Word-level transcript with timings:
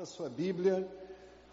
Abra 0.00 0.10
sua 0.10 0.30
Bíblia, 0.30 0.88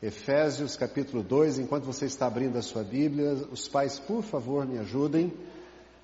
Efésios 0.01 0.77
capítulo 0.77 1.21
2. 1.21 1.59
Enquanto 1.59 1.83
você 1.83 2.05
está 2.05 2.27
abrindo 2.27 2.57
a 2.57 2.61
sua 2.61 2.81
Bíblia, 2.81 3.33
os 3.51 3.67
pais, 3.67 3.99
por 3.99 4.23
favor, 4.23 4.65
me 4.65 4.77
ajudem 4.77 5.33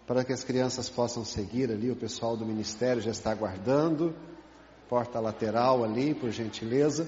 para 0.06 0.26
que 0.26 0.34
as 0.34 0.44
crianças 0.44 0.90
possam 0.90 1.24
seguir 1.24 1.72
ali. 1.72 1.90
O 1.90 1.96
pessoal 1.96 2.36
do 2.36 2.46
ministério 2.46 3.02
já 3.02 3.12
está 3.12 3.32
aguardando. 3.32 4.14
Porta 4.90 5.22
lateral 5.22 5.86
ali, 5.86 6.14
por 6.14 6.32
gentileza. 6.32 7.08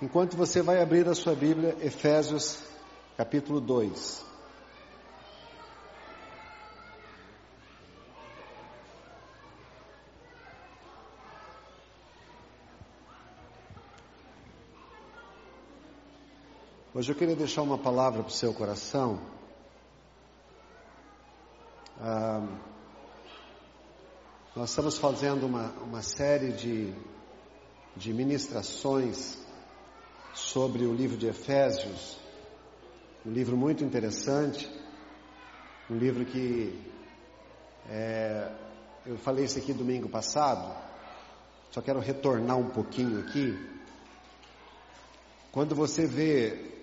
Enquanto 0.00 0.38
você 0.38 0.62
vai 0.62 0.80
abrir 0.80 1.06
a 1.06 1.14
sua 1.14 1.34
Bíblia, 1.34 1.76
Efésios 1.82 2.58
capítulo 3.14 3.60
2. 3.60 4.24
Hoje 16.96 17.12
eu 17.12 17.14
queria 17.14 17.36
deixar 17.36 17.60
uma 17.60 17.76
palavra 17.76 18.22
para 18.22 18.30
o 18.30 18.32
seu 18.32 18.54
coração. 18.54 19.20
Ah, 22.00 22.42
nós 24.56 24.70
estamos 24.70 24.96
fazendo 24.96 25.44
uma, 25.44 25.72
uma 25.82 26.00
série 26.00 26.52
de, 26.52 26.94
de 27.94 28.14
ministrações 28.14 29.36
sobre 30.32 30.86
o 30.86 30.94
livro 30.94 31.18
de 31.18 31.26
Efésios, 31.26 32.18
um 33.26 33.30
livro 33.30 33.58
muito 33.58 33.84
interessante, 33.84 34.66
um 35.90 35.98
livro 35.98 36.24
que 36.24 36.82
é, 37.90 38.50
eu 39.04 39.18
falei 39.18 39.44
isso 39.44 39.58
aqui 39.58 39.74
domingo 39.74 40.08
passado, 40.08 40.74
só 41.72 41.82
quero 41.82 42.00
retornar 42.00 42.56
um 42.56 42.70
pouquinho 42.70 43.20
aqui. 43.20 43.54
Quando 45.52 45.74
você 45.74 46.06
vê 46.06 46.74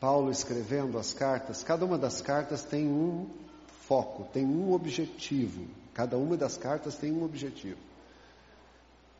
Paulo 0.00 0.30
escrevendo 0.30 0.98
as 0.98 1.14
cartas, 1.14 1.62
cada 1.62 1.84
uma 1.84 1.96
das 1.96 2.20
cartas 2.20 2.62
tem 2.62 2.86
um 2.86 3.28
foco, 3.86 4.28
tem 4.32 4.44
um 4.44 4.72
objetivo. 4.72 5.66
Cada 5.94 6.18
uma 6.18 6.36
das 6.36 6.56
cartas 6.56 6.96
tem 6.96 7.12
um 7.12 7.24
objetivo. 7.24 7.78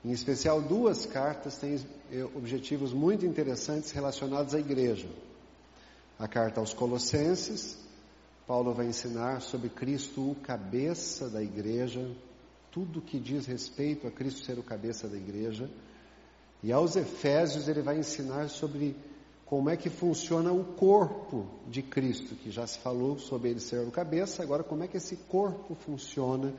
Em 0.04 0.12
especial, 0.12 0.60
duas 0.60 1.06
cartas 1.06 1.56
têm 1.56 1.80
eh, 2.12 2.22
objetivos 2.34 2.92
muito 2.92 3.24
interessantes 3.24 3.90
relacionados 3.92 4.54
à 4.54 4.60
igreja. 4.60 5.08
A 6.18 6.28
carta 6.28 6.60
aos 6.60 6.74
Colossenses, 6.74 7.78
Paulo 8.46 8.72
vai 8.72 8.86
ensinar 8.86 9.40
sobre 9.40 9.68
Cristo, 9.68 10.30
o 10.30 10.34
cabeça 10.36 11.28
da 11.28 11.42
igreja, 11.42 12.08
tudo 12.70 13.00
que 13.00 13.18
diz 13.18 13.46
respeito 13.46 14.06
a 14.06 14.10
Cristo 14.10 14.44
ser 14.44 14.58
o 14.58 14.62
cabeça 14.62 15.08
da 15.08 15.16
igreja. 15.16 15.68
E 16.62 16.70
aos 16.70 16.94
Efésios, 16.94 17.68
ele 17.68 17.82
vai 17.82 17.98
ensinar 17.98 18.48
sobre 18.48 18.94
como 19.46 19.70
é 19.70 19.76
que 19.76 19.88
funciona 19.88 20.52
o 20.52 20.64
corpo 20.64 21.46
de 21.68 21.80
Cristo, 21.80 22.34
que 22.34 22.50
já 22.50 22.66
se 22.66 22.78
falou 22.80 23.16
sobre 23.16 23.50
ele 23.50 23.60
ser 23.60 23.86
o 23.86 23.92
cabeça, 23.92 24.42
agora 24.42 24.64
como 24.64 24.82
é 24.82 24.88
que 24.88 24.96
esse 24.96 25.16
corpo 25.16 25.74
funciona, 25.74 26.52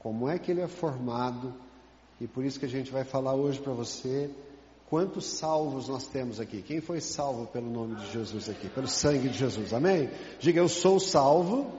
como 0.00 0.28
é 0.28 0.36
que 0.36 0.50
ele 0.50 0.60
é 0.60 0.66
formado, 0.66 1.54
e 2.20 2.26
por 2.26 2.44
isso 2.44 2.58
que 2.58 2.66
a 2.66 2.68
gente 2.68 2.90
vai 2.90 3.04
falar 3.04 3.34
hoje 3.34 3.60
para 3.60 3.72
você 3.72 4.28
quantos 4.88 5.26
salvos 5.26 5.88
nós 5.88 6.06
temos 6.06 6.40
aqui. 6.40 6.62
Quem 6.62 6.80
foi 6.80 7.00
salvo 7.00 7.46
pelo 7.46 7.70
nome 7.70 7.96
de 7.96 8.10
Jesus 8.12 8.48
aqui, 8.48 8.68
pelo 8.68 8.88
sangue 8.88 9.28
de 9.28 9.38
Jesus, 9.38 9.72
amém? 9.72 10.10
Diga, 10.40 10.60
eu 10.60 10.68
sou 10.68 10.98
salvo, 10.98 11.70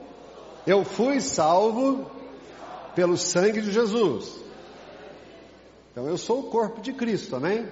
eu 0.66 0.84
fui 0.84 1.20
salvo 1.20 2.10
pelo 2.94 3.16
sangue 3.16 3.60
de 3.60 3.70
Jesus. 3.70 4.38
Então 5.90 6.06
eu 6.06 6.16
sou 6.16 6.40
o 6.40 6.50
corpo 6.50 6.80
de 6.80 6.92
Cristo, 6.92 7.36
amém? 7.36 7.66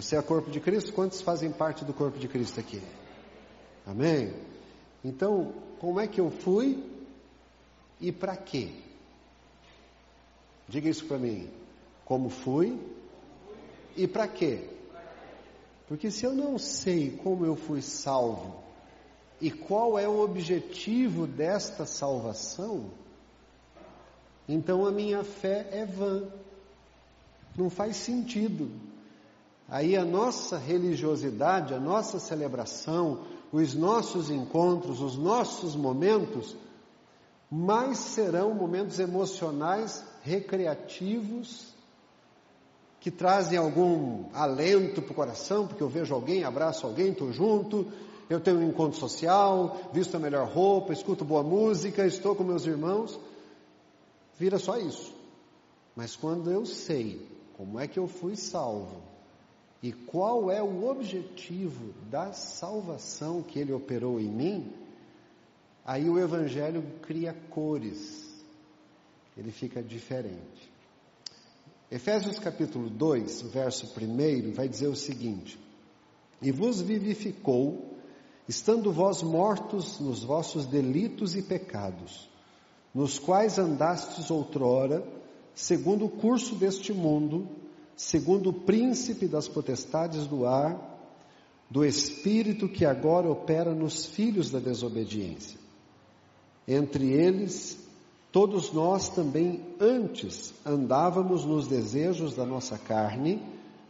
Você 0.00 0.14
é 0.14 0.22
corpo 0.22 0.48
de 0.48 0.60
Cristo? 0.60 0.92
Quantos 0.92 1.20
fazem 1.20 1.50
parte 1.50 1.84
do 1.84 1.92
corpo 1.92 2.20
de 2.20 2.28
Cristo 2.28 2.60
aqui? 2.60 2.80
Amém? 3.84 4.32
Então, 5.04 5.52
como 5.80 5.98
é 5.98 6.06
que 6.06 6.20
eu 6.20 6.30
fui 6.30 6.84
e 8.00 8.12
para 8.12 8.36
quê? 8.36 8.70
Diga 10.68 10.88
isso 10.88 11.04
para 11.04 11.18
mim. 11.18 11.50
Como 12.04 12.28
fui 12.28 12.78
e 13.96 14.06
para 14.06 14.28
quê? 14.28 14.70
Porque 15.88 16.12
se 16.12 16.24
eu 16.24 16.32
não 16.32 16.58
sei 16.58 17.10
como 17.16 17.44
eu 17.44 17.56
fui 17.56 17.82
salvo 17.82 18.62
e 19.40 19.50
qual 19.50 19.98
é 19.98 20.08
o 20.08 20.20
objetivo 20.20 21.26
desta 21.26 21.84
salvação, 21.84 22.88
então 24.48 24.86
a 24.86 24.92
minha 24.92 25.24
fé 25.24 25.66
é 25.72 25.84
vã. 25.84 26.22
Não 27.56 27.68
faz 27.68 27.96
sentido 27.96 28.70
aí 29.68 29.96
a 29.96 30.04
nossa 30.04 30.56
religiosidade, 30.56 31.74
a 31.74 31.80
nossa 31.80 32.18
celebração, 32.18 33.20
os 33.52 33.74
nossos 33.74 34.30
encontros, 34.30 35.00
os 35.00 35.16
nossos 35.16 35.76
momentos, 35.76 36.56
mais 37.50 37.98
serão 37.98 38.54
momentos 38.54 38.98
emocionais, 38.98 40.04
recreativos, 40.22 41.74
que 43.00 43.10
trazem 43.10 43.58
algum 43.58 44.24
alento 44.34 45.00
para 45.00 45.12
o 45.12 45.14
coração, 45.14 45.66
porque 45.66 45.82
eu 45.82 45.88
vejo 45.88 46.14
alguém, 46.14 46.44
abraço 46.44 46.86
alguém, 46.86 47.12
estou 47.12 47.32
junto, 47.32 47.86
eu 48.28 48.40
tenho 48.40 48.58
um 48.58 48.68
encontro 48.68 48.98
social, 48.98 49.76
visto 49.92 50.16
a 50.16 50.20
melhor 50.20 50.48
roupa, 50.48 50.92
escuto 50.92 51.24
boa 51.24 51.42
música, 51.42 52.06
estou 52.06 52.34
com 52.34 52.42
meus 52.42 52.66
irmãos. 52.66 53.18
Vira 54.38 54.58
só 54.58 54.76
isso. 54.76 55.14
Mas 55.96 56.14
quando 56.14 56.50
eu 56.50 56.66
sei 56.66 57.26
como 57.56 57.80
é 57.80 57.88
que 57.88 57.98
eu 57.98 58.06
fui 58.06 58.36
salvo, 58.36 59.02
e 59.82 59.92
qual 59.92 60.50
é 60.50 60.60
o 60.62 60.88
objetivo 60.88 61.92
da 62.10 62.32
salvação 62.32 63.42
que 63.42 63.58
ele 63.58 63.72
operou 63.72 64.18
em 64.18 64.28
mim, 64.28 64.72
aí 65.84 66.08
o 66.08 66.18
Evangelho 66.18 66.82
cria 67.02 67.32
cores, 67.50 68.44
ele 69.36 69.52
fica 69.52 69.82
diferente. 69.82 70.72
Efésios 71.90 72.38
capítulo 72.38 72.90
2, 72.90 73.42
verso 73.42 73.86
1, 73.86 74.52
vai 74.52 74.68
dizer 74.68 74.88
o 74.88 74.96
seguinte: 74.96 75.58
E 76.42 76.50
vos 76.50 76.80
vivificou, 76.82 77.96
estando 78.48 78.92
vós 78.92 79.22
mortos 79.22 80.00
nos 80.00 80.24
vossos 80.24 80.66
delitos 80.66 81.36
e 81.36 81.42
pecados, 81.42 82.28
nos 82.92 83.18
quais 83.18 83.58
andastes 83.58 84.30
outrora, 84.30 85.06
segundo 85.54 86.04
o 86.04 86.10
curso 86.10 86.56
deste 86.56 86.92
mundo, 86.92 87.48
segundo 87.98 88.50
o 88.50 88.52
príncipe 88.52 89.26
das 89.26 89.48
potestades 89.48 90.24
do 90.28 90.46
ar, 90.46 90.96
do 91.68 91.84
espírito 91.84 92.68
que 92.68 92.86
agora 92.86 93.28
opera 93.28 93.74
nos 93.74 94.06
filhos 94.06 94.50
da 94.50 94.60
desobediência. 94.60 95.58
Entre 96.66 97.12
eles, 97.12 97.76
todos 98.30 98.72
nós 98.72 99.08
também 99.08 99.66
antes 99.80 100.54
andávamos 100.64 101.44
nos 101.44 101.66
desejos 101.66 102.36
da 102.36 102.46
nossa 102.46 102.78
carne, 102.78 103.42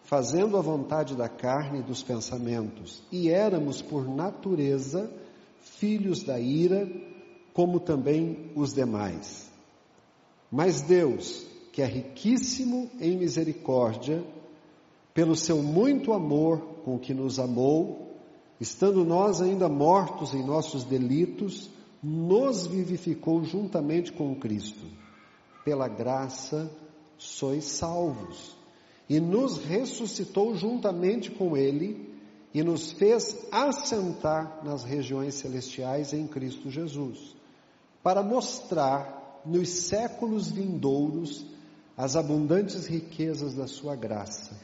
fazendo 0.05 0.57
a 0.57 0.63
vontade 0.63 1.15
da 1.15 1.29
carne 1.29 1.81
e 1.81 1.83
dos 1.83 2.03
pensamentos, 2.03 3.03
e 3.13 3.29
éramos 3.29 3.83
por 3.83 4.09
natureza 4.09 5.13
filhos 5.61 6.23
da 6.23 6.41
ira, 6.41 6.91
como 7.53 7.79
também 7.79 8.51
os 8.57 8.73
demais. 8.73 9.51
Mas 10.51 10.81
Deus, 10.81 11.47
que 11.79 11.83
é 11.83 11.87
riquíssimo 11.87 12.91
em 13.01 13.17
misericórdia, 13.17 14.25
pelo 15.15 15.37
seu 15.37 15.63
muito 15.63 16.13
amor 16.13 16.59
com 16.85 16.99
que 16.99 17.15
nos 17.15 17.39
amou, 17.39 18.17
estando 18.61 19.05
nós 19.05 19.41
ainda 19.41 19.69
mortos 19.69 20.35
em 20.35 20.45
nossos 20.45 20.83
delitos, 20.83 21.71
nos 22.03 22.67
vivificou 22.67 23.45
juntamente 23.45 24.11
com 24.11 24.35
Cristo. 24.35 24.85
Pela 25.65 25.87
graça 25.87 26.69
sois 27.17 27.63
salvos. 27.63 28.57
E 29.09 29.21
nos 29.21 29.59
ressuscitou 29.59 30.57
juntamente 30.57 31.31
com 31.31 31.57
Ele 31.57 32.13
e 32.53 32.61
nos 32.61 32.91
fez 32.91 33.47
assentar 33.53 34.65
nas 34.65 34.83
regiões 34.83 35.35
celestiais 35.35 36.13
em 36.13 36.27
Cristo 36.27 36.71
Jesus, 36.71 37.37
para 38.03 38.21
mostrar 38.21 39.43
nos 39.47 39.69
séculos 39.69 40.51
vindouros 40.51 41.57
as 41.99 42.15
abundantes 42.15 42.87
riquezas 42.87 43.55
da 43.55 43.67
sua 43.67 43.97
graça, 43.97 44.57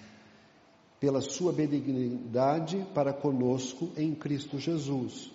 pela 1.01 1.21
sua 1.21 1.53
benignidade 1.53 2.87
para 2.95 3.13
conosco 3.13 3.91
em 3.97 4.15
Cristo 4.15 4.57
Jesus. 4.57 5.33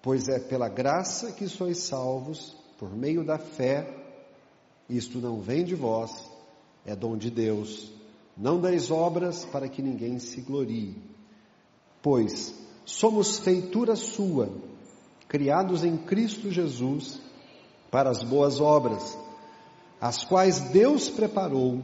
Pois 0.00 0.28
é 0.28 0.38
pela 0.38 0.70
graça 0.70 1.32
que 1.32 1.46
sois 1.46 1.76
salvos, 1.76 2.56
por 2.78 2.96
meio 2.96 3.22
da 3.22 3.36
fé, 3.36 3.94
isto 4.88 5.18
não 5.18 5.42
vem 5.42 5.62
de 5.62 5.74
vós, 5.74 6.10
é 6.86 6.96
dom 6.96 7.18
de 7.18 7.30
Deus. 7.30 7.92
Não 8.34 8.58
dais 8.58 8.90
obras 8.90 9.44
para 9.44 9.68
que 9.68 9.82
ninguém 9.82 10.18
se 10.18 10.40
glorie. 10.40 10.96
Pois 12.00 12.54
somos 12.86 13.38
feitura 13.38 13.94
sua, 13.94 14.48
criados 15.28 15.84
em 15.84 15.98
Cristo 15.98 16.50
Jesus, 16.50 17.20
para 17.90 18.08
as 18.08 18.22
boas 18.22 18.58
obras, 18.58 19.18
as 20.00 20.24
quais 20.24 20.60
Deus 20.60 21.10
preparou 21.10 21.82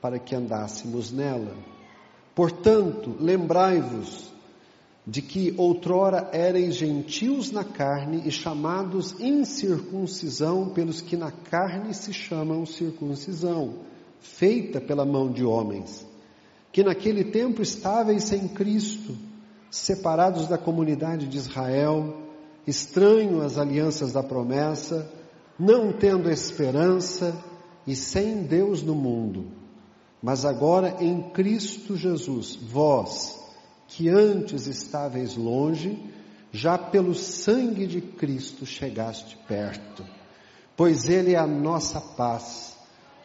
para 0.00 0.18
que 0.18 0.34
andássemos 0.34 1.10
nela. 1.10 1.56
Portanto, 2.34 3.16
lembrai-vos 3.18 4.30
de 5.06 5.22
que 5.22 5.54
outrora 5.56 6.30
ereis 6.32 6.76
gentios 6.76 7.50
na 7.50 7.64
carne 7.64 8.22
e 8.24 8.30
chamados 8.30 9.18
incircuncisão 9.20 10.68
pelos 10.68 11.00
que 11.00 11.16
na 11.16 11.30
carne 11.30 11.94
se 11.94 12.12
chamam 12.12 12.66
circuncisão, 12.66 13.80
feita 14.20 14.80
pela 14.80 15.04
mão 15.04 15.30
de 15.30 15.44
homens, 15.44 16.06
que 16.72 16.84
naquele 16.84 17.24
tempo 17.24 17.62
estáveis 17.62 18.24
sem 18.24 18.48
Cristo, 18.48 19.16
separados 19.70 20.48
da 20.48 20.58
comunidade 20.58 21.26
de 21.28 21.36
Israel, 21.36 22.22
estranho 22.66 23.42
às 23.42 23.58
alianças 23.58 24.12
da 24.12 24.22
promessa, 24.22 25.10
não 25.58 25.92
tendo 25.92 26.30
esperança 26.30 27.34
e 27.86 27.94
sem 27.94 28.42
Deus 28.42 28.82
no 28.82 28.94
mundo. 28.94 29.46
Mas 30.22 30.44
agora 30.44 30.96
em 31.00 31.30
Cristo 31.30 31.96
Jesus, 31.96 32.56
vós, 32.56 33.38
que 33.86 34.08
antes 34.08 34.66
estáveis 34.66 35.36
longe, 35.36 36.02
já 36.50 36.76
pelo 36.76 37.14
sangue 37.14 37.86
de 37.86 38.00
Cristo 38.00 38.64
chegaste 38.64 39.36
perto, 39.46 40.04
pois 40.76 41.08
Ele 41.08 41.34
é 41.34 41.38
a 41.38 41.46
nossa 41.46 42.00
paz, 42.00 42.76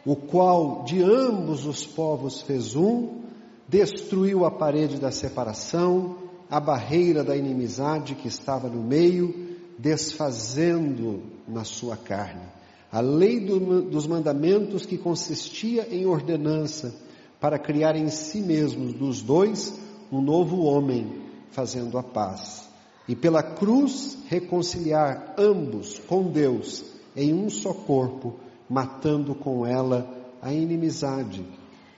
o 0.04 0.14
qual 0.14 0.84
de 0.84 1.02
ambos 1.02 1.64
os 1.66 1.86
povos 1.86 2.42
fez 2.42 2.76
um, 2.76 3.22
destruiu 3.66 4.44
a 4.44 4.50
parede 4.50 4.98
da 4.98 5.10
separação, 5.10 6.18
a 6.50 6.60
barreira 6.60 7.24
da 7.24 7.36
inimizade 7.36 8.14
que 8.14 8.28
estava 8.28 8.68
no 8.68 8.82
meio, 8.82 9.56
desfazendo 9.78 11.22
na 11.48 11.64
sua 11.64 11.96
carne. 11.96 12.61
A 12.92 13.00
lei 13.00 13.40
do, 13.40 13.80
dos 13.80 14.06
mandamentos 14.06 14.84
que 14.84 14.98
consistia 14.98 15.88
em 15.90 16.04
ordenança 16.04 16.94
para 17.40 17.58
criar 17.58 17.96
em 17.96 18.08
si 18.08 18.42
mesmos 18.42 18.92
dos 18.92 19.22
dois 19.22 19.80
um 20.12 20.20
novo 20.20 20.60
homem, 20.64 21.22
fazendo 21.50 21.96
a 21.96 22.02
paz. 22.02 22.68
E 23.08 23.16
pela 23.16 23.42
cruz 23.42 24.18
reconciliar 24.28 25.34
ambos 25.38 25.98
com 26.00 26.30
Deus 26.30 26.84
em 27.16 27.32
um 27.32 27.48
só 27.48 27.72
corpo, 27.72 28.34
matando 28.68 29.34
com 29.34 29.66
ela 29.66 30.06
a 30.42 30.52
inimizade. 30.52 31.46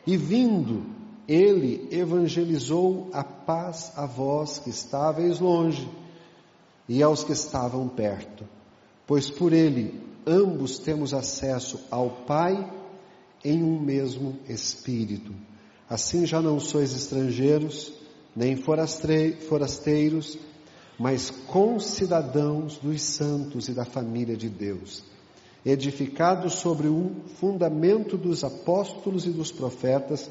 E 0.06 0.17
vindo, 0.17 0.85
ele 1.26 1.88
evangelizou 1.90 3.08
a 3.12 3.25
paz 3.25 3.93
a 3.97 4.06
vós 4.06 4.61
que 4.61 4.70
estáveis 4.70 5.40
longe 5.40 5.88
e 6.88 7.02
aos 7.02 7.25
que 7.25 7.32
estavam 7.32 7.88
perto, 7.88 8.44
pois 9.06 9.29
por 9.29 9.52
ele 9.52 10.04
ambos 10.26 10.79
temos 10.79 11.12
acesso 11.15 11.81
ao 11.91 12.25
Pai 12.25 12.73
em 13.44 13.62
um 13.62 13.79
mesmo 13.79 14.38
Espírito. 14.49 15.32
Assim 15.88 16.25
já 16.26 16.41
não 16.41 16.59
sois 16.59 16.94
estrangeiros, 16.94 17.93
nem 18.35 18.56
forasteiros, 18.56 20.38
mas 20.99 21.31
concidadãos 21.31 22.79
dos 22.79 23.03
santos 23.03 23.69
e 23.69 23.73
da 23.73 23.85
família 23.85 24.37
de 24.37 24.49
Deus, 24.49 25.05
edificados 25.65 26.55
sobre 26.55 26.88
o 26.88 27.12
fundamento 27.37 28.17
dos 28.17 28.44
apóstolos 28.44 29.26
e 29.26 29.31
dos 29.31 29.53
profetas, 29.53 30.31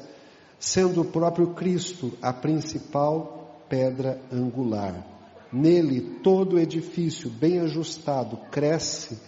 sendo 0.58 1.02
o 1.02 1.04
próprio 1.04 1.48
Cristo 1.54 2.12
a 2.20 2.32
principal 2.32 3.64
pedra 3.68 4.20
angular. 4.32 5.06
Nele 5.52 6.00
todo 6.22 6.58
edifício 6.58 7.30
bem 7.30 7.60
ajustado 7.60 8.38
cresce 8.50 9.18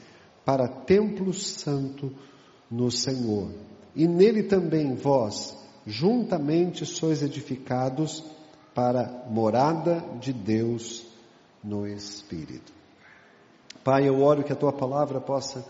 para 0.46 0.68
templo 0.68 1.34
santo 1.34 2.12
no 2.70 2.88
Senhor. 2.88 3.50
E 3.96 4.06
nele 4.06 4.44
também 4.44 4.94
vós, 4.94 5.58
juntamente 5.84 6.86
sois 6.86 7.20
edificados 7.20 8.22
para 8.72 9.24
morada 9.28 10.04
de 10.20 10.32
Deus 10.32 11.04
no 11.64 11.84
Espírito. 11.84 12.72
Pai, 13.82 14.08
eu 14.08 14.22
oro 14.22 14.44
que 14.44 14.52
a 14.52 14.56
tua 14.56 14.72
palavra 14.72 15.20
possa 15.20 15.66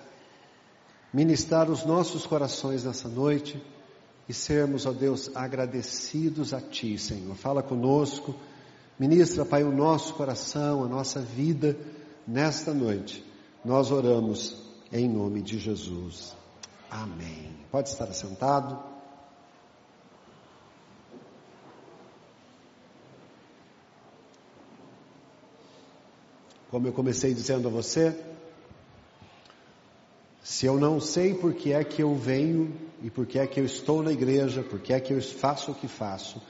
ministrar 1.10 1.70
os 1.70 1.86
nossos 1.86 2.26
corações 2.26 2.84
nessa 2.84 3.08
noite 3.08 3.62
e 4.28 4.34
sermos, 4.34 4.84
ó 4.84 4.92
Deus, 4.92 5.30
agradecidos 5.34 6.52
a 6.52 6.60
Ti, 6.60 6.98
Senhor. 6.98 7.34
Fala 7.34 7.62
conosco, 7.62 8.34
ministra, 8.98 9.46
Pai, 9.46 9.64
o 9.64 9.72
nosso 9.72 10.12
coração, 10.14 10.84
a 10.84 10.88
nossa 10.88 11.20
vida 11.20 11.78
nesta 12.26 12.74
noite. 12.74 13.24
Nós 13.64 13.90
oramos 13.90 14.65
em 14.98 15.08
nome 15.08 15.42
de 15.42 15.58
Jesus. 15.58 16.34
Amém. 16.90 17.54
Pode 17.70 17.88
estar 17.88 18.06
sentado. 18.12 18.78
Como 26.70 26.86
eu 26.86 26.92
comecei 26.92 27.32
dizendo 27.32 27.68
a 27.68 27.70
você, 27.70 28.14
se 30.42 30.66
eu 30.66 30.78
não 30.78 31.00
sei 31.00 31.34
por 31.34 31.54
que 31.54 31.72
é 31.72 31.82
que 31.82 32.02
eu 32.02 32.14
venho 32.14 32.74
e 33.02 33.10
por 33.10 33.26
que 33.26 33.38
é 33.38 33.46
que 33.46 33.60
eu 33.60 33.64
estou 33.64 34.02
na 34.02 34.12
igreja, 34.12 34.62
por 34.62 34.80
que 34.80 34.92
é 34.92 35.00
que 35.00 35.12
eu 35.12 35.20
faço 35.22 35.72
o 35.72 35.74
que 35.74 35.88
faço, 35.88 36.40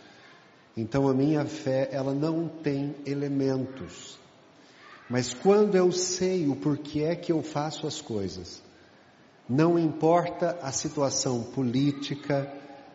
então 0.76 1.08
a 1.08 1.14
minha 1.14 1.44
fé 1.44 1.88
ela 1.90 2.12
não 2.12 2.48
tem 2.48 2.94
elementos. 3.06 4.19
Mas 5.08 5.32
quando 5.32 5.76
eu 5.76 5.93
sei 5.93 6.49
o 6.49 6.56
porquê 6.56 7.03
é 7.03 7.14
que 7.14 7.31
eu 7.31 7.43
faço 7.43 7.87
as 7.87 8.00
coisas, 8.00 8.62
não 9.49 9.79
importa 9.79 10.58
a 10.61 10.73
situação 10.73 11.43
política, 11.43 12.53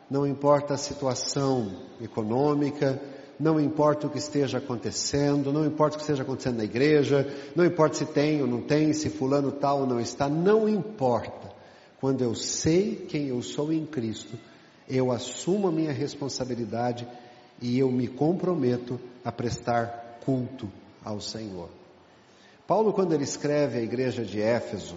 não 0.10 0.28
importa 0.28 0.74
a 0.74 0.78
situação 0.78 1.72
econômica, 2.02 3.02
não 3.40 3.60
importa 3.60 4.08
o 4.08 4.10
que 4.10 4.18
esteja 4.18 4.58
acontecendo, 4.58 5.54
não 5.54 5.66
importa 5.66 5.96
o 5.96 5.98
que 5.98 6.04
esteja 6.04 6.24
acontecendo 6.24 6.58
na 6.58 6.66
igreja, 6.66 7.26
não 7.56 7.66
importa 7.66 7.96
se 7.96 8.06
tem 8.06 8.42
ou 8.42 8.48
não 8.48 8.62
tem, 8.62 8.92
se 8.92 9.10
fulano 9.10 9.52
tal 9.52 9.80
ou 9.80 9.88
não 9.88 10.00
está, 10.00 10.28
não 10.28 10.68
importa. 10.68 11.50
Quando 12.00 12.22
eu 12.22 12.36
sei 12.36 12.96
quem 13.08 13.30
eu 13.30 13.42
sou 13.42 13.72
em 13.72 13.86
Cristo, 13.86 14.38
eu 14.88 15.12
assumo 15.12 15.70
a 15.70 15.72
minha 15.72 15.94
responsabilidade 15.94 17.08
e 17.62 17.80
eu 17.80 17.90
me 17.90 18.08
comprometo 18.08 19.00
a 19.24 19.32
prestar 19.32 20.20
culto 20.26 20.70
ao 21.04 21.22
Senhor. 21.22 21.81
Paulo, 22.72 22.94
quando 22.94 23.14
ele 23.14 23.26
escreve 23.26 23.80
a 23.80 23.82
igreja 23.82 24.24
de 24.24 24.42
Éfeso, 24.42 24.96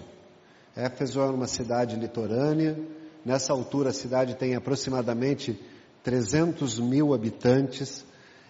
Éfeso 0.77 1.19
é 1.19 1.25
uma 1.25 1.49
cidade 1.49 1.97
litorânea, 1.97 2.79
nessa 3.25 3.53
altura 3.53 3.91
a 3.91 3.93
cidade 3.93 4.37
tem 4.37 4.55
aproximadamente 4.55 5.61
300 6.05 6.79
mil 6.79 7.13
habitantes, 7.13 8.05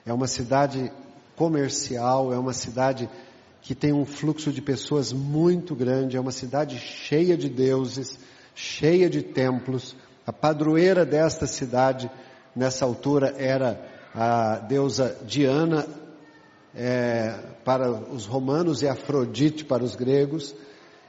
é 0.04 0.12
uma 0.12 0.26
cidade 0.26 0.92
comercial, 1.36 2.34
é 2.34 2.38
uma 2.38 2.52
cidade 2.52 3.08
que 3.62 3.74
tem 3.74 3.94
um 3.94 4.04
fluxo 4.04 4.52
de 4.52 4.60
pessoas 4.60 5.10
muito 5.10 5.74
grande, 5.74 6.18
é 6.18 6.20
uma 6.20 6.30
cidade 6.30 6.78
cheia 6.78 7.34
de 7.34 7.48
deuses, 7.48 8.18
cheia 8.54 9.08
de 9.08 9.22
templos. 9.22 9.96
A 10.26 10.34
padroeira 10.34 11.06
desta 11.06 11.46
cidade, 11.46 12.10
nessa 12.54 12.84
altura, 12.84 13.34
era 13.38 13.88
a 14.14 14.58
deusa 14.58 15.16
Diana 15.24 16.03
é, 16.74 17.38
para 17.64 17.90
os 17.90 18.26
romanos 18.26 18.82
e 18.82 18.88
Afrodite 18.88 19.64
para 19.64 19.84
os 19.84 19.94
gregos. 19.94 20.54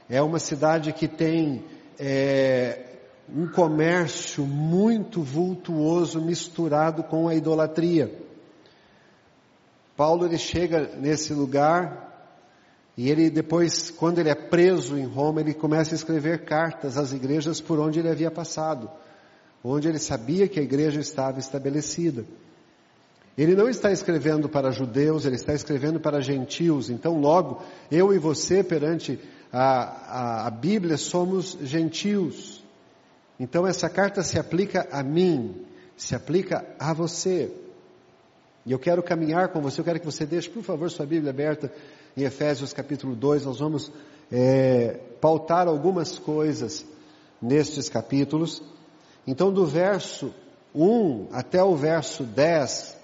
É 0.08 0.22
uma 0.22 0.38
cidade 0.38 0.92
que 0.92 1.08
tem 1.08 1.64
é, 1.98 2.86
um 3.28 3.48
comércio 3.48 4.44
muito 4.44 5.22
vultuoso 5.22 6.20
misturado 6.20 7.02
com 7.02 7.28
a 7.28 7.34
idolatria. 7.34 8.12
Paulo 9.96 10.26
ele 10.26 10.38
chega 10.38 10.90
nesse 10.96 11.32
lugar 11.32 12.06
e 12.96 13.10
ele 13.10 13.28
depois, 13.28 13.90
quando 13.90 14.18
ele 14.18 14.30
é 14.30 14.34
preso 14.34 14.96
em 14.96 15.04
Roma, 15.04 15.40
ele 15.40 15.52
começa 15.52 15.94
a 15.94 15.96
escrever 15.96 16.44
cartas 16.44 16.96
às 16.96 17.12
igrejas 17.12 17.60
por 17.60 17.78
onde 17.78 17.98
ele 17.98 18.08
havia 18.08 18.30
passado, 18.30 18.90
onde 19.64 19.88
ele 19.88 19.98
sabia 19.98 20.46
que 20.48 20.60
a 20.60 20.62
igreja 20.62 21.00
estava 21.00 21.38
estabelecida. 21.38 22.24
Ele 23.36 23.54
não 23.54 23.68
está 23.68 23.92
escrevendo 23.92 24.48
para 24.48 24.70
judeus, 24.70 25.26
ele 25.26 25.36
está 25.36 25.52
escrevendo 25.52 26.00
para 26.00 26.22
gentios. 26.22 26.88
Então, 26.88 27.20
logo, 27.20 27.62
eu 27.90 28.14
e 28.14 28.18
você, 28.18 28.64
perante 28.64 29.20
a, 29.52 29.62
a, 29.62 30.46
a 30.46 30.50
Bíblia, 30.50 30.96
somos 30.96 31.58
gentios. 31.62 32.64
Então, 33.38 33.66
essa 33.66 33.90
carta 33.90 34.22
se 34.22 34.38
aplica 34.38 34.88
a 34.90 35.02
mim, 35.02 35.66
se 35.96 36.14
aplica 36.14 36.64
a 36.78 36.94
você. 36.94 37.52
E 38.64 38.72
eu 38.72 38.78
quero 38.78 39.02
caminhar 39.02 39.48
com 39.48 39.60
você, 39.60 39.80
eu 39.80 39.84
quero 39.84 40.00
que 40.00 40.06
você 40.06 40.24
deixe, 40.24 40.48
por 40.48 40.62
favor, 40.62 40.90
sua 40.90 41.04
Bíblia 41.04 41.30
aberta 41.30 41.70
em 42.16 42.22
Efésios 42.22 42.72
capítulo 42.72 43.14
2. 43.14 43.44
Nós 43.44 43.58
vamos 43.58 43.92
é, 44.32 44.98
pautar 45.20 45.68
algumas 45.68 46.18
coisas 46.18 46.86
nestes 47.40 47.90
capítulos. 47.90 48.62
Então, 49.26 49.52
do 49.52 49.66
verso 49.66 50.32
1 50.74 51.28
até 51.32 51.62
o 51.62 51.76
verso 51.76 52.24
10, 52.24 52.95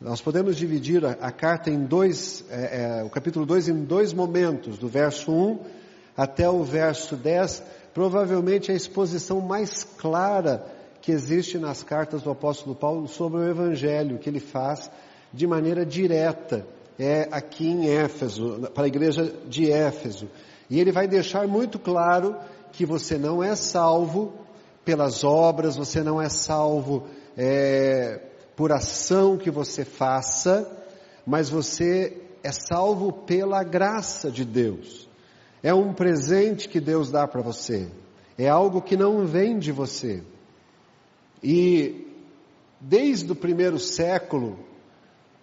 nós 0.00 0.20
podemos 0.20 0.56
dividir 0.56 1.04
a, 1.04 1.12
a 1.12 1.32
carta 1.32 1.70
em 1.70 1.84
dois, 1.84 2.44
é, 2.50 3.00
é, 3.00 3.04
o 3.04 3.08
capítulo 3.08 3.46
2 3.46 3.68
em 3.68 3.84
dois 3.84 4.12
momentos, 4.12 4.76
do 4.78 4.88
verso 4.88 5.32
1 5.32 5.58
até 6.14 6.48
o 6.48 6.62
verso 6.62 7.16
10, 7.16 7.62
provavelmente 7.94 8.70
a 8.70 8.74
exposição 8.74 9.40
mais 9.40 9.84
clara 9.84 10.66
que 11.00 11.12
existe 11.12 11.56
nas 11.56 11.82
cartas 11.82 12.22
do 12.22 12.30
apóstolo 12.30 12.74
Paulo 12.74 13.08
sobre 13.08 13.38
o 13.38 13.48
evangelho 13.48 14.18
que 14.18 14.28
ele 14.28 14.40
faz 14.40 14.90
de 15.32 15.46
maneira 15.46 15.84
direta, 15.84 16.66
é 16.98 17.28
aqui 17.30 17.66
em 17.66 17.88
Éfeso, 17.88 18.68
para 18.74 18.84
a 18.84 18.88
igreja 18.88 19.32
de 19.46 19.70
Éfeso. 19.70 20.28
E 20.68 20.80
ele 20.80 20.92
vai 20.92 21.06
deixar 21.06 21.46
muito 21.46 21.78
claro 21.78 22.36
que 22.72 22.84
você 22.84 23.16
não 23.16 23.42
é 23.42 23.54
salvo 23.54 24.34
pelas 24.84 25.24
obras, 25.24 25.76
você 25.76 26.02
não 26.02 26.20
é 26.20 26.28
salvo 26.28 27.06
é, 27.36 28.20
por 28.56 28.72
ação 28.72 29.36
que 29.36 29.50
você 29.50 29.84
faça, 29.84 30.66
mas 31.26 31.50
você 31.50 32.16
é 32.42 32.50
salvo 32.50 33.12
pela 33.12 33.62
graça 33.62 34.30
de 34.30 34.44
Deus. 34.44 35.06
É 35.62 35.74
um 35.74 35.92
presente 35.92 36.68
que 36.68 36.80
Deus 36.80 37.10
dá 37.10 37.28
para 37.28 37.42
você. 37.42 37.86
É 38.38 38.48
algo 38.48 38.80
que 38.80 38.96
não 38.96 39.26
vem 39.26 39.58
de 39.58 39.72
você. 39.72 40.22
E 41.42 42.06
desde 42.80 43.30
o 43.30 43.36
primeiro 43.36 43.78
século 43.78 44.58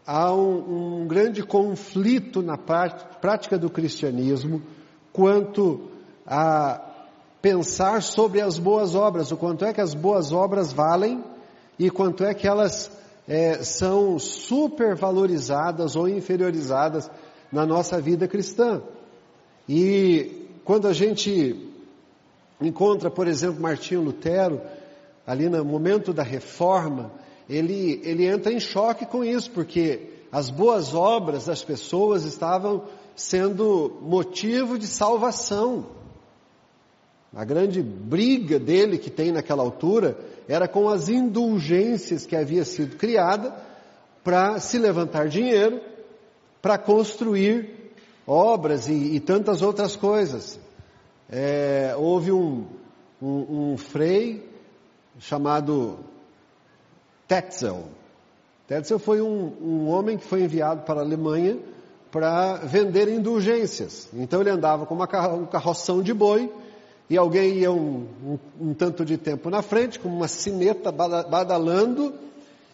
há 0.06 0.34
um, 0.34 1.02
um 1.02 1.08
grande 1.08 1.44
conflito 1.44 2.42
na 2.42 2.58
prática 2.58 3.58
do 3.58 3.70
cristianismo 3.70 4.62
quanto 5.12 5.92
a 6.26 6.82
pensar 7.42 8.02
sobre 8.02 8.42
as 8.42 8.58
boas 8.58 8.96
obras, 8.96 9.32
o 9.32 9.38
quanto 9.38 9.66
é 9.66 9.74
que 9.74 9.82
as 9.82 9.94
boas 9.94 10.32
obras 10.32 10.72
valem 10.72 11.24
e 11.78 11.90
quanto 11.90 12.24
é 12.24 12.34
que 12.34 12.48
elas 12.48 12.90
é, 13.28 13.64
são 13.64 14.20
supervalorizadas 14.20 15.96
ou 15.96 16.08
inferiorizadas 16.08 17.10
na 17.52 17.66
nossa 17.66 18.00
vida 18.02 18.28
cristã. 18.28 18.82
E 19.68 20.48
quando 20.66 20.88
a 20.88 20.94
gente 20.94 21.72
encontra, 22.60 23.10
por 23.10 23.28
exemplo, 23.28 23.62
Martinho 23.62 24.02
Lutero, 24.02 24.62
ali 25.26 25.50
no 25.50 25.64
momento 25.64 26.14
da 26.14 26.24
reforma, 26.24 27.12
ele, 27.50 28.02
ele 28.04 28.26
entra 28.26 28.52
em 28.52 28.60
choque 28.60 29.06
com 29.06 29.24
isso, 29.24 29.52
porque 29.52 30.10
as 30.32 30.50
boas 30.50 30.94
obras 30.94 31.46
das 31.46 31.64
pessoas 31.64 32.24
estavam 32.26 32.84
sendo 33.16 34.00
motivo 34.02 34.78
de 34.78 34.88
salvação. 34.88 35.86
A 37.36 37.44
grande 37.44 37.82
briga 37.82 38.60
dele 38.60 38.98
que 38.98 39.10
tem 39.10 39.32
naquela 39.32 39.64
altura 39.64 40.18
era 40.48 40.68
com 40.68 40.88
as 40.88 41.10
indulgências 41.10 42.26
que 42.26 42.36
havia 42.36 42.64
sido 42.64 42.96
criada 42.96 43.56
para 44.24 44.60
se 44.60 44.78
levantar 44.78 45.28
dinheiro, 45.28 45.82
para 46.62 46.78
construir 46.78 47.92
obras 48.28 48.88
e, 48.88 49.16
e, 49.16 49.20
tantas 49.20 49.64
outras 49.64 49.96
coisas. 49.96 50.60
É, 51.30 51.96
houve 51.98 52.32
um, 52.32 52.68
um, 53.22 53.72
um, 53.72 53.78
frei 53.78 54.48
chamado 55.20 55.98
Tetzel. 57.28 57.86
Tetzel 58.68 59.00
foi 59.00 59.22
um, 59.22 59.52
um 59.60 59.88
homem 59.90 60.18
que 60.18 60.26
foi 60.26 60.44
enviado 60.44 60.84
para 60.84 61.00
a 61.00 61.04
Alemanha 61.04 61.58
para 62.12 62.58
vender 62.58 63.10
indulgências. 63.10 64.08
Então 64.14 64.40
ele 64.40 64.52
andava 64.52 64.86
com 64.86 64.94
uma 64.94 65.10
um 65.34 65.48
carroção 65.48 66.04
de 66.04 66.14
boi 66.14 66.50
e 67.10 67.18
alguém 67.18 67.60
ia 67.60 67.72
um, 67.72 68.08
um, 68.26 68.40
um, 68.60 68.74
tanto 68.74 69.04
de 69.04 69.18
tempo 69.18 69.50
na 69.50 69.62
frente, 69.62 70.00
com 70.00 70.10
uma 70.10 70.28
sineta 70.28 70.92
badalando, 70.92 72.14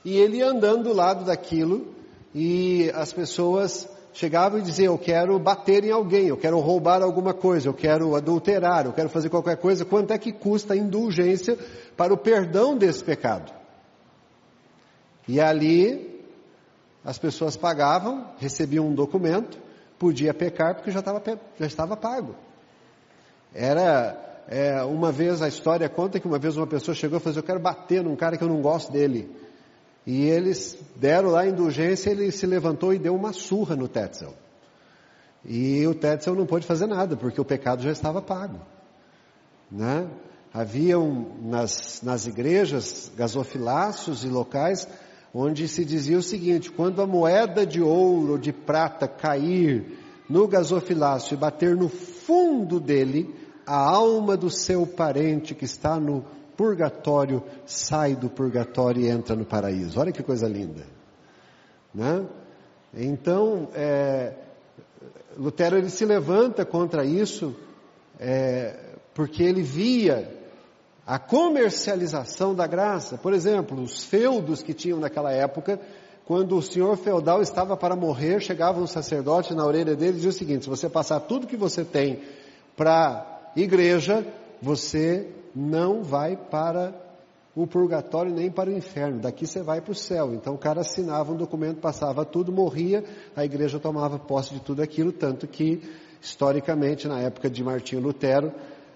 e 0.05 0.15
ele 0.17 0.41
andando 0.41 0.83
do 0.83 0.93
lado 0.93 1.25
daquilo, 1.25 1.87
e 2.33 2.91
as 2.93 3.11
pessoas 3.11 3.89
chegavam 4.13 4.59
e 4.59 4.61
diziam, 4.61 4.93
eu 4.93 4.97
quero 4.97 5.37
bater 5.39 5.83
em 5.83 5.91
alguém, 5.91 6.27
eu 6.27 6.37
quero 6.37 6.59
roubar 6.59 7.01
alguma 7.01 7.33
coisa, 7.33 7.67
eu 7.67 7.73
quero 7.73 8.15
adulterar, 8.15 8.85
eu 8.85 8.93
quero 8.93 9.09
fazer 9.09 9.29
qualquer 9.29 9.57
coisa, 9.57 9.85
quanto 9.85 10.11
é 10.11 10.17
que 10.17 10.31
custa 10.31 10.73
a 10.73 10.77
indulgência 10.77 11.57
para 11.97 12.13
o 12.13 12.17
perdão 12.17 12.77
desse 12.77 13.03
pecado? 13.03 13.51
E 15.27 15.39
ali, 15.39 16.23
as 17.03 17.17
pessoas 17.17 17.55
pagavam, 17.55 18.25
recebiam 18.39 18.87
um 18.87 18.95
documento, 18.95 19.57
podia 19.97 20.33
pecar 20.33 20.75
porque 20.75 20.91
já 20.91 21.03
já 21.59 21.65
estava 21.65 21.95
pago. 21.95 22.35
Era, 23.53 24.45
é, 24.47 24.83
uma 24.83 25.11
vez, 25.11 25.41
a 25.41 25.47
história 25.47 25.87
conta 25.89 26.19
que 26.19 26.27
uma 26.27 26.39
vez 26.39 26.55
uma 26.57 26.67
pessoa 26.67 26.95
chegou 26.95 27.17
e 27.17 27.21
falou 27.21 27.31
assim, 27.31 27.39
eu 27.39 27.43
quero 27.43 27.59
bater 27.59 28.03
num 28.03 28.15
cara 28.15 28.37
que 28.37 28.43
eu 28.43 28.47
não 28.49 28.61
gosto 28.61 28.91
dele. 28.91 29.29
E 30.05 30.25
eles 30.25 30.77
deram 30.95 31.29
lá 31.29 31.41
a 31.41 31.47
indulgência, 31.47 32.09
ele 32.09 32.31
se 32.31 32.45
levantou 32.45 32.93
e 32.93 32.99
deu 32.99 33.15
uma 33.15 33.33
surra 33.33 33.75
no 33.75 33.87
Tetzel. 33.87 34.33
E 35.45 35.85
o 35.87 35.93
Tetzel 35.93 36.35
não 36.35 36.45
pôde 36.45 36.65
fazer 36.65 36.87
nada, 36.87 37.15
porque 37.15 37.39
o 37.39 37.45
pecado 37.45 37.81
já 37.81 37.91
estava 37.91 38.21
pago. 38.21 38.59
Né? 39.71 40.07
Haviam 40.53 41.27
nas, 41.41 42.01
nas 42.01 42.25
igrejas 42.25 43.11
gasofilaços 43.15 44.23
e 44.23 44.27
locais 44.27 44.87
onde 45.33 45.67
se 45.67 45.85
dizia 45.85 46.17
o 46.17 46.23
seguinte: 46.23 46.71
quando 46.71 47.01
a 47.01 47.07
moeda 47.07 47.65
de 47.65 47.81
ouro 47.81 48.33
ou 48.33 48.37
de 48.37 48.51
prata 48.51 49.07
cair 49.07 49.97
no 50.29 50.47
gasofilácio 50.47 51.33
e 51.33 51.37
bater 51.37 51.75
no 51.75 51.89
fundo 51.89 52.79
dele, 52.79 53.33
a 53.65 53.75
alma 53.75 54.37
do 54.37 54.49
seu 54.49 54.85
parente 54.85 55.55
que 55.55 55.65
está 55.65 55.99
no 55.99 56.23
purgatório 56.55 57.43
sai 57.65 58.15
do 58.15 58.29
purgatório 58.29 59.01
e 59.01 59.07
entra 59.07 59.35
no 59.35 59.45
paraíso. 59.45 59.99
Olha 59.99 60.11
que 60.11 60.21
coisa 60.21 60.47
linda. 60.47 60.85
Né? 61.93 62.25
Então, 62.93 63.69
é, 63.73 64.33
Lutero 65.37 65.77
ele 65.77 65.89
se 65.89 66.05
levanta 66.05 66.65
contra 66.65 67.05
isso, 67.05 67.55
é, 68.19 68.77
porque 69.13 69.43
ele 69.43 69.61
via 69.61 70.37
a 71.05 71.17
comercialização 71.17 72.53
da 72.53 72.67
graça. 72.67 73.17
Por 73.17 73.33
exemplo, 73.33 73.81
os 73.81 74.03
feudos 74.03 74.61
que 74.61 74.73
tinham 74.73 74.99
naquela 74.99 75.31
época, 75.31 75.79
quando 76.29 76.55
o 76.55 76.61
senhor 76.61 76.95
feudal 76.95 77.41
estava 77.41 77.75
para 77.75 77.95
morrer, 77.95 78.39
chegava 78.39 78.79
um 78.79 78.85
sacerdote 78.85 79.55
na 79.55 79.65
orelha 79.65 79.95
dele 79.95 80.11
e 80.11 80.15
dizia 80.17 80.29
o 80.29 80.33
seguinte: 80.33 80.65
se 80.65 80.69
você 80.69 80.87
passar 80.87 81.21
tudo 81.21 81.47
que 81.47 81.57
você 81.57 81.83
tem 81.83 82.19
para 82.77 83.51
igreja, 83.55 84.23
você 84.61 85.27
não 85.55 86.03
vai 86.03 86.37
para 86.37 86.93
o 87.55 87.65
purgatório 87.65 88.31
nem 88.31 88.51
para 88.51 88.69
o 88.69 88.77
inferno, 88.77 89.19
daqui 89.19 89.47
você 89.47 89.63
vai 89.63 89.81
para 89.81 89.91
o 89.91 89.95
céu. 89.95 90.35
Então 90.35 90.53
o 90.53 90.57
cara 90.59 90.81
assinava 90.81 91.33
um 91.33 91.35
documento, 91.35 91.81
passava 91.81 92.23
tudo, 92.23 92.51
morria, 92.51 93.03
a 93.35 93.43
igreja 93.43 93.79
tomava 93.79 94.19
posse 94.19 94.53
de 94.53 94.59
tudo 94.59 94.83
aquilo, 94.83 95.11
tanto 95.11 95.47
que, 95.47 95.81
historicamente, 96.21 97.07
na 97.07 97.19
época 97.19 97.49
de 97.49 97.63
Martinho 97.63 98.03
Lutero, 98.03 98.53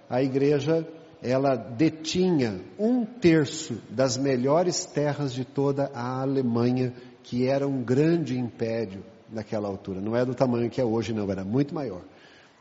a 0.08 0.22
igreja 0.22 0.88
ela 1.20 1.56
detinha 1.56 2.60
um 2.78 3.06
terço 3.06 3.78
das 3.90 4.18
melhores 4.18 4.86
terras 4.86 5.34
de 5.34 5.46
toda 5.46 5.90
a 5.96 6.22
Alemanha, 6.22 6.94
que 7.24 7.48
era 7.48 7.68
um 7.68 7.82
grande 7.82 8.38
império 8.38 9.04
naquela 9.32 9.68
altura. 9.68 10.02
Não 10.02 10.16
é 10.16 10.26
do 10.26 10.36
tamanho 10.36 10.70
que 10.70 10.80
é 10.80 10.86
hoje, 10.86 11.14
não, 11.14 11.30
era 11.32 11.44
muito 11.44 11.74
maior. 11.74 12.02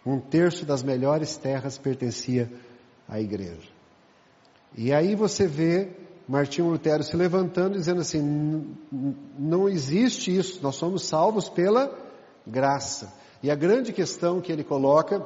Um 0.06 0.18
terço 0.18 0.64
das 0.64 0.82
melhores 0.82 1.36
terras 1.36 1.76
pertencia 1.76 2.50
à 3.08 3.20
igreja. 3.20 3.68
E 4.76 4.92
aí 4.92 5.14
você 5.14 5.46
vê 5.46 5.90
Martinho 6.26 6.70
Lutero 6.70 7.02
se 7.02 7.16
levantando 7.16 7.76
dizendo 7.76 8.00
assim: 8.00 8.74
não 9.38 9.68
existe 9.68 10.34
isso, 10.34 10.60
nós 10.62 10.76
somos 10.76 11.02
salvos 11.02 11.48
pela 11.48 11.92
graça. 12.46 13.12
E 13.42 13.50
a 13.50 13.54
grande 13.54 13.92
questão 13.92 14.40
que 14.40 14.50
ele 14.50 14.64
coloca, 14.64 15.24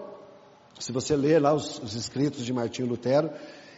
se 0.80 0.90
você 0.90 1.14
ler 1.14 1.40
lá 1.40 1.54
os, 1.54 1.78
os 1.78 1.94
escritos 1.94 2.44
de 2.44 2.52
Martinho 2.52 2.88
Lutero, 2.88 3.30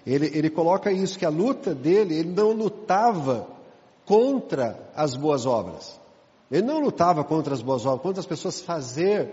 ele, 0.06 0.30
ele 0.32 0.48
coloca 0.48 0.90
isso, 0.90 1.18
que 1.18 1.26
a 1.26 1.28
luta 1.28 1.74
dele, 1.74 2.14
ele 2.14 2.30
não 2.30 2.52
lutava 2.52 3.57
contra 4.08 4.90
as 4.96 5.14
boas 5.14 5.44
obras. 5.44 6.00
Ele 6.50 6.66
não 6.66 6.80
lutava 6.80 7.22
contra 7.22 7.52
as 7.52 7.60
boas 7.60 7.84
obras, 7.84 8.00
contra 8.00 8.20
as 8.20 8.26
pessoas 8.26 8.58
fazer 8.58 9.30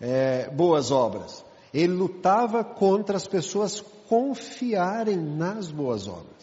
é, 0.00 0.48
boas 0.50 0.92
obras. 0.92 1.44
Ele 1.74 1.92
lutava 1.92 2.62
contra 2.62 3.16
as 3.16 3.26
pessoas 3.26 3.80
confiarem 4.08 5.16
nas 5.16 5.72
boas 5.72 6.06
obras. 6.06 6.38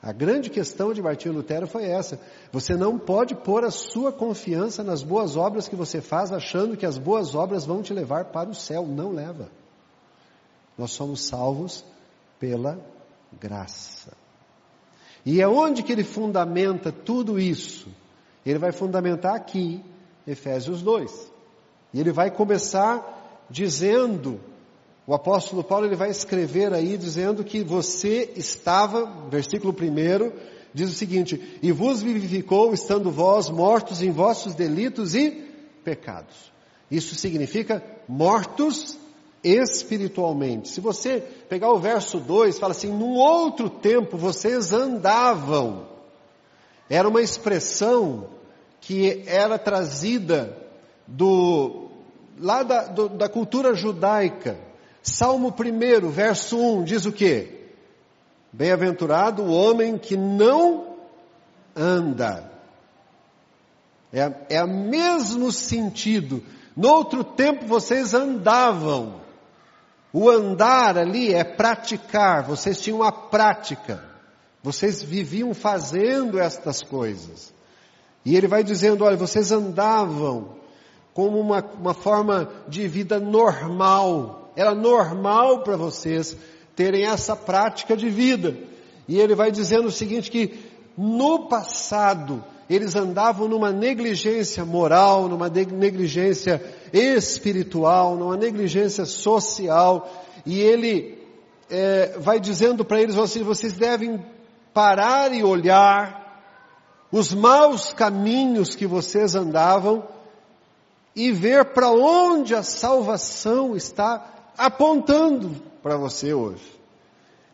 A 0.00 0.12
grande 0.12 0.50
questão 0.50 0.92
de 0.92 1.02
Martinho 1.02 1.34
Lutero 1.34 1.66
foi 1.66 1.86
essa. 1.86 2.20
Você 2.52 2.76
não 2.76 2.98
pode 2.98 3.34
pôr 3.34 3.64
a 3.64 3.70
sua 3.70 4.12
confiança 4.12 4.84
nas 4.84 5.02
boas 5.02 5.36
obras 5.36 5.66
que 5.66 5.74
você 5.74 6.02
faz, 6.02 6.30
achando 6.30 6.76
que 6.76 6.86
as 6.86 6.98
boas 6.98 7.34
obras 7.34 7.64
vão 7.64 7.82
te 7.82 7.94
levar 7.94 8.26
para 8.26 8.50
o 8.50 8.54
céu. 8.54 8.86
Não 8.86 9.10
leva. 9.10 9.48
Nós 10.76 10.92
somos 10.92 11.24
salvos 11.24 11.82
pela 12.38 12.78
graça. 13.40 14.12
E 15.24 15.40
é 15.40 15.48
onde 15.48 15.82
que 15.82 15.92
ele 15.92 16.04
fundamenta 16.04 16.90
tudo 16.92 17.38
isso? 17.38 17.88
Ele 18.44 18.58
vai 18.58 18.72
fundamentar 18.72 19.34
aqui, 19.34 19.82
Efésios 20.26 20.82
2. 20.82 21.32
E 21.92 22.00
ele 22.00 22.12
vai 22.12 22.30
começar 22.30 23.46
dizendo, 23.50 24.40
o 25.06 25.14
apóstolo 25.14 25.64
Paulo 25.64 25.86
ele 25.86 25.96
vai 25.96 26.10
escrever 26.10 26.72
aí 26.72 26.96
dizendo 26.96 27.44
que 27.44 27.62
você 27.62 28.32
estava, 28.36 29.06
versículo 29.30 29.74
1, 29.74 30.32
diz 30.72 30.90
o 30.90 30.94
seguinte: 30.94 31.58
E 31.62 31.72
vos 31.72 32.02
vivificou, 32.02 32.72
estando 32.72 33.10
vós 33.10 33.48
mortos 33.50 34.02
em 34.02 34.10
vossos 34.10 34.54
delitos 34.54 35.14
e 35.14 35.30
pecados. 35.84 36.52
Isso 36.90 37.14
significa 37.14 37.82
mortos 38.06 38.98
espiritualmente. 39.42 40.68
Se 40.68 40.80
você 40.80 41.20
pegar 41.48 41.70
o 41.70 41.78
verso 41.78 42.18
2, 42.18 42.58
fala 42.58 42.72
assim: 42.72 42.90
num 42.90 43.14
outro 43.14 43.70
tempo 43.70 44.16
vocês 44.16 44.72
andavam. 44.72 45.86
Era 46.90 47.08
uma 47.08 47.20
expressão 47.20 48.28
que 48.80 49.22
era 49.26 49.58
trazida 49.58 50.56
do, 51.06 51.88
lá 52.38 52.62
da, 52.62 52.84
do, 52.84 53.08
da 53.08 53.28
cultura 53.28 53.74
judaica. 53.74 54.58
Salmo 55.02 55.54
1, 55.54 56.08
verso 56.08 56.58
1, 56.58 56.84
diz 56.84 57.06
o 57.06 57.12
que? 57.12 57.58
Bem-aventurado 58.52 59.42
o 59.42 59.52
homem 59.52 59.98
que 59.98 60.16
não 60.16 60.96
anda. 61.76 62.50
É, 64.12 64.56
é 64.56 64.64
o 64.64 64.68
mesmo 64.68 65.52
sentido. 65.52 66.42
No 66.76 66.88
outro 66.88 67.22
tempo 67.22 67.66
vocês 67.66 68.14
andavam. 68.14 69.20
O 70.12 70.28
andar 70.30 70.96
ali 70.96 71.34
é 71.34 71.44
praticar, 71.44 72.42
vocês 72.42 72.80
tinham 72.80 73.02
a 73.02 73.12
prática, 73.12 74.02
vocês 74.62 75.02
viviam 75.02 75.52
fazendo 75.52 76.38
estas 76.38 76.82
coisas. 76.82 77.52
E 78.24 78.36
ele 78.36 78.46
vai 78.46 78.64
dizendo: 78.64 79.04
olha, 79.04 79.16
vocês 79.16 79.52
andavam 79.52 80.56
como 81.12 81.38
uma, 81.38 81.62
uma 81.78 81.94
forma 81.94 82.50
de 82.68 82.88
vida 82.88 83.20
normal, 83.20 84.52
era 84.56 84.74
normal 84.74 85.62
para 85.62 85.76
vocês 85.76 86.36
terem 86.74 87.06
essa 87.06 87.34
prática 87.34 87.96
de 87.96 88.08
vida. 88.08 88.56
E 89.06 89.18
ele 89.18 89.34
vai 89.34 89.50
dizendo 89.50 89.88
o 89.88 89.92
seguinte: 89.92 90.30
que 90.30 90.58
no 90.96 91.48
passado 91.48 92.44
eles 92.68 92.94
andavam 92.94 93.48
numa 93.48 93.72
negligência 93.72 94.64
moral, 94.64 95.28
numa 95.28 95.48
negligência 95.48 96.62
espiritual, 96.92 98.16
numa 98.16 98.36
negligência 98.36 99.04
social, 99.04 100.10
e 100.44 100.60
ele 100.60 101.18
é, 101.70 102.18
vai 102.18 102.38
dizendo 102.38 102.84
para 102.84 103.00
eles 103.00 103.16
assim: 103.16 103.42
vocês 103.42 103.72
devem 103.72 104.24
parar 104.74 105.32
e 105.32 105.42
olhar 105.42 106.18
os 107.10 107.32
maus 107.32 107.92
caminhos 107.92 108.74
que 108.74 108.86
vocês 108.86 109.34
andavam 109.34 110.06
e 111.16 111.32
ver 111.32 111.72
para 111.72 111.90
onde 111.90 112.54
a 112.54 112.62
salvação 112.62 113.74
está 113.74 114.52
apontando 114.56 115.56
para 115.82 115.96
você 115.96 116.34
hoje. 116.34 116.77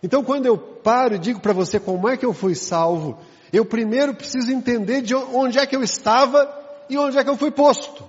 Então, 0.04 0.22
quando 0.22 0.44
eu 0.44 0.58
paro 0.58 1.14
e 1.14 1.18
digo 1.18 1.40
para 1.40 1.54
você 1.54 1.80
como 1.80 2.06
é 2.06 2.14
que 2.14 2.26
eu 2.26 2.34
fui 2.34 2.54
salvo, 2.54 3.16
eu 3.50 3.64
primeiro 3.64 4.14
preciso 4.14 4.52
entender 4.52 5.00
de 5.00 5.14
onde 5.14 5.58
é 5.58 5.64
que 5.64 5.74
eu 5.74 5.82
estava 5.82 6.46
e 6.90 6.98
onde 6.98 7.16
é 7.16 7.24
que 7.24 7.30
eu 7.30 7.38
fui 7.38 7.50
posto. 7.50 8.04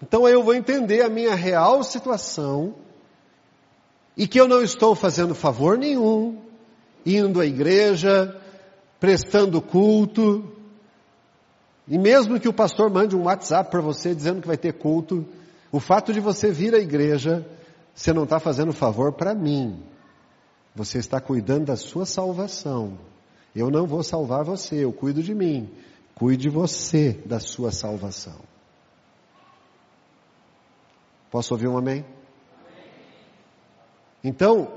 Então 0.00 0.24
aí 0.24 0.32
eu 0.32 0.44
vou 0.44 0.54
entender 0.54 1.02
a 1.02 1.08
minha 1.08 1.34
real 1.34 1.82
situação 1.82 2.76
e 4.16 4.28
que 4.28 4.40
eu 4.40 4.46
não 4.46 4.62
estou 4.62 4.94
fazendo 4.94 5.34
favor 5.34 5.76
nenhum, 5.76 6.40
indo 7.04 7.40
à 7.40 7.44
igreja, 7.44 8.40
prestando 9.00 9.60
culto, 9.60 10.48
e 11.88 11.98
mesmo 11.98 12.38
que 12.38 12.48
o 12.48 12.52
pastor 12.52 12.88
mande 12.88 13.16
um 13.16 13.24
WhatsApp 13.24 13.68
para 13.68 13.80
você 13.80 14.14
dizendo 14.14 14.40
que 14.40 14.46
vai 14.46 14.56
ter 14.56 14.74
culto, 14.74 15.26
o 15.72 15.80
fato 15.80 16.12
de 16.12 16.20
você 16.20 16.52
vir 16.52 16.72
à 16.72 16.78
igreja, 16.78 17.44
você 17.92 18.12
não 18.12 18.22
está 18.22 18.38
fazendo 18.38 18.72
favor 18.72 19.12
para 19.12 19.34
mim. 19.34 19.82
Você 20.76 20.98
está 20.98 21.18
cuidando 21.22 21.64
da 21.64 21.76
sua 21.76 22.04
salvação. 22.04 22.98
Eu 23.54 23.70
não 23.70 23.86
vou 23.86 24.02
salvar 24.02 24.44
você, 24.44 24.84
eu 24.84 24.92
cuido 24.92 25.22
de 25.22 25.34
mim. 25.34 25.70
Cuide 26.14 26.50
você 26.50 27.12
da 27.24 27.40
sua 27.40 27.72
salvação. 27.72 28.38
Posso 31.30 31.54
ouvir 31.54 31.66
um 31.66 31.78
amém? 31.78 32.04
Então, 34.22 34.70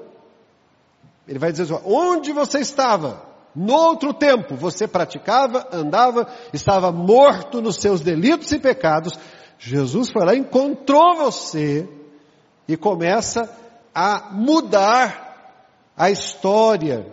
ele 1.28 1.38
vai 1.38 1.52
dizer 1.52 1.64
assim, 1.64 1.84
onde 1.86 2.32
você 2.32 2.60
estava? 2.60 3.28
No 3.54 3.74
outro 3.74 4.14
tempo, 4.14 4.56
você 4.56 4.88
praticava, 4.88 5.68
andava, 5.70 6.28
estava 6.54 6.94
morto 6.94 7.62
nos 7.62 7.76
seus 7.76 8.00
delitos 8.00 8.54
e 8.54 8.60
pecados. 8.60 9.20
Jesus 9.58 10.10
foi 10.10 10.24
lá, 10.24 10.34
encontrou 10.34 11.18
você 11.18 11.90
e 12.70 12.78
começa 12.78 13.54
a 13.94 14.30
mudar 14.32 15.29
a 16.00 16.10
história 16.10 17.06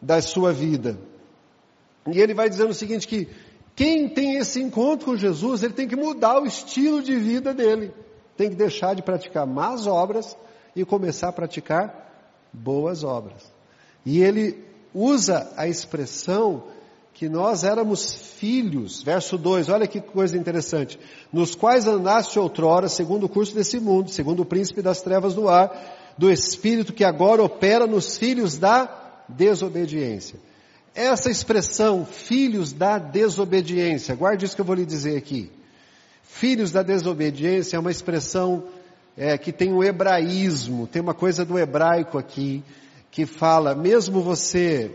da 0.00 0.22
sua 0.22 0.52
vida. 0.52 0.96
E 2.06 2.20
ele 2.20 2.34
vai 2.34 2.48
dizendo 2.48 2.70
o 2.70 2.74
seguinte, 2.74 3.08
que 3.08 3.28
quem 3.74 4.08
tem 4.08 4.36
esse 4.36 4.62
encontro 4.62 5.06
com 5.06 5.16
Jesus, 5.16 5.64
ele 5.64 5.72
tem 5.72 5.88
que 5.88 5.96
mudar 5.96 6.40
o 6.40 6.46
estilo 6.46 7.02
de 7.02 7.16
vida 7.16 7.52
dele. 7.52 7.92
Tem 8.36 8.48
que 8.48 8.54
deixar 8.54 8.94
de 8.94 9.02
praticar 9.02 9.44
más 9.44 9.88
obras 9.88 10.36
e 10.76 10.84
começar 10.84 11.30
a 11.30 11.32
praticar 11.32 12.38
boas 12.52 13.02
obras. 13.02 13.42
E 14.06 14.22
ele 14.22 14.64
usa 14.94 15.52
a 15.56 15.66
expressão 15.66 16.62
que 17.12 17.28
nós 17.28 17.64
éramos 17.64 18.36
filhos, 18.38 19.02
verso 19.02 19.36
2, 19.36 19.68
olha 19.68 19.88
que 19.88 20.00
coisa 20.00 20.36
interessante, 20.36 20.96
nos 21.32 21.56
quais 21.56 21.84
andaste 21.88 22.38
outrora, 22.38 22.88
segundo 22.88 23.24
o 23.24 23.28
curso 23.28 23.52
desse 23.52 23.80
mundo, 23.80 24.08
segundo 24.08 24.42
o 24.42 24.46
príncipe 24.46 24.80
das 24.80 25.02
trevas 25.02 25.34
do 25.34 25.48
ar, 25.48 25.97
do 26.18 26.30
espírito 26.30 26.92
que 26.92 27.04
agora 27.04 27.42
opera 27.42 27.86
nos 27.86 28.18
filhos 28.18 28.58
da 28.58 28.90
desobediência. 29.28 30.40
Essa 30.92 31.30
expressão, 31.30 32.04
filhos 32.04 32.72
da 32.72 32.98
desobediência, 32.98 34.16
guarde 34.16 34.44
isso 34.44 34.56
que 34.56 34.60
eu 34.60 34.66
vou 34.66 34.74
lhe 34.74 34.84
dizer 34.84 35.16
aqui. 35.16 35.48
Filhos 36.24 36.72
da 36.72 36.82
desobediência 36.82 37.76
é 37.76 37.80
uma 37.80 37.92
expressão 37.92 38.64
é, 39.16 39.38
que 39.38 39.52
tem 39.52 39.72
o 39.72 39.78
um 39.78 39.84
hebraísmo, 39.84 40.88
tem 40.88 41.00
uma 41.00 41.14
coisa 41.14 41.44
do 41.44 41.56
hebraico 41.56 42.18
aqui, 42.18 42.64
que 43.12 43.24
fala, 43.24 43.76
mesmo 43.76 44.20
você 44.20 44.90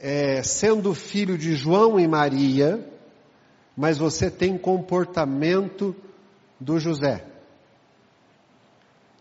é, 0.00 0.42
sendo 0.42 0.94
filho 0.94 1.36
de 1.36 1.54
João 1.54 2.00
e 2.00 2.08
Maria, 2.08 2.82
mas 3.76 3.98
você 3.98 4.30
tem 4.30 4.56
comportamento 4.56 5.94
do 6.58 6.78
José. 6.78 7.24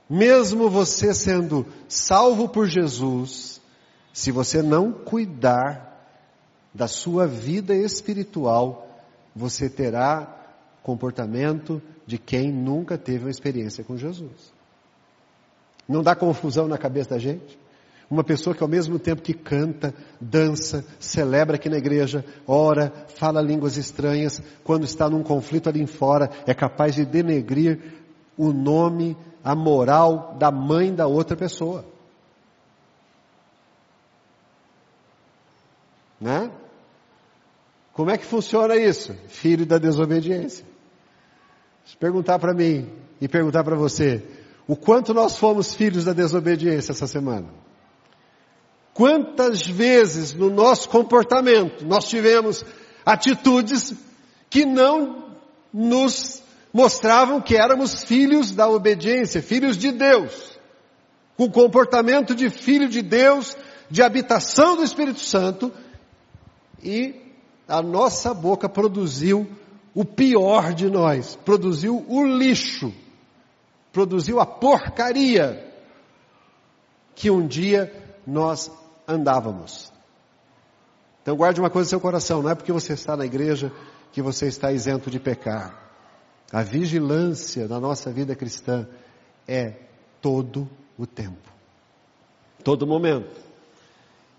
Mesmo 0.10 0.70
você 0.70 1.14
sendo 1.14 1.66
salvo 1.88 2.48
por 2.48 2.68
Jesus, 2.68 3.62
se 4.14 4.32
você 4.32 4.62
não 4.62 4.92
cuidar 4.92 5.88
da 6.74 6.88
sua 6.88 7.28
vida 7.28 7.76
espiritual, 7.76 8.88
você 9.36 9.70
terá 9.70 10.36
comportamento 10.82 11.82
de 12.06 12.18
quem 12.18 12.52
nunca 12.52 12.98
teve 12.98 13.26
uma 13.26 13.32
experiência 13.32 13.84
com 13.84 13.98
Jesus. 13.98 14.54
Não 15.88 16.02
dá 16.02 16.16
confusão 16.16 16.68
na 16.68 16.78
cabeça 16.78 17.12
da 17.12 17.20
gente? 17.20 17.60
Uma 18.10 18.24
pessoa 18.24 18.56
que 18.56 18.64
ao 18.64 18.70
mesmo 18.70 18.98
tempo 18.98 19.22
que 19.22 19.34
canta, 19.34 19.94
dança, 20.20 20.86
celebra 20.98 21.58
aqui 21.58 21.68
na 21.68 21.78
igreja, 21.78 22.24
ora, 22.48 22.92
fala 23.18 23.42
línguas 23.42 23.76
estranhas, 23.76 24.42
quando 24.64 24.86
está 24.86 25.10
num 25.10 25.22
conflito 25.22 25.68
ali 25.68 25.86
fora, 25.86 26.30
é 26.46 26.54
capaz 26.54 26.96
de 26.96 27.06
denegrir 27.06 27.80
o 28.38 28.54
nome, 28.54 29.18
a 29.48 29.56
moral 29.56 30.36
da 30.38 30.52
mãe 30.52 30.94
da 30.94 31.08
outra 31.08 31.38
pessoa. 31.38 31.86
Né? 36.20 36.52
Como 37.94 38.12
é 38.12 38.18
que 38.18 38.26
funciona 38.26 38.76
isso? 38.76 39.16
Filho 39.30 39.66
da 39.66 39.78
desobediência. 39.78 40.66
Se 41.86 41.96
perguntar 41.96 42.40
para 42.40 42.54
mim 42.54 42.92
e 43.22 43.30
perguntar 43.30 43.64
para 43.64 43.78
você, 43.78 44.22
o 44.68 44.76
quanto 44.76 45.14
nós 45.14 45.38
fomos 45.38 45.74
filhos 45.74 46.04
da 46.04 46.12
desobediência 46.12 46.92
essa 46.92 47.08
semana? 47.08 47.48
Quantas 48.94 49.66
vezes 49.66 50.34
no 50.34 50.50
nosso 50.50 50.90
comportamento 50.90 51.86
nós 51.86 52.04
tivemos 52.10 52.66
atitudes 53.06 53.94
que 54.50 54.66
não 54.66 55.38
nos 55.72 56.44
mostravam 56.78 57.42
que 57.42 57.58
éramos 57.58 58.04
filhos 58.04 58.54
da 58.54 58.70
obediência, 58.70 59.42
filhos 59.42 59.76
de 59.76 59.92
Deus, 59.92 60.60
com 61.36 61.50
comportamento 61.50 62.36
de 62.36 62.52
filho 62.52 62.88
de 62.88 63.02
Deus, 63.02 63.58
de 63.90 64.04
habitação 64.04 64.76
do 64.76 64.84
Espírito 64.84 65.20
Santo, 65.20 65.74
e 66.84 67.16
a 67.68 67.82
nossa 67.82 68.32
boca 68.32 68.70
produziu 68.70 69.50
o 69.96 70.06
pior 70.06 70.72
de 70.72 70.88
nós, 70.88 71.36
produziu 71.44 72.06
o 72.08 72.24
lixo, 72.24 72.94
produziu 73.92 74.40
a 74.40 74.46
porcaria 74.46 75.74
que 77.16 77.32
um 77.32 77.48
dia 77.48 77.92
nós 78.26 78.70
andávamos. 79.08 79.92
Então 81.24 81.36
guarde 81.36 81.60
uma 81.60 81.72
coisa 81.72 81.88
no 81.88 81.90
seu 81.90 82.00
coração, 82.00 82.44
não 82.44 82.52
é 82.52 82.56
porque 82.56 82.72
você 82.72 82.94
está 82.94 83.18
na 83.18 83.26
igreja 83.26 83.72
que 84.12 84.22
você 84.22 84.46
está 84.46 84.72
isento 84.72 85.10
de 85.10 85.20
pecar. 85.20 85.87
A 86.52 86.64
vigilância 86.64 87.68
na 87.68 87.80
nossa 87.80 88.12
vida 88.12 88.36
cristã 88.36 88.88
é 89.48 89.74
todo 90.22 90.70
o 90.98 91.06
tempo, 91.06 91.52
todo 92.64 92.88
momento. 92.88 93.36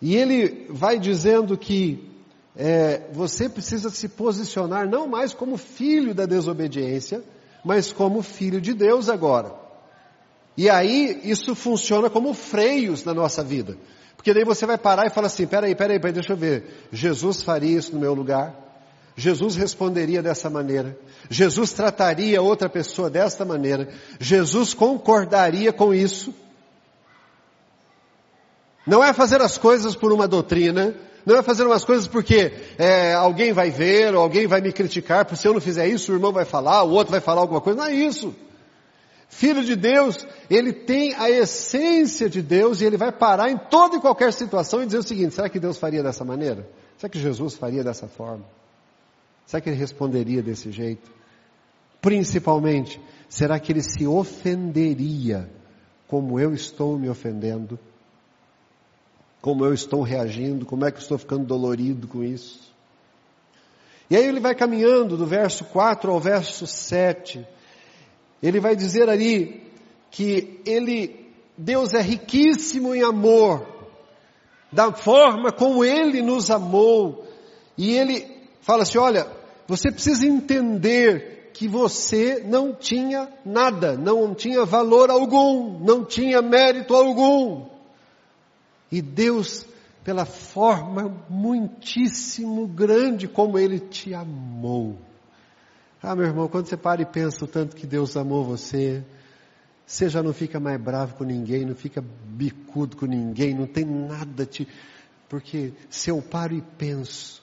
E 0.00 0.16
ele 0.16 0.66
vai 0.70 0.98
dizendo 0.98 1.56
que 1.56 2.08
é, 2.56 3.08
você 3.12 3.48
precisa 3.48 3.90
se 3.90 4.08
posicionar 4.08 4.88
não 4.88 5.06
mais 5.06 5.34
como 5.34 5.56
filho 5.56 6.14
da 6.14 6.24
desobediência, 6.24 7.22
mas 7.64 7.92
como 7.92 8.22
filho 8.22 8.60
de 8.60 8.72
Deus 8.72 9.08
agora. 9.08 9.54
E 10.56 10.68
aí 10.68 11.20
isso 11.24 11.54
funciona 11.54 12.10
como 12.10 12.34
freios 12.34 13.04
na 13.04 13.14
nossa 13.14 13.44
vida. 13.44 13.76
Porque 14.16 14.34
daí 14.34 14.44
você 14.44 14.66
vai 14.66 14.76
parar 14.76 15.06
e 15.06 15.10
fala 15.10 15.28
assim, 15.28 15.46
peraí, 15.46 15.74
peraí, 15.74 16.00
peraí, 16.00 16.12
deixa 16.12 16.32
eu 16.32 16.36
ver. 16.36 16.88
Jesus 16.90 17.42
faria 17.42 17.78
isso 17.78 17.94
no 17.94 18.00
meu 18.00 18.14
lugar? 18.14 18.67
Jesus 19.18 19.56
responderia 19.56 20.22
dessa 20.22 20.48
maneira. 20.48 20.96
Jesus 21.28 21.72
trataria 21.72 22.40
outra 22.40 22.68
pessoa 22.68 23.10
desta 23.10 23.44
maneira. 23.44 23.88
Jesus 24.20 24.72
concordaria 24.72 25.72
com 25.72 25.92
isso. 25.92 26.32
Não 28.86 29.02
é 29.02 29.12
fazer 29.12 29.42
as 29.42 29.58
coisas 29.58 29.96
por 29.96 30.12
uma 30.12 30.28
doutrina, 30.28 30.94
não 31.26 31.36
é 31.36 31.42
fazer 31.42 31.66
umas 31.66 31.84
coisas 31.84 32.06
porque 32.06 32.52
é, 32.78 33.12
alguém 33.12 33.52
vai 33.52 33.72
ver, 33.72 34.14
ou 34.14 34.22
alguém 34.22 34.46
vai 34.46 34.60
me 34.60 34.72
criticar, 34.72 35.24
porque 35.24 35.42
se 35.42 35.48
eu 35.48 35.52
não 35.52 35.60
fizer 35.60 35.88
isso, 35.88 36.12
o 36.12 36.14
irmão 36.14 36.30
vai 36.30 36.44
falar, 36.44 36.84
o 36.84 36.90
outro 36.92 37.10
vai 37.10 37.20
falar 37.20 37.40
alguma 37.40 37.60
coisa. 37.60 37.76
Não 37.76 37.86
é 37.86 37.94
isso. 37.94 38.32
Filho 39.28 39.64
de 39.64 39.74
Deus, 39.74 40.24
ele 40.48 40.72
tem 40.72 41.12
a 41.16 41.28
essência 41.28 42.30
de 42.30 42.40
Deus 42.40 42.80
e 42.80 42.84
ele 42.84 42.96
vai 42.96 43.10
parar 43.10 43.50
em 43.50 43.58
toda 43.58 43.96
e 43.96 44.00
qualquer 44.00 44.32
situação 44.32 44.80
e 44.80 44.86
dizer 44.86 44.98
o 44.98 45.02
seguinte: 45.02 45.34
será 45.34 45.48
que 45.48 45.58
Deus 45.58 45.76
faria 45.76 46.04
dessa 46.04 46.24
maneira? 46.24 46.70
Será 46.96 47.10
que 47.10 47.18
Jesus 47.18 47.54
faria 47.54 47.82
dessa 47.82 48.06
forma? 48.06 48.57
Será 49.48 49.60
que 49.60 49.68
ele 49.68 49.76
responderia 49.76 50.40
desse 50.40 50.70
jeito? 50.70 51.10
Principalmente, 52.00 53.00
será 53.28 53.58
que 53.58 53.72
ele 53.72 53.82
se 53.82 54.06
ofenderia 54.06 55.50
como 56.06 56.38
eu 56.38 56.54
estou 56.54 56.96
me 56.96 57.08
ofendendo? 57.08 57.76
Como 59.40 59.64
eu 59.64 59.74
estou 59.74 60.02
reagindo? 60.02 60.64
Como 60.64 60.84
é 60.84 60.92
que 60.92 60.98
eu 60.98 61.02
estou 61.02 61.18
ficando 61.18 61.44
dolorido 61.44 62.06
com 62.06 62.22
isso? 62.22 62.72
E 64.08 64.16
aí 64.16 64.24
ele 64.24 64.38
vai 64.38 64.54
caminhando 64.54 65.16
do 65.16 65.26
verso 65.26 65.64
4 65.64 66.12
ao 66.12 66.20
verso 66.20 66.64
7 66.64 67.44
ele 68.42 68.60
vai 68.60 68.76
dizer 68.76 69.08
ali 69.08 69.60
que 70.10 70.60
ele, 70.64 71.28
Deus 71.56 71.92
é 71.92 72.00
riquíssimo 72.00 72.94
em 72.94 73.02
amor, 73.02 73.66
da 74.70 74.92
forma 74.92 75.50
como 75.50 75.84
ele 75.84 76.22
nos 76.22 76.50
amou. 76.50 77.26
E 77.76 77.96
ele 77.96 78.26
fala 78.60 78.82
assim: 78.82 78.98
olha, 78.98 79.26
você 79.68 79.92
precisa 79.92 80.26
entender 80.26 81.50
que 81.52 81.68
você 81.68 82.42
não 82.42 82.74
tinha 82.74 83.28
nada, 83.44 83.98
não 83.98 84.34
tinha 84.34 84.64
valor 84.64 85.10
algum, 85.10 85.78
não 85.78 86.06
tinha 86.06 86.40
mérito 86.40 86.94
algum. 86.94 87.68
E 88.90 89.02
Deus, 89.02 89.66
pela 90.02 90.24
forma 90.24 91.22
muitíssimo 91.28 92.66
grande 92.66 93.28
como 93.28 93.58
Ele 93.58 93.78
te 93.78 94.14
amou, 94.14 94.98
ah, 96.02 96.16
meu 96.16 96.24
irmão, 96.24 96.48
quando 96.48 96.66
você 96.66 96.76
para 96.76 97.02
e 97.02 97.06
pensa 97.06 97.44
o 97.44 97.48
tanto 97.48 97.76
que 97.76 97.86
Deus 97.86 98.16
amou 98.16 98.44
você, 98.44 99.04
você 99.84 100.08
já 100.08 100.22
não 100.22 100.32
fica 100.32 100.58
mais 100.58 100.80
bravo 100.80 101.16
com 101.16 101.24
ninguém, 101.24 101.66
não 101.66 101.74
fica 101.74 102.02
bicudo 102.24 102.96
com 102.96 103.04
ninguém, 103.04 103.54
não 103.54 103.66
tem 103.66 103.84
nada 103.84 104.46
te. 104.46 104.66
Porque 105.28 105.74
se 105.90 106.08
eu 106.10 106.22
paro 106.22 106.54
e 106.54 106.62
penso 106.62 107.42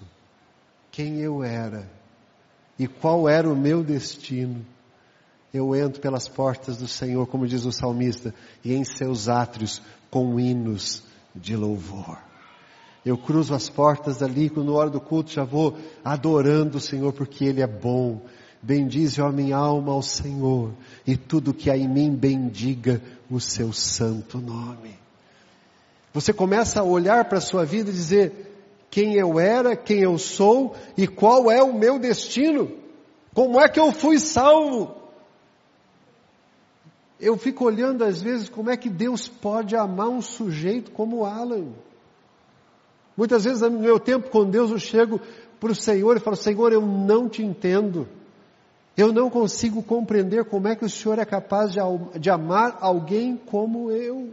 quem 0.89 1.19
eu 1.19 1.43
era 1.43 1.88
e 2.77 2.88
qual 2.88 3.27
era 3.29 3.49
o 3.49 3.55
meu 3.55 3.83
destino, 3.83 4.65
eu 5.53 5.75
entro 5.75 6.01
pelas 6.01 6.27
portas 6.27 6.77
do 6.77 6.88
Senhor, 6.88 7.25
como 7.27 7.47
diz 7.47 7.65
o 7.65 7.71
salmista, 7.71 8.33
e 8.63 8.73
em 8.73 8.83
seus 8.83 9.29
átrios 9.29 9.81
com 10.11 10.39
hinos 10.39 11.03
de 11.33 11.55
louvor. 11.55 12.17
Eu 13.05 13.17
cruzo 13.17 13.53
as 13.53 13.69
portas 13.69 14.17
dali, 14.17 14.49
quando 14.49 14.73
hora 14.73 14.89
do 14.89 14.99
culto 14.99 15.31
já 15.31 15.43
vou 15.43 15.77
adorando 16.03 16.77
o 16.77 16.81
Senhor 16.81 17.13
porque 17.13 17.45
Ele 17.45 17.61
é 17.61 17.67
bom, 17.67 18.21
Bendize, 18.65 19.21
ó 19.21 19.31
minha 19.31 19.57
alma, 19.57 19.91
ao 19.91 20.01
Senhor, 20.01 20.73
e 21.05 21.15
tudo 21.15 21.53
que 21.53 21.69
há 21.69 21.77
em 21.77 21.88
mim 21.88 22.15
bendiga 22.15 22.99
o 23.29 23.39
seu 23.39 23.71
santo 23.71 24.39
nome. 24.39 24.97
Você 26.11 26.33
começa 26.33 26.79
a 26.79 26.83
olhar 26.83 27.25
para 27.25 27.38
a 27.38 27.41
sua 27.41 27.63
vida 27.63 27.91
e 27.91 27.93
dizer 27.93 28.54
quem 28.95 29.15
eu 29.15 29.38
era, 29.38 29.75
quem 29.75 29.99
eu 29.99 30.17
sou 30.17 30.73
e 30.95 31.05
qual 31.05 31.51
é 31.51 31.62
o 31.62 31.77
meu 31.77 31.99
destino. 31.99 32.71
Como 33.34 33.60
é 33.60 33.67
que 33.67 33.77
eu 33.77 33.91
fui 33.91 34.17
salvo? 34.17 34.95
Eu 37.19 37.38
fico 37.38 37.65
olhando 37.65 38.05
às 38.05 38.21
vezes 38.21 38.47
como 38.47 38.69
é 38.69 38.77
que 38.77 38.89
Deus 38.89 39.27
pode 39.27 39.75
amar 39.75 40.08
um 40.08 40.21
sujeito 40.21 40.91
como 40.91 41.25
Alan. 41.25 41.73
Muitas 43.17 43.43
vezes 43.43 43.60
no 43.63 43.81
meu 43.81 43.99
tempo 43.99 44.29
com 44.29 44.49
Deus 44.49 44.71
eu 44.71 44.79
chego 44.79 45.19
para 45.60 45.73
o 45.73 45.75
Senhor 45.75 46.15
e 46.15 46.21
falo, 46.21 46.38
Senhor, 46.38 46.71
eu 46.71 46.79
não 46.79 47.27
te 47.27 47.43
entendo. 47.43 48.08
Eu 48.95 49.12
não 49.12 49.29
consigo 49.29 49.84
compreender 49.84 50.45
como 50.45 50.69
é 50.69 50.75
que 50.77 50.86
o 50.86 50.89
Senhor 50.89 51.19
é 51.19 51.25
capaz 51.25 51.73
de, 51.73 51.79
de 52.17 52.29
amar 52.29 52.77
alguém 52.79 53.36
como 53.36 53.91
eu. 53.91 54.29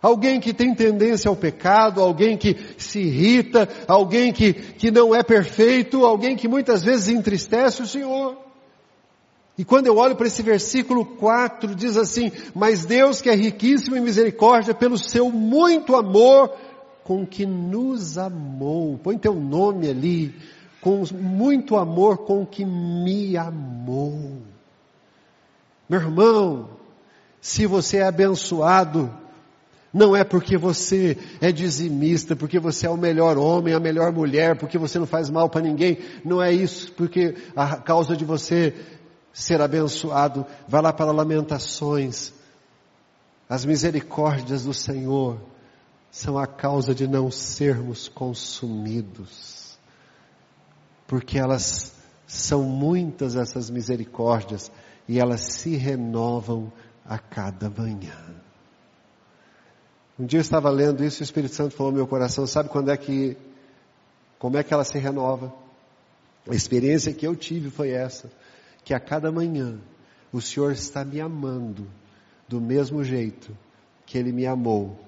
Alguém 0.00 0.38
que 0.38 0.52
tem 0.52 0.74
tendência 0.74 1.28
ao 1.28 1.34
pecado, 1.34 2.00
alguém 2.00 2.36
que 2.36 2.56
se 2.76 3.00
irrita, 3.00 3.68
alguém 3.88 4.32
que, 4.32 4.52
que 4.52 4.90
não 4.90 5.14
é 5.14 5.22
perfeito, 5.22 6.04
alguém 6.04 6.36
que 6.36 6.46
muitas 6.46 6.84
vezes 6.84 7.08
entristece 7.08 7.82
o 7.82 7.86
Senhor. 7.86 8.36
E 9.56 9.64
quando 9.64 9.88
eu 9.88 9.96
olho 9.96 10.14
para 10.14 10.28
esse 10.28 10.40
versículo 10.40 11.04
4, 11.04 11.74
diz 11.74 11.96
assim: 11.96 12.30
Mas 12.54 12.84
Deus 12.84 13.20
que 13.20 13.28
é 13.28 13.34
riquíssimo 13.34 13.96
em 13.96 14.00
misericórdia, 14.00 14.72
pelo 14.72 14.96
seu 14.96 15.30
muito 15.32 15.96
amor 15.96 16.52
com 17.02 17.26
que 17.26 17.44
nos 17.44 18.16
amou. 18.16 18.98
Põe 18.98 19.18
teu 19.18 19.34
nome 19.34 19.90
ali 19.90 20.32
com 20.80 21.02
muito 21.12 21.76
amor 21.76 22.18
com 22.18 22.46
que 22.46 22.64
me 22.64 23.36
amou. 23.36 24.38
Meu 25.88 26.00
irmão, 26.00 26.70
se 27.40 27.66
você 27.66 27.96
é 27.96 28.06
abençoado, 28.06 29.12
não 29.92 30.14
é 30.14 30.22
porque 30.24 30.56
você 30.56 31.16
é 31.40 31.50
dizimista, 31.50 32.36
porque 32.36 32.58
você 32.58 32.86
é 32.86 32.90
o 32.90 32.96
melhor 32.96 33.38
homem, 33.38 33.74
a 33.74 33.80
melhor 33.80 34.12
mulher, 34.12 34.58
porque 34.58 34.76
você 34.76 34.98
não 34.98 35.06
faz 35.06 35.30
mal 35.30 35.48
para 35.48 35.62
ninguém. 35.62 35.98
Não 36.24 36.42
é 36.42 36.52
isso, 36.52 36.92
porque 36.92 37.34
a 37.56 37.76
causa 37.76 38.16
de 38.16 38.24
você 38.24 38.74
ser 39.32 39.60
abençoado, 39.60 40.44
vai 40.66 40.82
lá 40.82 40.92
para 40.92 41.12
Lamentações. 41.12 42.32
As 43.48 43.64
misericórdias 43.64 44.64
do 44.64 44.74
Senhor 44.74 45.40
são 46.10 46.36
a 46.36 46.46
causa 46.46 46.94
de 46.94 47.06
não 47.06 47.30
sermos 47.30 48.08
consumidos 48.08 49.58
porque 51.08 51.38
elas 51.38 51.94
são 52.26 52.62
muitas 52.62 53.34
essas 53.34 53.70
misericórdias 53.70 54.70
e 55.08 55.18
elas 55.18 55.40
se 55.40 55.74
renovam 55.74 56.70
a 57.04 57.18
cada 57.18 57.70
manhã. 57.70 58.37
Um 60.18 60.26
dia 60.26 60.38
eu 60.38 60.42
estava 60.42 60.68
lendo 60.68 61.04
isso 61.04 61.22
e 61.22 61.22
o 61.22 61.24
Espírito 61.24 61.54
Santo 61.54 61.76
falou 61.76 61.92
no 61.92 61.98
meu 61.98 62.06
coração, 62.06 62.44
sabe 62.44 62.68
quando 62.68 62.90
é 62.90 62.96
que, 62.96 63.36
como 64.36 64.56
é 64.56 64.64
que 64.64 64.74
ela 64.74 64.82
se 64.82 64.98
renova? 64.98 65.54
A 66.48 66.54
experiência 66.54 67.12
que 67.12 67.26
eu 67.26 67.36
tive 67.36 67.70
foi 67.70 67.90
essa, 67.90 68.28
que 68.84 68.92
a 68.92 68.98
cada 68.98 69.30
manhã 69.30 69.78
o 70.32 70.40
Senhor 70.40 70.72
está 70.72 71.04
me 71.04 71.20
amando 71.20 71.86
do 72.48 72.60
mesmo 72.60 73.04
jeito 73.04 73.56
que 74.04 74.18
Ele 74.18 74.32
me 74.32 74.44
amou 74.44 74.98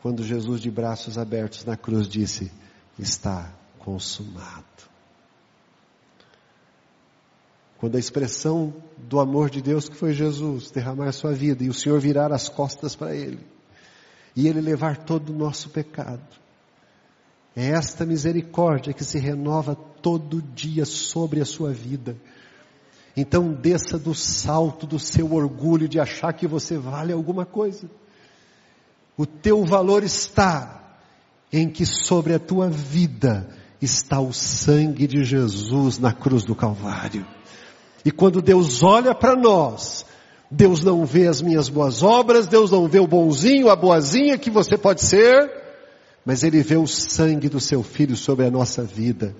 quando 0.00 0.22
Jesus 0.22 0.62
de 0.62 0.70
braços 0.70 1.18
abertos 1.18 1.64
na 1.64 1.76
cruz 1.76 2.08
disse, 2.08 2.50
está 2.98 3.52
consumado. 3.78 4.64
Quando 7.76 7.96
a 7.96 8.00
expressão 8.00 8.72
do 8.96 9.20
amor 9.20 9.50
de 9.50 9.60
Deus 9.60 9.90
que 9.90 9.96
foi 9.96 10.14
Jesus 10.14 10.70
derramar 10.70 11.12
sua 11.12 11.34
vida 11.34 11.64
e 11.64 11.68
o 11.68 11.74
Senhor 11.74 12.00
virar 12.00 12.32
as 12.32 12.48
costas 12.48 12.96
para 12.96 13.14
Ele 13.14 13.53
e 14.36 14.48
Ele 14.48 14.60
levar 14.60 14.98
todo 14.98 15.30
o 15.30 15.36
nosso 15.36 15.70
pecado. 15.70 16.22
É 17.56 17.68
esta 17.70 18.04
misericórdia 18.04 18.92
que 18.92 19.04
se 19.04 19.18
renova 19.18 19.74
todo 19.74 20.42
dia 20.42 20.84
sobre 20.84 21.40
a 21.40 21.44
sua 21.44 21.72
vida. 21.72 22.16
Então 23.16 23.52
desça 23.52 23.96
do 23.96 24.12
salto 24.14 24.86
do 24.86 24.98
seu 24.98 25.32
orgulho 25.32 25.88
de 25.88 26.00
achar 26.00 26.32
que 26.32 26.48
você 26.48 26.76
vale 26.76 27.12
alguma 27.12 27.46
coisa. 27.46 27.88
O 29.16 29.24
teu 29.24 29.64
valor 29.64 30.02
está 30.02 30.98
em 31.52 31.68
que 31.68 31.86
sobre 31.86 32.34
a 32.34 32.38
tua 32.40 32.68
vida 32.68 33.48
está 33.80 34.18
o 34.18 34.32
sangue 34.32 35.06
de 35.06 35.22
Jesus 35.24 35.98
na 35.98 36.12
cruz 36.12 36.42
do 36.42 36.56
Calvário. 36.56 37.24
E 38.04 38.10
quando 38.10 38.42
Deus 38.42 38.82
olha 38.82 39.14
para 39.14 39.36
nós, 39.36 40.03
Deus 40.50 40.82
não 40.84 41.04
vê 41.04 41.26
as 41.26 41.40
minhas 41.40 41.68
boas 41.68 42.02
obras, 42.02 42.46
Deus 42.46 42.70
não 42.70 42.86
vê 42.86 42.98
o 42.98 43.06
bonzinho, 43.06 43.70
a 43.70 43.76
boazinha 43.76 44.38
que 44.38 44.50
você 44.50 44.76
pode 44.76 45.02
ser, 45.02 45.50
mas 46.24 46.42
Ele 46.42 46.62
vê 46.62 46.76
o 46.76 46.86
sangue 46.86 47.48
do 47.48 47.60
seu 47.60 47.82
filho 47.82 48.16
sobre 48.16 48.46
a 48.46 48.50
nossa 48.50 48.82
vida. 48.82 49.34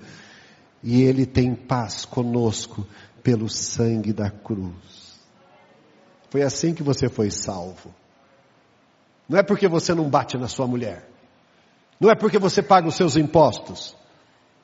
E 0.83 1.01
Ele 1.01 1.25
tem 1.25 1.55
paz 1.55 2.05
conosco 2.05 2.85
pelo 3.23 3.49
sangue 3.49 4.13
da 4.13 4.29
cruz. 4.29 5.15
Foi 6.29 6.43
assim 6.43 6.73
que 6.73 6.83
você 6.83 7.07
foi 7.07 7.31
salvo. 7.31 7.93
Não 9.27 9.39
é 9.39 9.43
porque 9.43 9.67
você 9.67 9.93
não 9.93 10.09
bate 10.09 10.37
na 10.37 10.47
sua 10.47 10.67
mulher. 10.67 11.09
Não 11.99 12.09
é 12.09 12.15
porque 12.15 12.37
você 12.37 12.61
paga 12.61 12.87
os 12.87 12.95
seus 12.95 13.15
impostos. 13.15 13.95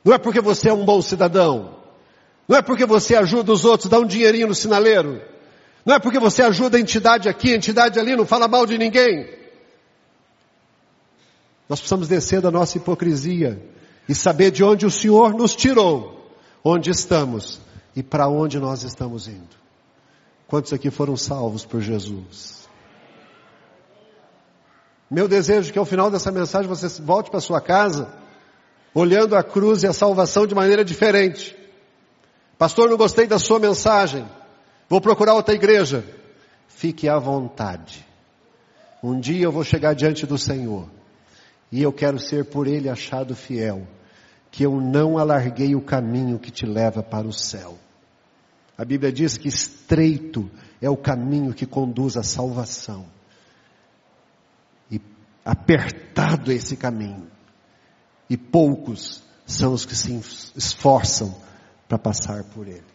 Não 0.03 0.13
é 0.13 0.17
porque 0.17 0.41
você 0.41 0.69
é 0.69 0.73
um 0.73 0.85
bom 0.85 1.01
cidadão. 1.01 1.77
Não 2.47 2.57
é 2.57 2.61
porque 2.61 2.85
você 2.85 3.15
ajuda 3.15 3.53
os 3.53 3.63
outros, 3.63 3.89
dá 3.89 3.99
um 3.99 4.05
dinheirinho 4.05 4.47
no 4.47 4.55
sinaleiro. 4.55 5.21
Não 5.85 5.95
é 5.95 5.99
porque 5.99 6.19
você 6.19 6.43
ajuda 6.43 6.77
a 6.77 6.79
entidade 6.79 7.27
aqui, 7.27 7.53
a 7.53 7.57
entidade 7.57 7.99
ali, 7.99 8.15
não 8.15 8.25
fala 8.25 8.47
mal 8.47 8.65
de 8.65 8.77
ninguém. 8.77 9.27
Nós 11.67 11.79
precisamos 11.79 12.07
descer 12.07 12.41
da 12.41 12.51
nossa 12.51 12.77
hipocrisia 12.77 13.61
e 14.07 14.13
saber 14.13 14.51
de 14.51 14.63
onde 14.63 14.85
o 14.85 14.91
Senhor 14.91 15.33
nos 15.33 15.55
tirou, 15.55 16.29
onde 16.63 16.89
estamos 16.91 17.61
e 17.95 18.03
para 18.03 18.27
onde 18.27 18.59
nós 18.59 18.83
estamos 18.83 19.27
indo. 19.27 19.61
Quantos 20.47 20.73
aqui 20.73 20.91
foram 20.91 21.15
salvos 21.15 21.65
por 21.65 21.81
Jesus? 21.81 22.61
Meu 25.09 25.27
desejo 25.27 25.69
é 25.69 25.73
que 25.73 25.79
ao 25.79 25.85
final 25.85 26.11
dessa 26.11 26.31
mensagem 26.31 26.67
você 26.67 26.87
volte 27.01 27.31
para 27.31 27.39
sua 27.39 27.59
casa, 27.59 28.13
olhando 28.93 29.35
a 29.35 29.43
cruz 29.43 29.83
e 29.83 29.87
a 29.87 29.93
salvação 29.93 30.45
de 30.45 30.53
maneira 30.53 30.85
diferente. 30.85 31.55
Pastor, 32.57 32.89
não 32.89 32.97
gostei 32.97 33.27
da 33.27 33.39
sua 33.39 33.59
mensagem. 33.59 34.25
Vou 34.91 34.99
procurar 34.99 35.35
outra 35.35 35.55
igreja. 35.55 36.03
Fique 36.67 37.07
à 37.07 37.17
vontade. 37.17 38.05
Um 39.01 39.17
dia 39.21 39.45
eu 39.45 39.51
vou 39.51 39.63
chegar 39.63 39.93
diante 39.93 40.25
do 40.25 40.37
Senhor. 40.37 40.85
E 41.71 41.81
eu 41.81 41.93
quero 41.93 42.19
ser 42.19 42.43
por 42.43 42.67
Ele 42.67 42.89
achado 42.89 43.33
fiel. 43.33 43.87
Que 44.51 44.65
eu 44.65 44.81
não 44.81 45.17
alarguei 45.17 45.75
o 45.75 45.81
caminho 45.81 46.37
que 46.37 46.51
te 46.51 46.65
leva 46.65 47.01
para 47.01 47.25
o 47.25 47.31
céu. 47.31 47.79
A 48.77 48.83
Bíblia 48.83 49.13
diz 49.13 49.37
que 49.37 49.47
estreito 49.47 50.51
é 50.81 50.89
o 50.89 50.97
caminho 50.97 51.53
que 51.53 51.65
conduz 51.65 52.17
à 52.17 52.23
salvação. 52.23 53.05
E 54.91 54.99
apertado 55.45 56.51
é 56.51 56.55
esse 56.55 56.75
caminho. 56.75 57.31
E 58.29 58.35
poucos 58.35 59.23
são 59.45 59.71
os 59.71 59.85
que 59.85 59.95
se 59.95 60.11
esforçam 60.53 61.33
para 61.87 61.97
passar 61.97 62.43
por 62.43 62.67
ele. 62.67 62.91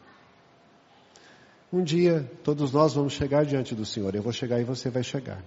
Um 1.76 1.84
dia, 1.84 2.22
todos 2.42 2.72
nós 2.72 2.94
vamos 2.94 3.12
chegar 3.12 3.44
diante 3.44 3.74
do 3.74 3.84
Senhor. 3.84 4.14
Eu 4.14 4.22
vou 4.22 4.32
chegar 4.32 4.58
e 4.58 4.64
você 4.64 4.88
vai 4.88 5.02
chegar. 5.02 5.44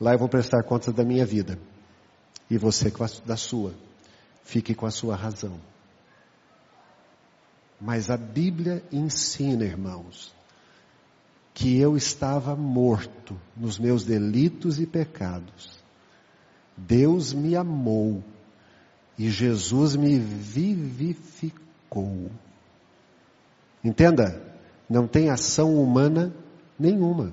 Lá 0.00 0.14
eu 0.14 0.18
vou 0.18 0.26
prestar 0.26 0.62
contas 0.62 0.94
da 0.94 1.04
minha 1.04 1.26
vida. 1.26 1.58
E 2.48 2.56
você 2.56 2.90
da 3.26 3.36
sua. 3.36 3.74
Fique 4.42 4.74
com 4.74 4.86
a 4.86 4.90
sua 4.90 5.14
razão. 5.14 5.60
Mas 7.78 8.08
a 8.08 8.16
Bíblia 8.16 8.82
ensina, 8.90 9.62
irmãos, 9.62 10.34
que 11.52 11.78
eu 11.78 11.98
estava 11.98 12.56
morto 12.56 13.38
nos 13.54 13.78
meus 13.78 14.06
delitos 14.06 14.80
e 14.80 14.86
pecados. 14.86 15.84
Deus 16.74 17.34
me 17.34 17.54
amou 17.54 18.24
e 19.18 19.28
Jesus 19.28 19.96
me 19.96 20.18
vivificou. 20.18 21.50
Entenda? 23.84 24.51
Não 24.92 25.06
tem 25.06 25.30
ação 25.30 25.74
humana 25.74 26.34
nenhuma. 26.78 27.32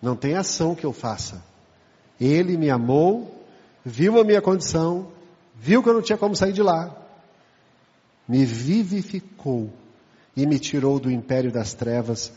Não 0.00 0.16
tem 0.16 0.36
ação 0.36 0.74
que 0.74 0.86
eu 0.86 0.92
faça. 0.92 1.44
Ele 2.18 2.56
me 2.56 2.70
amou, 2.70 3.44
viu 3.84 4.18
a 4.18 4.24
minha 4.24 4.40
condição, 4.40 5.12
viu 5.54 5.82
que 5.82 5.88
eu 5.90 5.92
não 5.92 6.00
tinha 6.00 6.16
como 6.16 6.34
sair 6.34 6.54
de 6.54 6.62
lá, 6.62 6.96
me 8.26 8.46
vivificou 8.46 9.70
e 10.34 10.46
me 10.46 10.58
tirou 10.58 10.98
do 10.98 11.10
império 11.10 11.52
das 11.52 11.74
trevas 11.74 12.32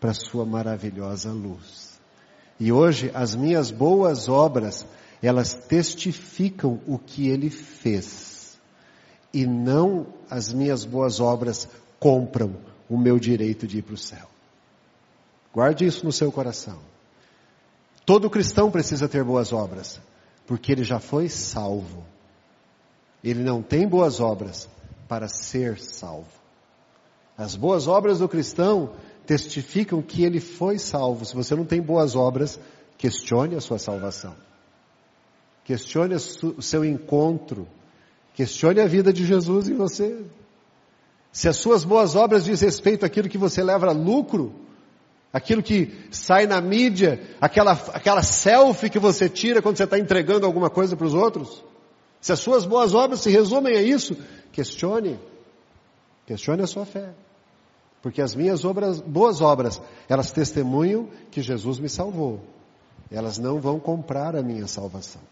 para 0.00 0.14
sua 0.14 0.46
maravilhosa 0.46 1.32
luz. 1.32 1.98
E 2.60 2.70
hoje 2.70 3.10
as 3.12 3.34
minhas 3.34 3.72
boas 3.72 4.28
obras, 4.28 4.86
elas 5.20 5.52
testificam 5.52 6.80
o 6.86 6.96
que 6.96 7.28
ele 7.28 7.50
fez 7.50 8.31
e 9.32 9.46
não 9.46 10.06
as 10.28 10.52
minhas 10.52 10.84
boas 10.84 11.20
obras 11.20 11.68
compram 11.98 12.56
o 12.88 12.98
meu 12.98 13.18
direito 13.18 13.66
de 13.66 13.78
ir 13.78 13.82
para 13.82 13.94
o 13.94 13.98
céu. 13.98 14.28
Guarde 15.52 15.84
isso 15.86 16.04
no 16.04 16.12
seu 16.12 16.30
coração. 16.32 16.78
Todo 18.04 18.30
cristão 18.30 18.70
precisa 18.70 19.08
ter 19.08 19.22
boas 19.22 19.52
obras, 19.52 20.00
porque 20.46 20.72
ele 20.72 20.84
já 20.84 20.98
foi 20.98 21.28
salvo. 21.28 22.04
Ele 23.22 23.42
não 23.42 23.62
tem 23.62 23.86
boas 23.86 24.20
obras 24.20 24.68
para 25.08 25.28
ser 25.28 25.78
salvo. 25.78 26.42
As 27.36 27.54
boas 27.54 27.86
obras 27.86 28.18
do 28.18 28.28
cristão 28.28 28.94
testificam 29.26 30.02
que 30.02 30.24
ele 30.24 30.40
foi 30.40 30.78
salvo. 30.78 31.24
Se 31.24 31.34
você 31.34 31.54
não 31.54 31.64
tem 31.64 31.80
boas 31.80 32.16
obras, 32.16 32.58
questione 32.98 33.54
a 33.54 33.60
sua 33.60 33.78
salvação. 33.78 34.34
Questione 35.64 36.14
o 36.14 36.62
seu 36.62 36.84
encontro 36.84 37.68
Questione 38.34 38.80
a 38.80 38.86
vida 38.86 39.12
de 39.12 39.24
Jesus 39.24 39.68
em 39.68 39.74
você. 39.74 40.24
Se 41.30 41.48
as 41.48 41.56
suas 41.56 41.84
boas 41.84 42.14
obras 42.14 42.44
diz 42.44 42.60
respeito 42.60 43.04
àquilo 43.04 43.28
que 43.28 43.38
você 43.38 43.62
leva 43.62 43.86
a 43.86 43.92
lucro, 43.92 44.54
aquilo 45.32 45.62
que 45.62 46.06
sai 46.10 46.46
na 46.46 46.60
mídia, 46.60 47.20
aquela, 47.40 47.72
aquela 47.72 48.22
selfie 48.22 48.90
que 48.90 48.98
você 48.98 49.28
tira 49.28 49.62
quando 49.62 49.76
você 49.76 49.84
está 49.84 49.98
entregando 49.98 50.44
alguma 50.44 50.68
coisa 50.68 50.96
para 50.96 51.06
os 51.06 51.14
outros, 51.14 51.64
se 52.20 52.32
as 52.32 52.38
suas 52.38 52.64
boas 52.64 52.94
obras 52.94 53.20
se 53.20 53.30
resumem 53.30 53.76
a 53.76 53.82
isso, 53.82 54.16
questione. 54.52 55.18
Questione 56.26 56.62
a 56.62 56.66
sua 56.66 56.84
fé. 56.84 57.14
Porque 58.02 58.20
as 58.20 58.34
minhas 58.34 58.64
obras, 58.64 59.00
boas 59.00 59.40
obras, 59.40 59.80
elas 60.08 60.30
testemunham 60.30 61.08
que 61.30 61.40
Jesus 61.40 61.78
me 61.78 61.88
salvou. 61.88 62.40
Elas 63.10 63.38
não 63.38 63.58
vão 63.58 63.80
comprar 63.80 64.36
a 64.36 64.42
minha 64.42 64.66
salvação. 64.66 65.22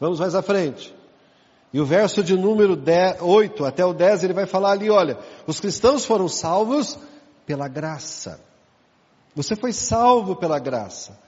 Vamos 0.00 0.18
mais 0.18 0.34
à 0.34 0.42
frente. 0.42 0.95
E 1.76 1.80
o 1.80 1.84
verso 1.84 2.24
de 2.24 2.34
número 2.34 2.74
10, 2.74 3.20
8 3.20 3.66
até 3.66 3.84
o 3.84 3.92
10, 3.92 4.24
ele 4.24 4.32
vai 4.32 4.46
falar 4.46 4.70
ali, 4.70 4.88
olha, 4.88 5.18
os 5.46 5.60
cristãos 5.60 6.06
foram 6.06 6.26
salvos 6.26 6.98
pela 7.44 7.68
graça. 7.68 8.40
Você 9.34 9.54
foi 9.54 9.74
salvo 9.74 10.34
pela 10.34 10.58
graça. 10.58 11.18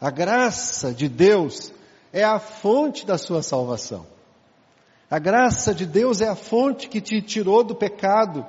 A 0.00 0.08
graça 0.08 0.94
de 0.94 1.08
Deus 1.08 1.72
é 2.12 2.22
a 2.22 2.38
fonte 2.38 3.04
da 3.04 3.18
sua 3.18 3.42
salvação. 3.42 4.06
A 5.10 5.18
graça 5.18 5.74
de 5.74 5.84
Deus 5.84 6.20
é 6.20 6.28
a 6.28 6.36
fonte 6.36 6.88
que 6.88 7.00
te 7.00 7.20
tirou 7.20 7.64
do 7.64 7.74
pecado. 7.74 8.46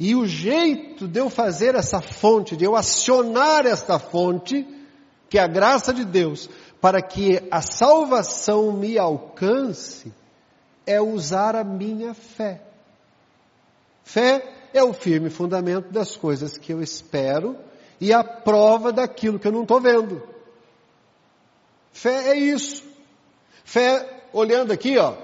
E 0.00 0.16
o 0.16 0.26
jeito 0.26 1.06
de 1.06 1.20
eu 1.20 1.30
fazer 1.30 1.76
essa 1.76 2.00
fonte, 2.00 2.56
de 2.56 2.64
eu 2.64 2.74
acionar 2.74 3.64
esta 3.64 4.00
fonte, 4.00 4.66
que 5.30 5.38
é 5.38 5.40
a 5.40 5.46
graça 5.46 5.94
de 5.94 6.04
Deus, 6.04 6.50
para 6.80 7.00
que 7.00 7.40
a 7.48 7.60
salvação 7.60 8.72
me 8.72 8.98
alcance, 8.98 10.12
é 10.86 11.00
usar 11.00 11.56
a 11.56 11.64
minha 11.64 12.14
fé. 12.14 12.60
Fé 14.02 14.46
é 14.72 14.82
o 14.82 14.92
firme 14.92 15.30
fundamento 15.30 15.90
das 15.90 16.16
coisas 16.16 16.58
que 16.58 16.72
eu 16.72 16.82
espero 16.82 17.56
e 18.00 18.12
a 18.12 18.22
prova 18.22 18.92
daquilo 18.92 19.38
que 19.38 19.48
eu 19.48 19.52
não 19.52 19.62
estou 19.62 19.80
vendo. 19.80 20.22
Fé 21.92 22.30
é 22.30 22.36
isso. 22.36 22.82
Fé, 23.64 24.24
olhando 24.32 24.72
aqui, 24.72 24.98
ó, 24.98 25.14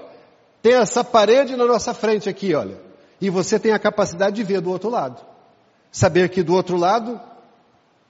tem 0.61 0.73
essa 0.73 1.03
parede 1.03 1.55
na 1.55 1.65
nossa 1.65 1.93
frente 1.93 2.29
aqui, 2.29 2.55
olha. 2.55 2.79
E 3.19 3.29
você 3.29 3.59
tem 3.59 3.71
a 3.71 3.79
capacidade 3.79 4.35
de 4.37 4.43
ver 4.43 4.61
do 4.61 4.71
outro 4.71 4.89
lado. 4.89 5.23
Saber 5.91 6.29
que 6.29 6.41
do 6.41 6.55
outro 6.55 6.77
lado 6.77 7.19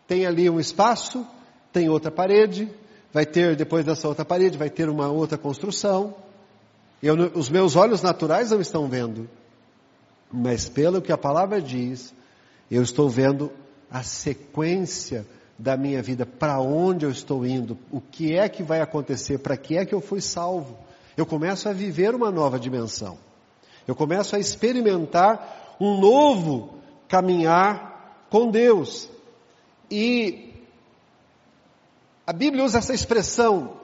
tem 0.08 0.26
ali 0.26 0.50
um 0.50 0.60
espaço, 0.60 1.26
tem 1.74 1.90
outra 1.90 2.12
parede, 2.12 2.72
vai 3.12 3.26
ter 3.26 3.56
depois 3.56 3.84
dessa 3.84 4.08
outra 4.08 4.24
parede, 4.24 4.58
vai 4.58 4.70
ter 4.70 4.90
uma 4.90 5.10
outra 5.10 5.38
construção. 5.38 6.16
Eu, 7.02 7.16
os 7.34 7.50
meus 7.50 7.76
olhos 7.76 8.02
naturais 8.02 8.52
não 8.52 8.62
estão 8.62 8.88
vendo, 8.88 9.30
mas 10.32 10.70
pelo 10.70 11.02
que 11.02 11.12
a 11.12 11.18
palavra 11.18 11.62
diz, 11.62 12.14
eu 12.70 12.82
estou 12.82 13.10
vendo 13.10 13.52
a 13.90 14.04
sequência 14.04 15.26
da 15.58 15.78
minha 15.78 16.02
vida, 16.02 16.26
para 16.26 16.60
onde 16.60 17.06
eu 17.06 17.12
estou 17.12 17.46
indo, 17.46 17.78
o 17.92 18.02
que 18.02 18.36
é 18.36 18.48
que 18.50 18.64
vai 18.64 18.82
acontecer, 18.82 19.40
para 19.40 19.58
que 19.58 19.78
é 19.78 19.86
que 19.86 19.94
eu 19.94 20.02
fui 20.02 20.22
salvo. 20.22 20.78
Eu 21.16 21.26
começo 21.26 21.70
a 21.70 21.74
viver 21.74 22.16
uma 22.16 22.32
nova 22.32 22.60
dimensão. 22.60 23.18
Eu 23.88 23.96
começo 23.96 24.36
a 24.36 24.40
experimentar 24.40 25.76
um 25.80 26.00
novo 26.00 26.76
caminhar 27.08 28.26
com 28.30 28.50
Deus. 28.50 29.10
E 29.90 30.54
a 32.26 32.32
Bíblia 32.32 32.64
usa 32.64 32.78
essa 32.78 32.94
expressão, 32.94 33.81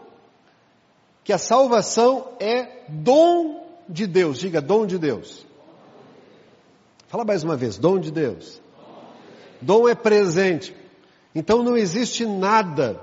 que 1.28 1.34
a 1.34 1.38
salvação 1.38 2.30
é 2.40 2.86
dom 2.88 3.62
de 3.90 4.08
Deus. 4.08 4.40
Diga, 4.40 4.62
dom 4.62 4.86
de 4.86 4.98
Deus. 4.98 5.46
Fala 7.10 7.26
mais 7.26 7.44
uma 7.44 7.58
vez, 7.58 7.78
dom 7.78 8.00
de 8.00 8.12
Deus. 8.12 8.62
Dom 9.62 9.90
é 9.90 9.94
presente. 9.94 10.74
Então 11.36 11.62
não 11.62 11.76
existe 11.76 12.26
nada, 12.26 12.98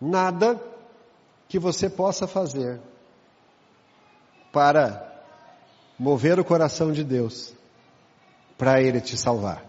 nada 0.00 0.58
que 1.50 1.58
você 1.58 1.90
possa 1.90 2.26
fazer 2.26 2.80
para 4.50 5.22
mover 5.98 6.40
o 6.40 6.44
coração 6.46 6.92
de 6.92 7.04
Deus 7.04 7.52
para 8.56 8.80
Ele 8.80 9.02
te 9.02 9.18
salvar. 9.18 9.62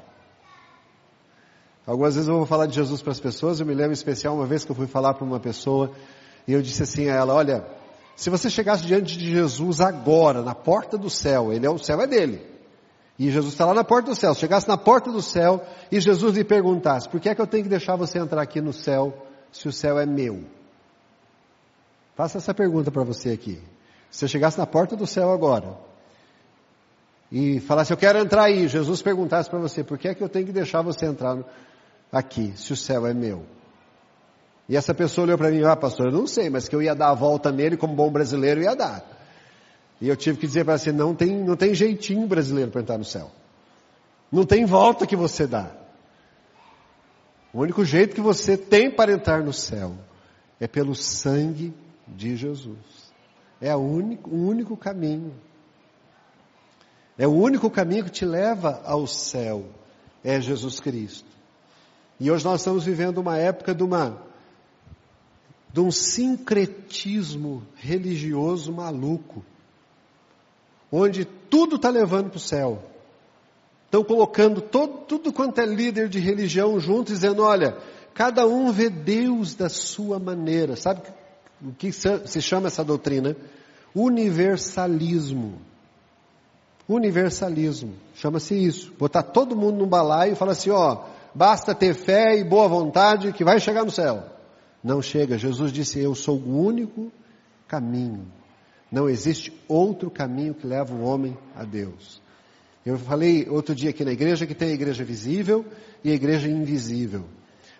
Algumas 1.85 2.15
vezes 2.15 2.29
eu 2.29 2.37
vou 2.37 2.45
falar 2.45 2.67
de 2.67 2.75
Jesus 2.75 3.01
para 3.01 3.11
as 3.11 3.19
pessoas, 3.19 3.59
eu 3.59 3.65
me 3.65 3.73
lembro 3.73 3.91
em 3.91 3.95
especial 3.95 4.33
uma 4.33 4.45
vez 4.45 4.63
que 4.63 4.71
eu 4.71 4.75
fui 4.77 4.87
falar 4.87 5.13
para 5.15 5.25
uma 5.25 5.41
pessoa 5.41 5.91
e 6.47 6.53
eu 6.53 6.61
disse 6.61 6.83
assim 6.83 7.09
a 7.09 7.15
ela: 7.15 7.33
Olha, 7.33 7.65
se 8.15 8.29
você 8.29 8.49
chegasse 8.49 8.85
diante 8.85 9.17
de 9.17 9.31
Jesus 9.31 9.81
agora, 9.81 10.41
na 10.41 10.53
porta 10.53 10.97
do 10.97 11.09
céu, 11.09 11.51
ele 11.51 11.65
é 11.65 11.69
o 11.69 11.77
céu 11.77 12.01
é 12.01 12.07
dele. 12.07 12.45
E 13.17 13.29
Jesus 13.29 13.53
está 13.53 13.65
lá 13.65 13.73
na 13.73 13.83
porta 13.83 14.09
do 14.09 14.15
céu. 14.15 14.33
Chegasse 14.33 14.67
na 14.67 14.77
porta 14.77 15.11
do 15.11 15.21
céu 15.21 15.63
e 15.91 15.99
Jesus 15.99 16.35
lhe 16.35 16.43
perguntasse: 16.43 17.07
por 17.07 17.19
que 17.19 17.29
é 17.29 17.35
que 17.35 17.41
eu 17.41 17.47
tenho 17.47 17.63
que 17.63 17.69
deixar 17.69 17.95
você 17.95 18.19
entrar 18.19 18.41
aqui 18.41 18.59
no 18.61 18.73
céu 18.73 19.13
se 19.51 19.67
o 19.67 19.71
céu 19.71 19.99
é 19.99 20.05
meu? 20.05 20.43
Faça 22.15 22.37
essa 22.37 22.53
pergunta 22.53 22.91
para 22.91 23.03
você 23.03 23.29
aqui. 23.29 23.61
Se 24.09 24.19
você 24.19 24.27
chegasse 24.27 24.57
na 24.57 24.65
porta 24.65 24.95
do 24.95 25.07
céu 25.07 25.31
agora 25.31 25.77
e 27.31 27.59
falasse: 27.59 27.93
eu 27.93 27.97
quero 27.97 28.19
entrar 28.19 28.43
aí, 28.43 28.67
Jesus 28.67 29.01
perguntasse 29.01 29.49
para 29.49 29.59
você: 29.59 29.83
por 29.83 29.97
que 29.97 30.07
é 30.07 30.13
que 30.13 30.23
eu 30.23 30.29
tenho 30.29 30.45
que 30.45 30.51
deixar 30.51 30.81
você 30.81 31.05
entrar 31.05 31.37
aqui 32.11 32.53
se 32.55 32.73
o 32.73 32.77
céu 32.77 33.05
é 33.07 33.13
meu? 33.13 33.45
E 34.71 34.77
essa 34.77 34.93
pessoa 34.93 35.25
olhou 35.25 35.37
para 35.37 35.51
mim: 35.51 35.65
ah, 35.65 35.75
pastor, 35.75 36.05
eu 36.05 36.13
não 36.13 36.25
sei, 36.25 36.49
mas 36.49 36.69
que 36.69 36.73
eu 36.73 36.81
ia 36.81 36.95
dar 36.95 37.09
a 37.09 37.13
volta 37.13 37.51
nele 37.51 37.75
como 37.75 37.93
bom 37.93 38.09
brasileiro 38.09 38.61
ia 38.61 38.73
dar. 38.73 39.03
E 39.99 40.07
eu 40.07 40.15
tive 40.15 40.37
que 40.37 40.47
dizer 40.47 40.63
para 40.63 40.77
você, 40.77 40.93
não 40.93 41.13
tem, 41.13 41.43
não 41.43 41.57
tem 41.57 41.75
jeitinho 41.75 42.25
brasileiro 42.25 42.71
para 42.71 42.79
entrar 42.79 42.97
no 42.97 43.03
céu. 43.03 43.29
Não 44.31 44.45
tem 44.45 44.63
volta 44.63 45.05
que 45.05 45.13
você 45.17 45.45
dá. 45.45 45.69
O 47.51 47.59
único 47.59 47.83
jeito 47.83 48.15
que 48.15 48.21
você 48.21 48.55
tem 48.55 48.89
para 48.89 49.11
entrar 49.11 49.43
no 49.43 49.51
céu 49.51 49.93
é 50.57 50.69
pelo 50.69 50.95
sangue 50.95 51.73
de 52.07 52.37
Jesus. 52.37 52.77
É 53.59 53.75
o 53.75 53.79
único, 53.79 54.29
o 54.29 54.47
único 54.47 54.77
caminho. 54.77 55.33
É 57.17 57.27
o 57.27 57.33
único 57.33 57.69
caminho 57.69 58.05
que 58.05 58.11
te 58.11 58.23
leva 58.23 58.81
ao 58.85 59.05
céu. 59.05 59.65
É 60.23 60.39
Jesus 60.39 60.79
Cristo. 60.79 61.29
E 62.17 62.31
hoje 62.31 62.45
nós 62.45 62.61
estamos 62.61 62.85
vivendo 62.85 63.17
uma 63.17 63.37
época 63.37 63.75
de 63.75 63.83
uma 63.83 64.30
de 65.73 65.79
um 65.79 65.91
sincretismo 65.91 67.63
religioso 67.75 68.71
maluco 68.73 69.43
onde 70.91 71.23
tudo 71.23 71.77
está 71.77 71.89
levando 71.89 72.29
para 72.29 72.37
o 72.37 72.41
céu. 72.41 72.83
Estão 73.85 74.03
colocando 74.03 74.61
todo, 74.61 75.05
tudo 75.05 75.33
quanto 75.33 75.59
é 75.59 75.65
líder 75.65 76.09
de 76.09 76.19
religião 76.19 76.79
junto, 76.79 77.11
dizendo: 77.11 77.43
olha, 77.43 77.77
cada 78.13 78.45
um 78.45 78.71
vê 78.71 78.89
Deus 78.89 79.55
da 79.55 79.69
sua 79.69 80.19
maneira. 80.19 80.75
Sabe 80.75 81.01
o 81.61 81.71
que 81.73 81.91
se 81.91 82.41
chama 82.41 82.67
essa 82.67 82.83
doutrina? 82.83 83.35
Universalismo. 83.95 85.59
Universalismo. 86.87 87.93
Chama-se 88.15 88.55
isso. 88.55 88.93
Botar 88.97 89.23
todo 89.23 89.55
mundo 89.55 89.79
num 89.79 89.87
balaio 89.87 90.33
e 90.33 90.37
falar 90.37 90.53
assim: 90.53 90.69
ó, 90.69 91.03
basta 91.35 91.75
ter 91.75 91.93
fé 91.93 92.37
e 92.37 92.43
boa 92.43 92.67
vontade 92.67 93.33
que 93.33 93.43
vai 93.43 93.59
chegar 93.59 93.83
no 93.83 93.91
céu. 93.91 94.23
Não 94.83 95.01
chega. 95.01 95.37
Jesus 95.37 95.71
disse: 95.71 95.99
Eu 95.99 96.15
sou 96.15 96.37
o 96.37 96.65
único 96.65 97.11
caminho. 97.67 98.25
Não 98.91 99.09
existe 99.09 99.53
outro 99.67 100.09
caminho 100.09 100.53
que 100.53 100.67
leva 100.67 100.93
o 100.93 101.03
homem 101.03 101.37
a 101.55 101.63
Deus. 101.63 102.21
Eu 102.85 102.97
falei 102.97 103.47
outro 103.47 103.75
dia 103.75 103.91
aqui 103.91 104.03
na 104.03 104.11
igreja 104.11 104.45
que 104.45 104.55
tem 104.55 104.69
a 104.69 104.73
igreja 104.73 105.03
visível 105.03 105.65
e 106.03 106.11
a 106.11 106.13
igreja 106.13 106.49
invisível. 106.49 107.25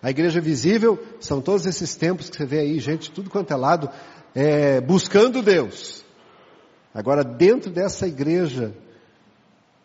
A 0.00 0.10
igreja 0.10 0.40
visível 0.40 0.98
são 1.20 1.40
todos 1.40 1.66
esses 1.66 1.94
tempos 1.94 2.30
que 2.30 2.36
você 2.36 2.46
vê 2.46 2.60
aí, 2.60 2.78
gente, 2.80 3.10
tudo 3.10 3.28
quanto 3.28 3.52
é 3.52 3.56
lado, 3.56 3.90
é, 4.34 4.80
buscando 4.80 5.42
Deus. 5.42 6.04
Agora, 6.94 7.22
dentro 7.22 7.70
dessa 7.70 8.06
igreja 8.06 8.74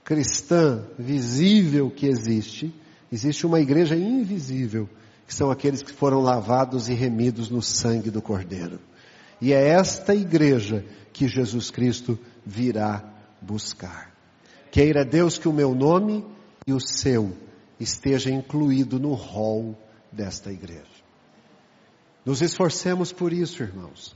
cristã 0.03 0.86
visível 0.97 1.91
que 1.91 2.08
existe, 2.08 2.73
existe 3.12 3.45
uma 3.45 3.60
igreja 3.60 3.95
invisível, 3.95 4.88
que 5.27 5.33
são 5.33 5.51
aqueles 5.51 5.83
que 5.83 5.91
foram 5.91 6.21
lavados 6.21 6.87
e 6.87 6.93
remidos 6.93 7.49
no 7.49 7.61
sangue 7.61 8.09
do 8.09 8.21
Cordeiro. 8.21 8.79
E 9.41 9.51
é 9.51 9.67
esta 9.67 10.15
igreja 10.15 10.85
que 11.11 11.27
Jesus 11.27 11.69
Cristo 11.69 12.17
virá 12.45 13.03
buscar. 13.41 14.15
Queira 14.71 15.03
Deus 15.03 15.37
que 15.37 15.49
o 15.49 15.53
meu 15.53 15.75
nome 15.75 16.25
e 16.65 16.71
o 16.71 16.79
seu 16.79 17.35
esteja 17.77 18.31
incluído 18.31 18.99
no 18.99 19.13
rol 19.13 19.77
desta 20.11 20.51
igreja. 20.51 20.85
Nos 22.25 22.41
esforcemos 22.41 23.11
por 23.11 23.33
isso, 23.33 23.61
irmãos, 23.61 24.15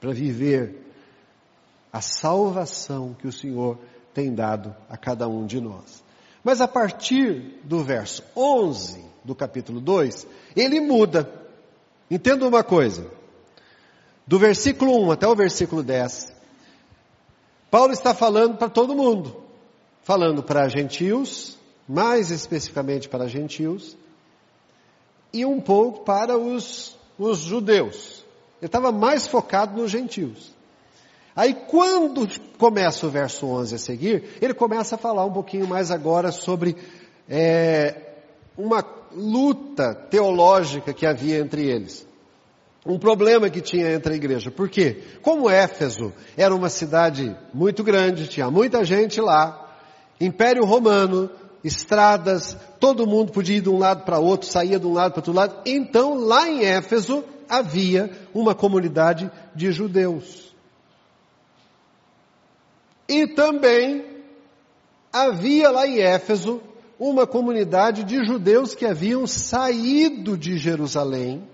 para 0.00 0.12
viver 0.12 0.84
a 1.92 2.00
salvação 2.00 3.14
que 3.14 3.26
o 3.26 3.32
Senhor 3.32 3.78
tem 4.12 4.34
dado 4.34 4.74
a 4.88 4.96
cada 4.96 5.28
um 5.28 5.46
de 5.46 5.60
nós. 5.60 6.02
Mas 6.42 6.60
a 6.60 6.68
partir 6.68 7.60
do 7.64 7.82
verso 7.84 8.22
11 8.36 9.17
do 9.24 9.34
capítulo 9.34 9.80
2, 9.80 10.26
ele 10.56 10.80
muda. 10.80 11.30
Entenda 12.10 12.46
uma 12.46 12.64
coisa. 12.64 13.06
Do 14.26 14.38
versículo 14.38 15.06
1 15.06 15.12
até 15.12 15.26
o 15.26 15.34
versículo 15.34 15.82
10, 15.82 16.32
Paulo 17.70 17.92
está 17.92 18.14
falando 18.14 18.56
para 18.56 18.68
todo 18.68 18.94
mundo. 18.94 19.42
Falando 20.02 20.42
para 20.42 20.68
gentios, 20.68 21.58
mais 21.88 22.30
especificamente 22.30 23.08
para 23.08 23.28
gentios, 23.28 23.96
e 25.32 25.44
um 25.44 25.60
pouco 25.60 26.04
para 26.04 26.38
os, 26.38 26.96
os 27.18 27.38
judeus. 27.38 28.24
Ele 28.60 28.66
estava 28.66 28.90
mais 28.90 29.26
focado 29.26 29.80
nos 29.80 29.90
gentios. 29.90 30.52
Aí 31.36 31.54
quando 31.54 32.26
começa 32.58 33.06
o 33.06 33.10
verso 33.10 33.46
11 33.46 33.74
a 33.74 33.78
seguir, 33.78 34.24
ele 34.40 34.52
começa 34.52 34.96
a 34.96 34.98
falar 34.98 35.24
um 35.24 35.32
pouquinho 35.32 35.68
mais 35.68 35.90
agora 35.90 36.32
sobre 36.32 36.76
é, 37.28 38.07
uma 38.58 38.84
luta 39.14 39.94
teológica 39.94 40.92
que 40.92 41.06
havia 41.06 41.38
entre 41.38 41.66
eles 41.66 42.06
um 42.88 42.98
problema 42.98 43.50
que 43.50 43.60
tinha 43.60 43.92
entre 43.92 44.14
a 44.14 44.16
igreja. 44.16 44.50
Por 44.50 44.68
quê? 44.68 45.02
Como 45.20 45.50
Éfeso 45.50 46.12
era 46.36 46.54
uma 46.54 46.70
cidade 46.70 47.36
muito 47.52 47.84
grande, 47.84 48.26
tinha 48.26 48.50
muita 48.50 48.82
gente 48.82 49.20
lá, 49.20 49.76
Império 50.18 50.64
Romano, 50.64 51.30
estradas, 51.62 52.56
todo 52.80 53.06
mundo 53.06 53.30
podia 53.30 53.58
ir 53.58 53.60
de 53.60 53.68
um 53.68 53.78
lado 53.78 54.04
para 54.04 54.18
outro, 54.18 54.48
saía 54.48 54.78
de 54.78 54.86
um 54.86 54.94
lado 54.94 55.12
para 55.12 55.20
outro 55.20 55.32
lado. 55.34 55.60
Então, 55.66 56.14
lá 56.14 56.48
em 56.48 56.64
Éfeso, 56.64 57.22
havia 57.48 58.10
uma 58.32 58.54
comunidade 58.54 59.30
de 59.54 59.70
judeus. 59.70 60.54
E 63.06 63.26
também 63.26 64.04
havia 65.12 65.70
lá 65.70 65.86
em 65.86 65.98
Éfeso 65.98 66.62
uma 66.98 67.26
comunidade 67.26 68.02
de 68.02 68.24
judeus 68.24 68.74
que 68.74 68.84
haviam 68.84 69.26
saído 69.26 70.36
de 70.36 70.58
Jerusalém 70.58 71.48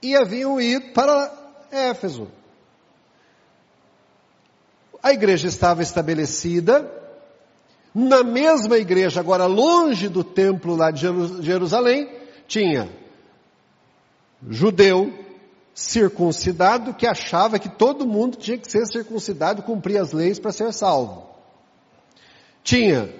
e 0.00 0.16
haviam 0.16 0.60
ido 0.60 0.92
para 0.92 1.32
Éfeso. 1.70 2.28
A 5.02 5.12
igreja 5.12 5.48
estava 5.48 5.82
estabelecida, 5.82 6.90
na 7.94 8.24
mesma 8.24 8.78
igreja, 8.78 9.20
agora 9.20 9.44
longe 9.46 10.08
do 10.08 10.24
templo 10.24 10.74
lá 10.74 10.90
de 10.90 11.02
Jerusalém, 11.42 12.10
tinha 12.48 12.88
judeu 14.48 15.12
circuncidado 15.74 16.94
que 16.94 17.06
achava 17.06 17.58
que 17.58 17.68
todo 17.68 18.06
mundo 18.06 18.36
tinha 18.36 18.56
que 18.56 18.70
ser 18.70 18.86
circuncidado 18.86 19.60
e 19.60 19.64
cumprir 19.64 19.98
as 19.98 20.12
leis 20.12 20.38
para 20.38 20.52
ser 20.52 20.72
salvo. 20.72 21.26
Tinha 22.62 23.12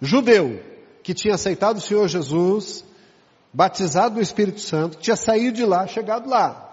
judeu 0.00 0.60
que 1.02 1.14
tinha 1.14 1.34
aceitado 1.34 1.78
o 1.78 1.80
Senhor 1.80 2.08
Jesus, 2.08 2.84
batizado 3.52 4.16
no 4.16 4.20
Espírito 4.20 4.60
Santo, 4.60 4.98
tinha 4.98 5.16
saído 5.16 5.56
de 5.56 5.64
lá, 5.64 5.86
chegado 5.86 6.28
lá. 6.28 6.68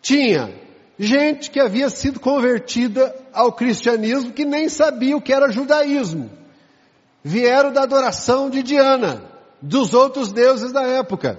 Tinha 0.00 0.52
gente 0.98 1.50
que 1.50 1.60
havia 1.60 1.88
sido 1.90 2.18
convertida 2.18 3.14
ao 3.32 3.52
cristianismo 3.52 4.32
que 4.32 4.44
nem 4.44 4.68
sabia 4.68 5.16
o 5.16 5.20
que 5.20 5.32
era 5.32 5.52
judaísmo. 5.52 6.30
Vieram 7.22 7.72
da 7.72 7.82
adoração 7.82 8.48
de 8.48 8.62
Diana, 8.62 9.22
dos 9.60 9.94
outros 9.94 10.32
deuses 10.32 10.72
da 10.72 10.82
época. 10.82 11.38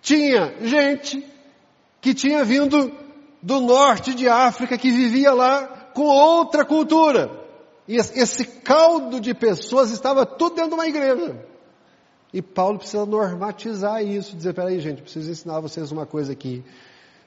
Tinha 0.00 0.54
gente 0.62 1.24
que 2.00 2.14
tinha 2.14 2.44
vindo 2.44 2.90
do 3.42 3.60
norte 3.60 4.14
de 4.14 4.28
África, 4.28 4.78
que 4.78 4.90
vivia 4.90 5.32
lá 5.32 5.66
com 5.94 6.04
outra 6.04 6.64
cultura. 6.64 7.39
E 7.90 7.96
esse 7.96 8.44
caldo 8.44 9.20
de 9.20 9.34
pessoas 9.34 9.90
estava 9.90 10.24
tudo 10.24 10.54
dentro 10.54 10.70
de 10.70 10.74
uma 10.76 10.86
igreja. 10.86 11.44
E 12.32 12.40
Paulo 12.40 12.78
precisa 12.78 13.04
normatizar 13.04 14.00
isso, 14.00 14.36
dizer, 14.36 14.54
peraí 14.54 14.78
gente, 14.78 15.02
preciso 15.02 15.28
ensinar 15.28 15.58
vocês 15.58 15.90
uma 15.90 16.06
coisa 16.06 16.30
aqui. 16.30 16.62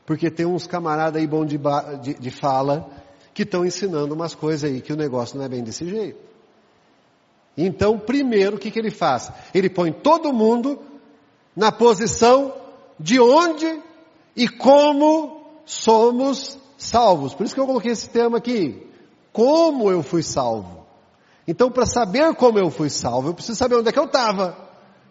Porque 0.05 0.32
tem 0.32 0.45
uns 0.45 0.66
camaradas 0.66 1.22
aí 1.22 1.28
bom 1.28 1.45
de, 1.45 1.59
de, 2.01 2.14
de 2.14 2.32
fala 2.32 2.89
que 3.34 3.43
estão 3.43 3.66
ensinando 3.66 4.14
umas 4.16 4.34
coisas 4.34 4.72
aí 4.72 4.80
que 4.80 4.93
o 4.93 4.95
negócio 4.95 5.38
não 5.38 5.43
é 5.43 5.49
bem 5.49 5.61
desse 5.61 5.86
jeito. 5.86 6.18
Então, 7.57 7.99
primeiro, 7.99 8.55
o 8.55 8.59
que, 8.59 8.72
que 8.72 8.80
ele 8.80 8.89
faz? 8.89 9.34
Ele 9.53 9.70
põe 9.70 9.91
todo 9.91 10.32
mundo 10.32 10.80
na 11.53 11.74
posição 11.74 12.53
de 12.97 13.20
onde 13.20 13.82
e 14.34 14.47
como 14.47 15.45
somos 15.66 16.57
salvos. 16.78 17.34
Por 17.34 17.45
isso 17.45 17.53
que 17.53 17.59
eu 17.59 17.68
coloquei 17.68 17.91
esse 17.91 18.09
tema 18.09 18.38
aqui. 18.38 18.93
Como 19.34 19.92
eu 19.92 20.04
fui 20.04 20.24
salvo. 20.24 20.86
Então, 21.48 21.70
para 21.70 21.86
saber 21.86 22.34
como 22.36 22.58
eu 22.58 22.70
fui 22.70 22.90
salvo, 22.90 23.30
eu 23.30 23.34
preciso 23.34 23.58
saber 23.58 23.76
onde 23.76 23.90
é 23.90 23.92
que 23.92 24.00
eu 24.00 24.06
estava 24.06 24.56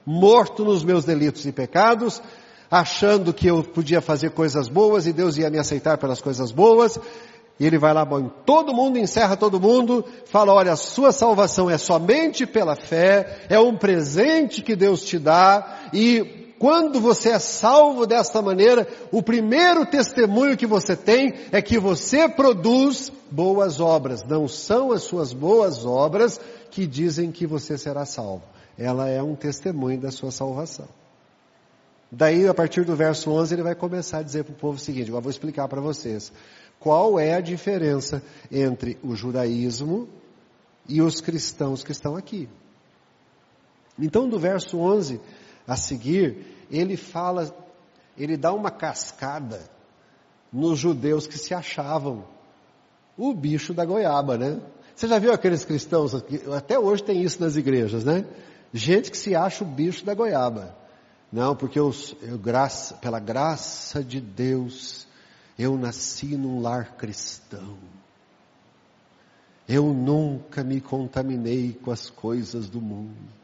morto 0.06 0.64
nos 0.64 0.82
meus 0.82 1.04
delitos 1.04 1.44
e 1.44 1.52
pecados, 1.52 2.22
achando 2.70 3.34
que 3.34 3.46
eu 3.48 3.62
podia 3.62 4.00
fazer 4.00 4.30
coisas 4.30 4.68
boas 4.68 5.06
e 5.06 5.12
Deus 5.12 5.36
ia 5.36 5.50
me 5.50 5.58
aceitar 5.58 5.98
pelas 5.98 6.22
coisas 6.22 6.50
boas, 6.50 6.98
E 7.60 7.66
ele 7.66 7.78
vai 7.78 7.92
lá, 7.92 8.04
bom, 8.04 8.28
todo 8.46 8.74
mundo, 8.74 8.98
encerra 8.98 9.36
todo 9.36 9.60
mundo, 9.60 10.04
fala, 10.24 10.52
olha, 10.52 10.72
a 10.72 10.76
sua 10.76 11.12
salvação 11.12 11.70
é 11.70 11.76
somente 11.76 12.46
pela 12.46 12.74
fé, 12.74 13.44
é 13.48 13.58
um 13.58 13.76
presente 13.76 14.62
que 14.62 14.74
Deus 14.74 15.04
te 15.04 15.18
dá, 15.18 15.90
e 15.92 16.41
quando 16.62 17.00
você 17.00 17.30
é 17.30 17.40
salvo 17.40 18.06
desta 18.06 18.40
maneira, 18.40 18.86
o 19.10 19.20
primeiro 19.20 19.84
testemunho 19.84 20.56
que 20.56 20.64
você 20.64 20.94
tem 20.94 21.34
é 21.50 21.60
que 21.60 21.76
você 21.76 22.28
produz 22.28 23.10
boas 23.28 23.80
obras. 23.80 24.22
Não 24.22 24.46
são 24.46 24.92
as 24.92 25.02
suas 25.02 25.32
boas 25.32 25.84
obras 25.84 26.40
que 26.70 26.86
dizem 26.86 27.32
que 27.32 27.48
você 27.48 27.76
será 27.76 28.04
salvo. 28.04 28.44
Ela 28.78 29.08
é 29.08 29.20
um 29.20 29.34
testemunho 29.34 30.00
da 30.00 30.12
sua 30.12 30.30
salvação. 30.30 30.86
Daí, 32.12 32.46
a 32.46 32.54
partir 32.54 32.84
do 32.84 32.94
verso 32.94 33.32
11, 33.32 33.56
ele 33.56 33.64
vai 33.64 33.74
começar 33.74 34.18
a 34.18 34.22
dizer 34.22 34.44
para 34.44 34.52
o 34.52 34.56
povo 34.56 34.76
o 34.76 34.80
seguinte, 34.80 35.10
eu 35.10 35.20
vou 35.20 35.30
explicar 35.32 35.66
para 35.66 35.80
vocês 35.80 36.32
qual 36.78 37.18
é 37.18 37.34
a 37.34 37.40
diferença 37.40 38.22
entre 38.52 38.96
o 39.02 39.16
judaísmo 39.16 40.08
e 40.88 41.02
os 41.02 41.20
cristãos 41.20 41.82
que 41.82 41.90
estão 41.90 42.14
aqui. 42.14 42.48
Então, 43.98 44.28
do 44.28 44.38
verso 44.38 44.78
11 44.78 45.20
a 45.66 45.76
seguir, 45.76 46.51
ele 46.72 46.96
fala, 46.96 47.54
ele 48.16 48.36
dá 48.36 48.52
uma 48.52 48.70
cascada 48.70 49.60
nos 50.50 50.78
judeus 50.78 51.26
que 51.26 51.38
se 51.38 51.54
achavam 51.54 52.24
o 53.16 53.34
bicho 53.34 53.74
da 53.74 53.84
goiaba, 53.84 54.38
né? 54.38 54.60
Você 54.96 55.06
já 55.06 55.18
viu 55.18 55.32
aqueles 55.32 55.64
cristãos, 55.64 56.14
até 56.56 56.78
hoje 56.78 57.02
tem 57.02 57.22
isso 57.22 57.40
nas 57.40 57.56
igrejas, 57.56 58.04
né? 58.04 58.24
Gente 58.72 59.10
que 59.10 59.16
se 59.16 59.34
acha 59.34 59.62
o 59.62 59.66
bicho 59.66 60.04
da 60.04 60.14
goiaba. 60.14 60.74
Não, 61.30 61.54
porque 61.54 61.78
eu, 61.78 61.94
eu 62.22 62.38
graça, 62.38 62.94
pela 62.94 63.18
graça 63.18 64.02
de 64.02 64.20
Deus, 64.20 65.06
eu 65.58 65.76
nasci 65.76 66.36
num 66.36 66.60
lar 66.60 66.96
cristão. 66.96 67.78
Eu 69.68 69.94
nunca 69.94 70.62
me 70.62 70.80
contaminei 70.80 71.72
com 71.72 71.90
as 71.90 72.10
coisas 72.10 72.68
do 72.68 72.80
mundo. 72.80 73.41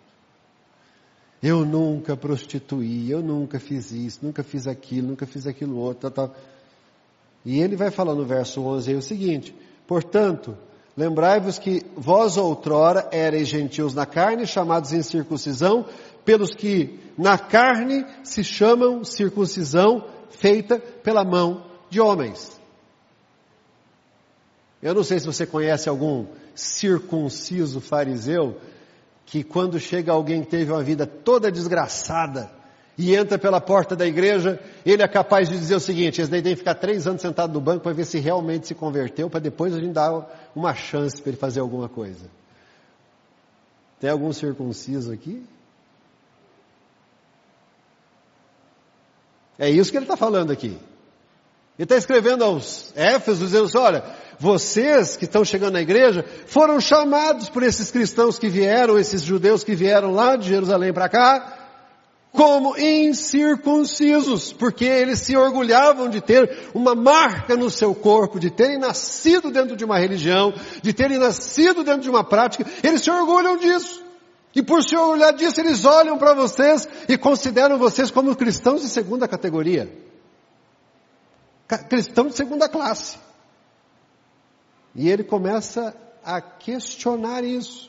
Eu 1.43 1.65
nunca 1.65 2.17
prostituí, 2.17 3.11
eu 3.11 3.23
nunca 3.23 3.61
fiz 3.61 3.93
isso, 3.93 4.21
nunca 4.23 4.43
fiz 4.43 4.67
aquilo, 4.67 5.09
nunca 5.09 5.25
fiz 5.25 5.47
aquilo 5.47 5.77
outro. 5.77 6.11
Tá, 6.11 6.29
tá. 6.29 6.35
E 7.45 7.61
ele 7.61 7.77
vai 7.77 7.91
falar 7.91 8.15
no 8.15 8.25
verso 8.25 8.61
11 8.63 8.91
aí 8.91 8.97
o 8.97 9.03
seguinte: 9.03 9.55
Portanto, 9.87 10.57
lembrai-vos 10.97 11.59
que 11.59 11.85
vós 11.97 12.37
outrora 12.37 13.09
erais 13.13 13.47
gentios 13.47 13.95
na 13.95 14.05
carne, 14.05 14.47
chamados 14.47 14.93
em 14.93 15.03
circuncisão, 15.03 15.87
pelos 16.25 16.55
que 16.55 16.99
na 17.17 17.39
carne 17.39 18.05
se 18.25 18.43
chamam 18.43 19.05
circuncisão 19.05 20.05
feita 20.31 20.79
pela 20.79 21.25
mão 21.25 21.65
de 21.89 22.01
homens. 22.01 22.59
Eu 24.83 24.95
não 24.95 25.03
sei 25.03 25.19
se 25.19 25.27
você 25.27 25.47
conhece 25.47 25.89
algum 25.89 26.27
circunciso 26.55 27.81
fariseu 27.81 28.57
que 29.31 29.45
quando 29.45 29.79
chega 29.79 30.11
alguém 30.11 30.43
que 30.43 30.49
teve 30.49 30.73
uma 30.73 30.83
vida 30.83 31.07
toda 31.07 31.53
desgraçada 31.53 32.51
e 32.97 33.15
entra 33.15 33.39
pela 33.39 33.61
porta 33.61 33.95
da 33.95 34.07
igreja, 34.07 34.59
ele 34.87 35.03
é 35.03 35.09
capaz 35.09 35.51
de 35.51 35.59
dizer 35.59 35.75
o 35.75 35.81
seguinte, 35.81 36.21
esse 36.21 36.31
daí 36.31 36.41
tem 36.41 36.53
que 36.53 36.59
ficar 36.59 36.75
três 36.75 37.07
anos 37.07 37.21
sentado 37.21 37.53
no 37.53 37.61
banco 37.61 37.83
para 37.83 37.93
ver 37.93 38.07
se 38.07 38.19
realmente 38.19 38.67
se 38.67 38.75
converteu, 38.75 39.29
para 39.29 39.39
depois 39.39 39.75
a 39.75 39.81
gente 39.81 39.93
dar 39.93 40.51
uma 40.57 40.75
chance 40.75 41.21
para 41.21 41.31
ele 41.31 41.37
fazer 41.37 41.61
alguma 41.61 41.91
coisa. 41.91 42.27
Tem 44.01 44.09
algum 44.09 44.33
circunciso 44.33 45.13
aqui? 45.13 45.45
É 49.59 49.69
isso 49.69 49.91
que 49.91 49.99
ele 49.99 50.05
está 50.05 50.17
falando 50.17 50.51
aqui. 50.53 50.79
Ele 51.79 51.85
está 51.85 51.97
escrevendo 51.97 52.45
aos 52.45 52.93
Éfesos, 52.97 53.51
dizendo 53.51 53.67
assim, 53.67 53.79
olha, 53.79 54.05
vocês 54.39 55.17
que 55.17 55.25
estão 55.25 55.45
chegando 55.45 55.75
na 55.75 55.81
igreja, 55.81 56.25
foram 56.47 56.81
chamados 56.81 57.49
por 57.49 57.63
esses 57.63 57.91
cristãos 57.91 58.39
que 58.39 58.49
vieram, 58.49 58.99
esses 58.99 59.23
judeus 59.23 59.65
que 59.65 59.75
vieram 59.75 60.13
lá 60.13 60.37
de 60.37 60.49
Jerusalém 60.49 60.93
para 60.93 61.09
cá, 61.09 61.55
como 62.33 62.79
incircuncisos, 62.79 64.53
porque 64.53 64.85
eles 64.85 65.21
se 65.21 65.37
orgulhavam 65.37 66.09
de 66.09 66.21
ter 66.21 66.71
uma 66.75 66.95
marca 66.95 67.57
no 67.57 67.71
seu 67.71 67.95
corpo, 67.95 68.39
de 68.39 68.51
terem 68.51 68.79
nascido 68.79 69.51
dentro 69.51 69.75
de 69.75 69.85
uma 69.85 69.99
religião, 69.99 70.55
de 70.83 70.93
terem 70.93 71.19
nascido 71.19 71.83
dentro 71.83 72.03
de 72.03 72.11
uma 72.11 72.23
prática, 72.23 72.65
eles 72.83 73.03
se 73.03 73.11
orgulham 73.11 73.57
disso. 73.57 74.05
E 74.55 74.63
por 74.63 74.83
se 74.83 74.97
orgulhar 74.97 75.33
disso, 75.35 75.61
eles 75.61 75.85
olham 75.85 76.19
para 76.19 76.35
vocês 76.35 76.89
e 77.09 77.17
consideram 77.17 77.79
vocês 77.79 78.11
como 78.11 78.35
cristãos 78.35 78.83
de 78.83 78.89
segunda 78.89 79.29
categoria 79.29 79.89
cristão 81.77 82.29
de 82.29 82.35
segunda 82.35 82.69
classe. 82.69 83.19
E 84.99 85.09
ele 85.09 85.23
começa 85.23 85.95
a 86.25 86.41
questionar 86.41 87.45
isso. 87.45 87.89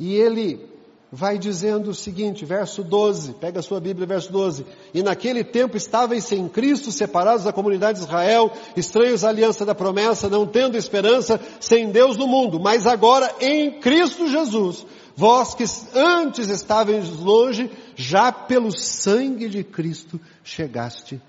E 0.00 0.14
ele 0.16 0.66
vai 1.12 1.36
dizendo 1.36 1.90
o 1.90 1.94
seguinte, 1.94 2.42
verso 2.46 2.82
12, 2.82 3.34
pega 3.34 3.60
a 3.60 3.62
sua 3.62 3.78
Bíblia, 3.78 4.06
verso 4.06 4.32
12. 4.32 4.64
E 4.94 5.02
naquele 5.02 5.44
tempo 5.44 5.76
estáveis 5.76 6.24
sem 6.24 6.48
Cristo, 6.48 6.90
separados 6.90 7.44
da 7.44 7.52
comunidade 7.52 7.98
de 7.98 8.06
Israel, 8.06 8.50
estranhos 8.74 9.22
à 9.24 9.28
aliança 9.28 9.66
da 9.66 9.74
promessa, 9.74 10.30
não 10.30 10.46
tendo 10.46 10.74
esperança, 10.74 11.38
sem 11.60 11.90
Deus 11.90 12.16
no 12.16 12.26
mundo. 12.26 12.58
Mas 12.58 12.86
agora 12.86 13.30
em 13.38 13.78
Cristo 13.78 14.26
Jesus, 14.26 14.86
vós 15.14 15.54
que 15.54 15.64
antes 15.94 16.48
estáveis 16.48 17.10
longe, 17.10 17.70
já 17.94 18.32
pelo 18.32 18.74
sangue 18.74 19.50
de 19.50 19.62
Cristo 19.62 20.18
chegaste 20.42 21.20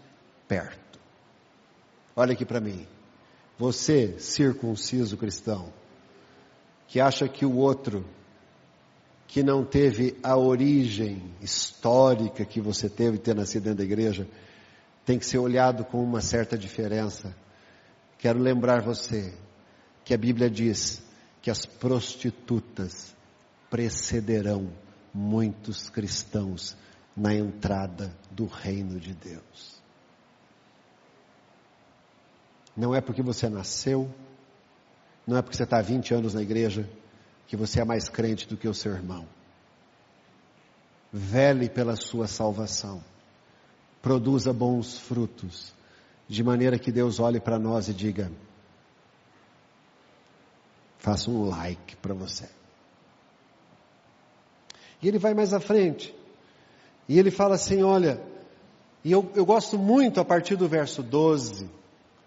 perto. 0.48 0.98
Olha 2.16 2.32
aqui 2.32 2.46
para 2.46 2.62
mim. 2.62 2.93
Você, 3.58 4.20
circunciso 4.20 5.16
cristão, 5.16 5.72
que 6.88 7.00
acha 7.00 7.28
que 7.28 7.46
o 7.46 7.56
outro, 7.56 8.06
que 9.28 9.44
não 9.44 9.64
teve 9.64 10.18
a 10.24 10.38
origem 10.38 11.34
histórica 11.42 12.46
que 12.46 12.60
você 12.60 12.90
teve 12.90 13.18
ter 13.18 13.36
nascido 13.36 13.64
dentro 13.64 13.80
da 13.80 13.84
igreja, 13.84 14.28
tem 15.06 15.20
que 15.20 15.26
ser 15.26 15.38
olhado 15.38 15.84
com 15.86 16.04
uma 16.04 16.22
certa 16.22 16.58
diferença. 16.58 17.36
Quero 18.18 18.40
lembrar 18.40 18.82
você 18.82 19.34
que 20.04 20.14
a 20.14 20.18
Bíblia 20.18 20.50
diz 20.50 21.04
que 21.42 21.52
as 21.52 21.66
prostitutas 21.66 23.16
precederão 23.70 24.70
muitos 25.14 25.90
cristãos 25.90 26.76
na 27.16 27.34
entrada 27.34 28.16
do 28.32 28.46
reino 28.46 29.00
de 29.00 29.14
Deus. 29.14 29.73
Não 32.76 32.94
é 32.94 33.02
porque 33.02 33.22
você 33.22 33.48
nasceu, 33.48 34.12
não 35.28 35.38
é 35.38 35.42
porque 35.42 35.56
você 35.56 35.64
está 35.64 35.78
há 35.78 35.82
20 35.82 36.14
anos 36.14 36.34
na 36.34 36.42
igreja, 36.42 36.90
que 37.48 37.56
você 37.56 37.82
é 37.82 37.86
mais 37.86 38.10
crente 38.10 38.48
do 38.48 38.58
que 38.58 38.68
o 38.68 38.74
seu 38.74 38.92
irmão. 38.92 39.28
Vele 41.12 41.70
pela 41.70 41.96
sua 41.96 42.28
salvação. 42.28 43.04
Produza 44.02 44.52
bons 44.52 44.98
frutos, 44.98 45.74
de 46.28 46.44
maneira 46.44 46.80
que 46.80 46.92
Deus 46.92 47.20
olhe 47.20 47.40
para 47.40 47.60
nós 47.60 47.88
e 47.88 47.94
diga: 47.94 48.32
faça 50.98 51.30
um 51.30 51.48
like 51.48 51.96
para 51.98 52.14
você. 52.14 52.50
E 55.02 55.08
ele 55.08 55.20
vai 55.20 55.34
mais 55.34 55.54
à 55.54 55.60
frente. 55.60 56.14
E 57.08 57.20
ele 57.20 57.30
fala 57.30 57.56
assim: 57.56 57.84
olha, 57.84 58.20
e 59.04 59.12
eu, 59.12 59.32
eu 59.36 59.46
gosto 59.46 59.78
muito 59.78 60.20
a 60.20 60.26
partir 60.26 60.56
do 60.56 60.68
verso 60.68 61.04
12 61.04 61.83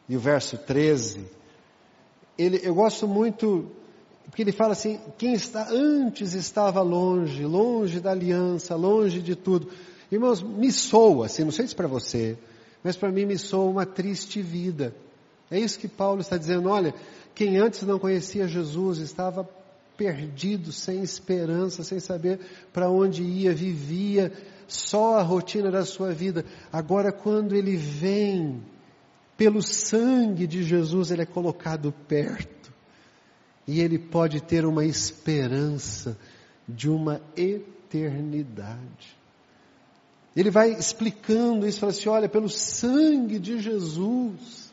e 0.08 0.16
o 0.16 0.20
verso 0.20 0.56
13, 0.58 1.26
ele, 2.38 2.60
eu 2.62 2.74
gosto 2.74 3.08
muito, 3.08 3.70
porque 4.24 4.42
ele 4.42 4.52
fala 4.52 4.72
assim, 4.72 5.00
quem 5.18 5.32
está 5.32 5.68
antes 5.70 6.34
estava 6.34 6.80
longe, 6.82 7.44
longe 7.44 8.00
da 8.00 8.10
aliança, 8.10 8.74
longe 8.76 9.20
de 9.20 9.34
tudo. 9.34 9.68
Irmãos, 10.10 10.42
me 10.42 10.70
soa, 10.70 11.26
assim, 11.26 11.44
não 11.44 11.50
sei 11.50 11.66
se 11.66 11.74
para 11.74 11.88
você, 11.88 12.38
mas 12.84 12.96
para 12.96 13.10
mim 13.10 13.26
me 13.26 13.36
soa 13.38 13.70
uma 13.70 13.86
triste 13.86 14.40
vida. 14.40 14.94
É 15.50 15.58
isso 15.58 15.78
que 15.78 15.88
Paulo 15.88 16.20
está 16.20 16.36
dizendo, 16.36 16.68
olha, 16.68 16.94
quem 17.34 17.56
antes 17.56 17.82
não 17.82 17.98
conhecia 17.98 18.46
Jesus 18.46 18.98
estava 18.98 19.48
perdido, 19.96 20.72
sem 20.72 21.02
esperança, 21.02 21.82
sem 21.82 21.98
saber 21.98 22.40
para 22.72 22.90
onde 22.90 23.22
ia, 23.22 23.54
vivia 23.54 24.32
só 24.68 25.18
a 25.18 25.22
rotina 25.22 25.70
da 25.70 25.84
sua 25.84 26.12
vida. 26.12 26.44
Agora, 26.72 27.12
quando 27.12 27.54
ele 27.54 27.76
vem, 27.76 28.62
pelo 29.36 29.62
sangue 29.62 30.46
de 30.46 30.62
Jesus, 30.62 31.10
ele 31.10 31.22
é 31.22 31.26
colocado 31.26 31.92
perto. 32.08 32.72
E 33.66 33.80
ele 33.80 33.98
pode 33.98 34.40
ter 34.40 34.64
uma 34.64 34.84
esperança 34.84 36.16
de 36.68 36.88
uma 36.88 37.20
eternidade. 37.36 39.16
Ele 40.36 40.50
vai 40.50 40.70
explicando 40.72 41.66
isso, 41.66 41.80
fala 41.80 41.92
assim: 41.92 42.08
olha, 42.08 42.28
pelo 42.28 42.48
sangue 42.48 43.38
de 43.38 43.58
Jesus. 43.58 44.66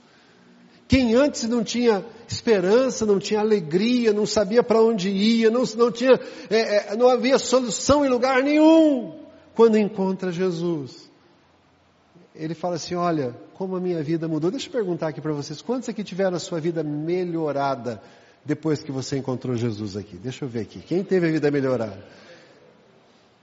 Quem 0.88 1.16
antes 1.16 1.44
não 1.48 1.64
tinha 1.64 2.06
esperança, 2.28 3.06
não 3.06 3.18
tinha 3.18 3.40
alegria, 3.40 4.14
não 4.14 4.26
sabia 4.26 4.62
para 4.62 4.82
onde 4.82 5.10
ia, 5.10 5.50
não, 5.50 5.64
não, 5.76 5.92
tinha, 5.92 6.20
é, 6.50 6.92
é, 6.92 6.96
não 6.96 7.08
havia 7.08 7.40
solução 7.40 8.06
em 8.06 8.10
lugar 8.10 8.44
nenhum, 8.44 9.16
quando 9.56 9.78
encontra 9.78 10.32
Jesus, 10.32 11.10
ele 12.36 12.54
fala 12.54 12.76
assim: 12.76 12.96
Olha, 12.96 13.36
como 13.54 13.76
a 13.76 13.80
minha 13.80 14.02
vida 14.02 14.28
mudou. 14.28 14.50
Deixa 14.50 14.68
eu 14.68 14.72
perguntar 14.72 15.10
aqui 15.10 15.22
para 15.22 15.34
vocês: 15.34 15.62
quantos 15.62 15.90
aqui 15.90 16.04
tiveram 16.04 16.36
a 16.36 16.40
sua 16.40 16.60
vida 16.60 16.84
melhorada 16.84 18.02
depois 18.44 18.84
que 18.84 18.92
você 18.92 19.18
encontrou 19.18 19.56
Jesus 19.56 19.96
aqui? 19.96 20.18
Deixa 20.18 20.46
eu 20.46 20.50
ver 20.50 20.62
aqui. 20.62 20.80
Quem 20.80 21.04
teve 21.04 21.28
a 21.28 21.32
vida 21.32 21.52
melhorada? 21.52 22.04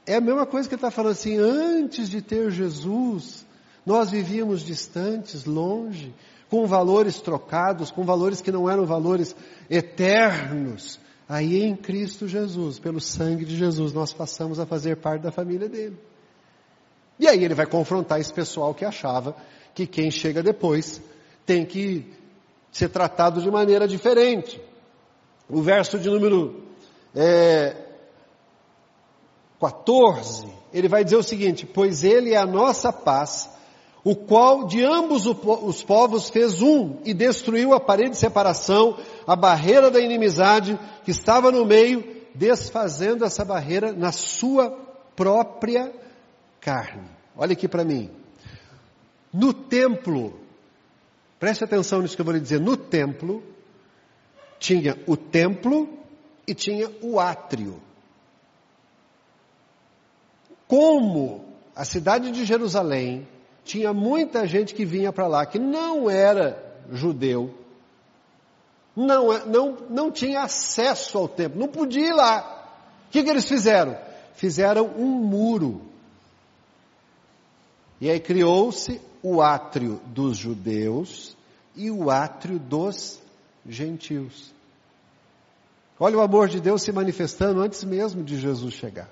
É 0.07 0.17
a 0.17 0.21
mesma 0.21 0.45
coisa 0.45 0.69
que 0.69 0.75
ele 0.75 0.79
está 0.79 0.91
falando 0.91 1.13
assim: 1.13 1.39
antes 1.39 2.09
de 2.09 2.21
ter 2.21 2.51
Jesus, 2.51 3.47
nós 3.87 4.11
vivíamos 4.11 4.63
distantes, 4.63 5.45
longe, 5.45 6.13
com 6.51 6.67
valores 6.67 7.21
trocados, 7.21 7.91
com 7.91 8.05
valores 8.05 8.41
que 8.41 8.51
não 8.51 8.69
eram 8.69 8.85
valores 8.85 9.37
eternos. 9.69 10.99
Aí 11.29 11.63
em 11.63 11.77
Cristo 11.77 12.27
Jesus, 12.27 12.81
pelo 12.81 13.01
sangue 13.01 13.45
de 13.45 13.57
Jesus, 13.57 13.93
nós 13.93 14.13
passamos 14.13 14.59
a 14.59 14.67
fazer 14.67 14.97
parte 14.97 15.23
da 15.23 15.31
família 15.31 15.69
dele. 15.69 15.97
E 17.21 17.29
aí 17.29 17.45
ele 17.45 17.55
vai 17.55 17.67
confrontar 17.67 18.19
esse 18.19 18.33
pessoal 18.33 18.73
que 18.73 18.83
achava 18.83 19.37
que 19.75 19.87
quem 19.87 20.11
chega 20.11 20.43
depois 20.43 21.03
tem 21.45 21.67
que 21.67 22.11
ser 22.73 22.89
tratado 22.89 23.43
de 23.43 23.51
maneira 23.51 23.87
diferente. 23.87 24.59
O 25.47 25.61
verso 25.61 25.99
de 25.99 26.09
número 26.09 26.63
é, 27.15 27.77
14, 29.61 30.49
ele 30.73 30.89
vai 30.89 31.05
dizer 31.05 31.17
o 31.17 31.23
seguinte: 31.23 31.67
Pois 31.67 32.05
ele 32.05 32.33
é 32.33 32.39
a 32.39 32.47
nossa 32.47 32.91
paz, 32.91 33.51
o 34.03 34.17
qual 34.17 34.65
de 34.65 34.83
ambos 34.83 35.27
os 35.27 35.83
povos 35.83 36.31
fez 36.31 36.63
um 36.63 37.01
e 37.05 37.13
destruiu 37.13 37.75
a 37.75 37.81
parede 37.81 38.13
de 38.13 38.17
separação, 38.17 38.97
a 39.27 39.37
barreira 39.37 39.91
da 39.91 40.01
inimizade 40.01 40.81
que 41.05 41.11
estava 41.11 41.53
no 41.53 41.67
meio, 41.67 42.03
desfazendo 42.35 43.27
essa 43.27 43.45
barreira 43.45 43.93
na 43.93 44.11
sua 44.11 44.71
própria 45.15 45.93
carne. 46.61 47.09
Olha 47.37 47.53
aqui 47.53 47.67
para 47.67 47.85
mim. 47.85 48.11
No 49.33 49.53
templo, 49.53 50.39
preste 51.39 51.65
atenção 51.65 52.03
nisso 52.03 52.15
que 52.15 52.21
eu 52.21 52.25
vou 52.25 52.35
lhe 52.35 52.41
dizer. 52.41 52.61
No 52.61 52.77
templo, 52.77 53.43
tinha 54.59 54.97
o 55.07 55.17
templo 55.17 55.89
e 56.47 56.55
tinha 56.55 56.91
o 57.01 57.19
átrio. 57.19 57.81
Como 60.67 61.45
a 61.75 61.85
cidade 61.85 62.31
de 62.31 62.45
Jerusalém 62.45 63.27
tinha 63.65 63.93
muita 63.93 64.47
gente 64.47 64.75
que 64.75 64.85
vinha 64.85 65.13
para 65.13 65.27
lá 65.27 65.47
que 65.47 65.59
não 65.59 66.11
era 66.11 66.63
judeu, 66.91 67.55
não, 68.95 69.33
é, 69.33 69.45
não, 69.47 69.79
não 69.89 70.11
tinha 70.11 70.43
acesso 70.43 71.17
ao 71.19 71.29
templo, 71.29 71.59
não 71.59 71.69
podia 71.69 72.09
ir 72.09 72.13
lá. 72.13 72.57
O 73.09 73.11
que, 73.11 73.23
que 73.23 73.31
eles 73.31 73.49
fizeram? 73.49 73.97
Fizeram 74.35 74.87
um 74.97 75.07
muro 75.07 75.90
e 78.01 78.09
aí 78.09 78.19
criou-se 78.19 79.01
o 79.23 79.43
átrio 79.43 80.01
dos 80.07 80.37
judeus 80.37 81.37
e 81.77 81.91
o 81.91 82.11
átrio 82.11 82.59
dos 82.59 83.21
gentios. 83.67 84.53
Olha 85.99 86.17
o 86.17 86.23
amor 86.23 86.49
de 86.49 86.61
Deus 86.61 86.83
se 86.83 86.91
manifestando 86.93 87.61
antes 87.61 87.85
mesmo 87.85 88.25
de 88.25 88.41
Jesus 88.41 88.73
chegar. 88.73 89.11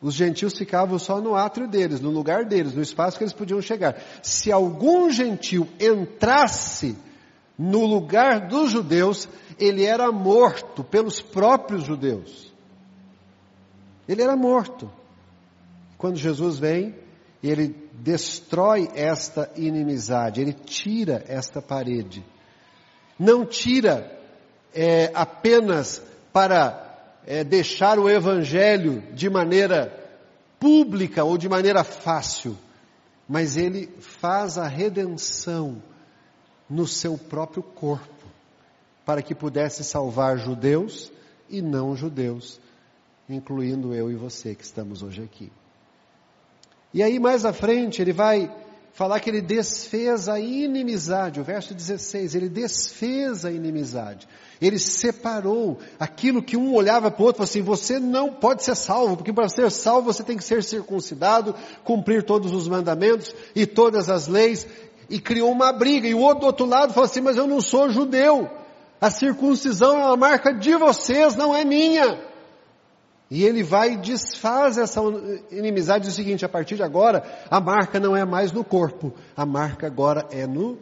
Os 0.00 0.14
gentios 0.14 0.56
ficavam 0.56 0.98
só 0.98 1.20
no 1.20 1.34
átrio 1.34 1.68
deles, 1.68 2.00
no 2.00 2.10
lugar 2.10 2.44
deles, 2.44 2.74
no 2.74 2.80
espaço 2.80 3.18
que 3.18 3.24
eles 3.24 3.34
podiam 3.34 3.60
chegar. 3.60 4.00
Se 4.22 4.50
algum 4.50 5.10
gentil 5.10 5.68
entrasse 5.78 6.96
no 7.58 7.84
lugar 7.84 8.48
dos 8.48 8.70
judeus, 8.70 9.28
ele 9.58 9.84
era 9.84 10.10
morto 10.10 10.82
pelos 10.82 11.20
próprios 11.20 11.84
judeus. 11.84 12.50
Ele 14.08 14.22
era 14.22 14.34
morto. 14.36 14.90
Quando 16.00 16.16
Jesus 16.16 16.58
vem, 16.58 16.94
ele 17.42 17.76
destrói 17.92 18.88
esta 18.94 19.50
inimizade, 19.54 20.40
ele 20.40 20.54
tira 20.54 21.22
esta 21.28 21.60
parede. 21.60 22.24
Não 23.18 23.44
tira 23.44 24.18
é, 24.74 25.10
apenas 25.12 26.02
para 26.32 27.18
é, 27.26 27.44
deixar 27.44 27.98
o 27.98 28.08
evangelho 28.08 29.02
de 29.12 29.28
maneira 29.28 29.94
pública 30.58 31.22
ou 31.22 31.36
de 31.36 31.50
maneira 31.50 31.84
fácil, 31.84 32.56
mas 33.28 33.58
ele 33.58 33.86
faz 34.00 34.56
a 34.56 34.66
redenção 34.66 35.82
no 36.66 36.86
seu 36.86 37.18
próprio 37.18 37.62
corpo, 37.62 38.24
para 39.04 39.20
que 39.20 39.34
pudesse 39.34 39.84
salvar 39.84 40.38
judeus 40.38 41.12
e 41.46 41.60
não 41.60 41.94
judeus, 41.94 42.58
incluindo 43.28 43.92
eu 43.92 44.10
e 44.10 44.14
você 44.14 44.54
que 44.54 44.64
estamos 44.64 45.02
hoje 45.02 45.22
aqui. 45.22 45.52
E 46.92 47.02
aí 47.02 47.18
mais 47.18 47.44
à 47.44 47.52
frente 47.52 48.02
ele 48.02 48.12
vai 48.12 48.50
falar 48.92 49.20
que 49.20 49.30
ele 49.30 49.40
desfez 49.40 50.28
a 50.28 50.38
inimizade, 50.38 51.40
o 51.40 51.44
verso 51.44 51.72
16, 51.72 52.34
ele 52.34 52.48
desfez 52.48 53.44
a 53.44 53.50
inimizade. 53.50 54.28
Ele 54.60 54.78
separou 54.78 55.78
aquilo 55.98 56.42
que 56.42 56.56
um 56.56 56.74
olhava 56.74 57.10
para 57.10 57.22
o 57.22 57.26
outro 57.26 57.38
falou 57.38 57.48
assim: 57.48 57.62
você 57.62 57.98
não 57.98 58.32
pode 58.32 58.62
ser 58.62 58.76
salvo, 58.76 59.16
porque 59.16 59.32
para 59.32 59.48
ser 59.48 59.70
salvo 59.70 60.12
você 60.12 60.22
tem 60.22 60.36
que 60.36 60.44
ser 60.44 60.62
circuncidado, 60.62 61.54
cumprir 61.82 62.24
todos 62.24 62.52
os 62.52 62.68
mandamentos 62.68 63.34
e 63.54 63.64
todas 63.64 64.10
as 64.10 64.26
leis, 64.26 64.66
e 65.08 65.18
criou 65.18 65.50
uma 65.50 65.72
briga. 65.72 66.06
E 66.06 66.14
o 66.14 66.20
outro 66.20 66.40
do 66.40 66.46
outro 66.46 66.66
lado 66.66 66.92
falou 66.92 67.06
assim: 67.06 67.22
mas 67.22 67.38
eu 67.38 67.46
não 67.46 67.60
sou 67.62 67.88
judeu, 67.88 68.50
a 69.00 69.08
circuncisão 69.10 69.98
é 69.98 70.04
uma 70.04 70.16
marca 70.16 70.52
de 70.52 70.76
vocês, 70.76 71.34
não 71.36 71.56
é 71.56 71.64
minha. 71.64 72.29
E 73.30 73.44
ele 73.44 73.62
vai 73.62 73.92
e 73.92 73.96
desfaz 73.96 74.76
essa 74.76 75.00
inimizade 75.52 76.06
do 76.06 76.12
seguinte, 76.12 76.44
a 76.44 76.48
partir 76.48 76.74
de 76.74 76.82
agora, 76.82 77.22
a 77.48 77.60
marca 77.60 78.00
não 78.00 78.16
é 78.16 78.24
mais 78.24 78.50
no 78.50 78.64
corpo, 78.64 79.14
a 79.36 79.46
marca 79.46 79.86
agora 79.86 80.26
é 80.32 80.48
no 80.48 80.76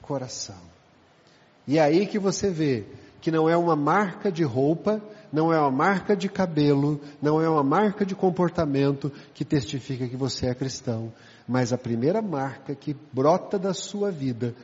coração. 0.00 0.72
E 1.66 1.78
é 1.78 1.82
aí 1.82 2.06
que 2.06 2.18
você 2.18 2.50
vê 2.50 2.84
que 3.20 3.30
não 3.30 3.48
é 3.48 3.56
uma 3.56 3.76
marca 3.76 4.32
de 4.32 4.42
roupa, 4.42 5.00
não 5.32 5.52
é 5.52 5.58
uma 5.60 5.70
marca 5.70 6.16
de 6.16 6.28
cabelo, 6.28 7.00
não 7.22 7.40
é 7.40 7.48
uma 7.48 7.62
marca 7.62 8.04
de 8.04 8.16
comportamento 8.16 9.12
que 9.32 9.44
testifica 9.44 10.08
que 10.08 10.16
você 10.16 10.46
é 10.46 10.54
cristão, 10.56 11.12
mas 11.46 11.72
a 11.72 11.78
primeira 11.78 12.20
marca 12.20 12.74
que 12.74 12.96
brota 13.12 13.60
da 13.60 13.72
sua 13.72 14.10
vida 14.10 14.56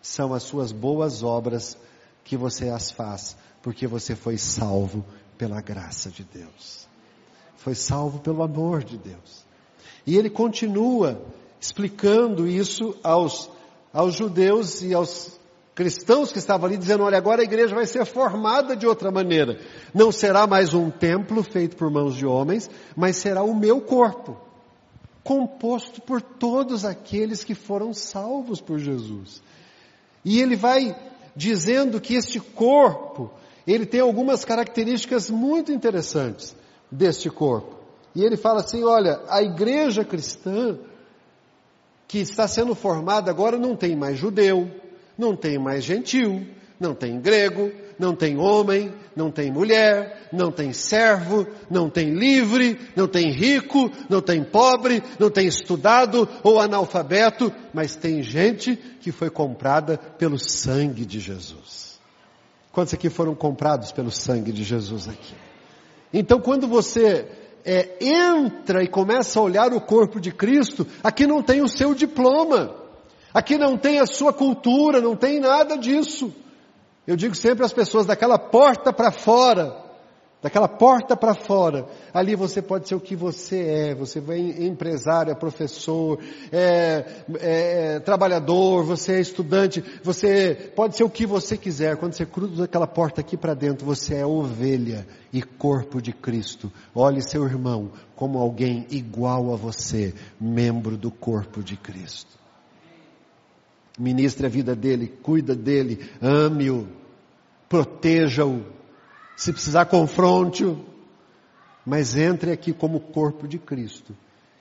são 0.00 0.32
as 0.32 0.42
suas 0.42 0.72
boas 0.72 1.22
obras 1.22 1.76
que 2.24 2.34
você 2.34 2.70
as 2.70 2.90
faz, 2.90 3.36
porque 3.62 3.86
você 3.86 4.16
foi 4.16 4.38
salvo 4.38 5.04
pela 5.38 5.60
graça 5.60 6.10
de 6.10 6.24
Deus. 6.24 6.86
Foi 7.56 7.74
salvo 7.74 8.18
pelo 8.18 8.42
amor 8.42 8.82
de 8.82 8.98
Deus. 8.98 9.46
E 10.06 10.16
ele 10.16 10.28
continua 10.28 11.22
explicando 11.60 12.46
isso 12.46 12.96
aos, 13.02 13.48
aos 13.92 14.14
judeus 14.14 14.82
e 14.82 14.92
aos 14.92 15.38
cristãos 15.74 16.32
que 16.32 16.38
estavam 16.38 16.66
ali, 16.66 16.76
dizendo: 16.76 17.04
olha, 17.04 17.16
agora 17.16 17.40
a 17.40 17.44
igreja 17.44 17.74
vai 17.74 17.86
ser 17.86 18.04
formada 18.04 18.76
de 18.76 18.86
outra 18.86 19.10
maneira. 19.10 19.60
Não 19.94 20.10
será 20.10 20.46
mais 20.46 20.74
um 20.74 20.90
templo 20.90 21.42
feito 21.42 21.76
por 21.76 21.90
mãos 21.90 22.16
de 22.16 22.26
homens, 22.26 22.68
mas 22.96 23.16
será 23.16 23.42
o 23.42 23.54
meu 23.54 23.80
corpo, 23.80 24.36
composto 25.22 26.00
por 26.02 26.20
todos 26.20 26.84
aqueles 26.84 27.44
que 27.44 27.54
foram 27.54 27.94
salvos 27.94 28.60
por 28.60 28.78
Jesus. 28.78 29.42
E 30.24 30.40
ele 30.40 30.56
vai 30.56 30.96
dizendo 31.36 32.00
que 32.00 32.14
este 32.14 32.40
corpo 32.40 33.30
ele 33.72 33.84
tem 33.84 34.00
algumas 34.00 34.44
características 34.44 35.28
muito 35.28 35.70
interessantes 35.70 36.56
deste 36.90 37.28
corpo. 37.28 37.76
E 38.14 38.24
ele 38.24 38.36
fala 38.36 38.60
assim: 38.60 38.82
olha, 38.82 39.20
a 39.28 39.42
igreja 39.42 40.04
cristã 40.04 40.78
que 42.06 42.18
está 42.18 42.48
sendo 42.48 42.74
formada 42.74 43.30
agora 43.30 43.58
não 43.58 43.76
tem 43.76 43.94
mais 43.94 44.16
judeu, 44.18 44.70
não 45.18 45.36
tem 45.36 45.58
mais 45.58 45.84
gentil, 45.84 46.46
não 46.80 46.94
tem 46.94 47.20
grego, 47.20 47.70
não 47.98 48.14
tem 48.14 48.38
homem, 48.38 48.94
não 49.14 49.30
tem 49.30 49.52
mulher, 49.52 50.28
não 50.32 50.50
tem 50.50 50.72
servo, 50.72 51.46
não 51.70 51.90
tem 51.90 52.14
livre, 52.14 52.78
não 52.96 53.06
tem 53.06 53.30
rico, 53.30 53.90
não 54.08 54.22
tem 54.22 54.42
pobre, 54.42 55.02
não 55.18 55.28
tem 55.28 55.46
estudado 55.46 56.26
ou 56.42 56.58
analfabeto, 56.58 57.52
mas 57.74 57.96
tem 57.96 58.22
gente 58.22 58.76
que 58.76 59.12
foi 59.12 59.28
comprada 59.28 59.98
pelo 59.98 60.38
sangue 60.38 61.04
de 61.04 61.20
Jesus. 61.20 61.87
Quantos 62.78 62.94
aqui 62.94 63.10
foram 63.10 63.34
comprados 63.34 63.90
pelo 63.90 64.08
sangue 64.08 64.52
de 64.52 64.62
Jesus 64.62 65.08
aqui? 65.08 65.34
Então, 66.14 66.40
quando 66.40 66.68
você 66.68 67.28
é, 67.64 67.96
entra 68.00 68.84
e 68.84 68.86
começa 68.86 69.40
a 69.40 69.42
olhar 69.42 69.72
o 69.72 69.80
corpo 69.80 70.20
de 70.20 70.30
Cristo, 70.30 70.86
aqui 71.02 71.26
não 71.26 71.42
tem 71.42 71.60
o 71.60 71.66
seu 71.66 71.92
diploma, 71.92 72.72
aqui 73.34 73.58
não 73.58 73.76
tem 73.76 73.98
a 73.98 74.06
sua 74.06 74.32
cultura, 74.32 75.00
não 75.00 75.16
tem 75.16 75.40
nada 75.40 75.76
disso. 75.76 76.32
Eu 77.04 77.16
digo 77.16 77.34
sempre 77.34 77.64
às 77.64 77.72
pessoas 77.72 78.06
daquela 78.06 78.38
porta 78.38 78.92
para 78.92 79.10
fora, 79.10 79.74
daquela 80.40 80.68
porta 80.68 81.16
para 81.16 81.34
fora, 81.34 81.86
ali 82.14 82.36
você 82.36 82.62
pode 82.62 82.88
ser 82.88 82.94
o 82.94 83.00
que 83.00 83.16
você 83.16 83.60
é, 83.60 83.94
você 83.94 84.20
é 84.20 84.64
empresário, 84.64 85.32
é 85.32 85.34
professor, 85.34 86.18
é, 86.52 87.04
é, 87.40 87.94
é, 87.96 88.00
trabalhador, 88.00 88.84
você 88.84 89.14
é 89.14 89.20
estudante, 89.20 89.82
você 90.02 90.72
pode 90.76 90.96
ser 90.96 91.02
o 91.02 91.10
que 91.10 91.26
você 91.26 91.56
quiser, 91.56 91.96
quando 91.96 92.12
você 92.12 92.24
cruza 92.24 92.64
aquela 92.64 92.86
porta 92.86 93.20
aqui 93.20 93.36
para 93.36 93.52
dentro, 93.52 93.84
você 93.84 94.16
é 94.16 94.26
ovelha 94.26 95.06
e 95.32 95.42
corpo 95.42 96.00
de 96.00 96.12
Cristo, 96.12 96.72
olhe 96.94 97.20
seu 97.20 97.44
irmão 97.44 97.90
como 98.14 98.38
alguém 98.38 98.86
igual 98.90 99.52
a 99.52 99.56
você, 99.56 100.14
membro 100.40 100.96
do 100.96 101.10
corpo 101.10 101.62
de 101.62 101.76
Cristo. 101.76 102.38
Ministre 103.98 104.46
a 104.46 104.48
vida 104.48 104.76
dele, 104.76 105.08
cuida 105.22 105.56
dele, 105.56 106.08
ame-o, 106.22 106.86
proteja-o, 107.68 108.77
se 109.38 109.52
precisar, 109.52 109.86
confronte-o. 109.86 110.84
Mas 111.86 112.16
entre 112.16 112.50
aqui 112.50 112.72
como 112.72 112.98
corpo 112.98 113.46
de 113.46 113.56
Cristo. 113.56 114.12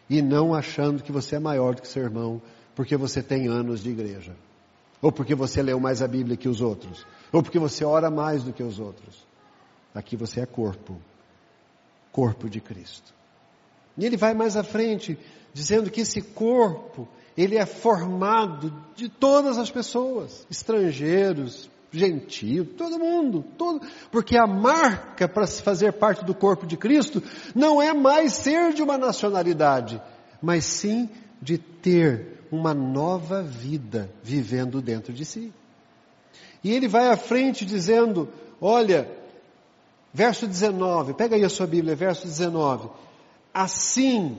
E 0.07 0.21
não 0.21 0.53
achando 0.53 1.01
que 1.01 1.11
você 1.11 1.35
é 1.35 1.39
maior 1.39 1.73
do 1.73 1.81
que 1.81 1.87
seu 1.87 2.03
irmão, 2.03 2.39
porque 2.75 2.95
você 2.95 3.23
tem 3.23 3.47
anos 3.47 3.81
de 3.81 3.89
igreja. 3.89 4.35
Ou 5.01 5.11
porque 5.11 5.33
você 5.33 5.63
leu 5.63 5.79
mais 5.79 6.03
a 6.03 6.07
Bíblia 6.07 6.37
que 6.37 6.47
os 6.47 6.61
outros. 6.61 7.07
Ou 7.33 7.41
porque 7.41 7.57
você 7.57 7.83
ora 7.83 8.11
mais 8.11 8.43
do 8.43 8.53
que 8.53 8.61
os 8.61 8.79
outros. 8.79 9.25
Aqui 9.95 10.15
você 10.15 10.41
é 10.41 10.45
corpo. 10.45 10.95
Corpo 12.11 12.47
de 12.47 12.61
Cristo. 12.61 13.15
E 13.97 14.05
ele 14.05 14.15
vai 14.15 14.35
mais 14.35 14.55
à 14.55 14.63
frente, 14.63 15.17
dizendo 15.55 15.89
que 15.89 16.01
esse 16.01 16.21
corpo, 16.21 17.07
ele 17.35 17.57
é 17.57 17.65
formado 17.65 18.71
de 18.95 19.09
todas 19.09 19.57
as 19.57 19.71
pessoas, 19.71 20.45
estrangeiros, 20.51 21.67
gentil, 21.97 22.65
todo 22.77 22.99
mundo, 22.99 23.43
todo, 23.57 23.81
porque 24.11 24.37
a 24.37 24.45
marca 24.45 25.27
para 25.27 25.47
se 25.47 25.61
fazer 25.61 25.93
parte 25.93 26.23
do 26.23 26.35
corpo 26.35 26.65
de 26.65 26.77
Cristo 26.77 27.21
não 27.55 27.81
é 27.81 27.93
mais 27.93 28.33
ser 28.33 28.73
de 28.73 28.81
uma 28.81 28.97
nacionalidade, 28.97 30.01
mas 30.41 30.65
sim 30.65 31.09
de 31.41 31.57
ter 31.57 32.37
uma 32.51 32.73
nova 32.73 33.41
vida 33.41 34.09
vivendo 34.23 34.81
dentro 34.81 35.11
de 35.13 35.25
si. 35.25 35.53
E 36.63 36.71
ele 36.71 36.87
vai 36.87 37.09
à 37.09 37.17
frente 37.17 37.65
dizendo: 37.65 38.29
Olha, 38.59 39.09
verso 40.13 40.47
19, 40.47 41.13
pega 41.13 41.35
aí 41.35 41.43
a 41.43 41.49
sua 41.49 41.67
Bíblia, 41.67 41.95
verso 41.95 42.25
19. 42.25 42.89
Assim, 43.53 44.37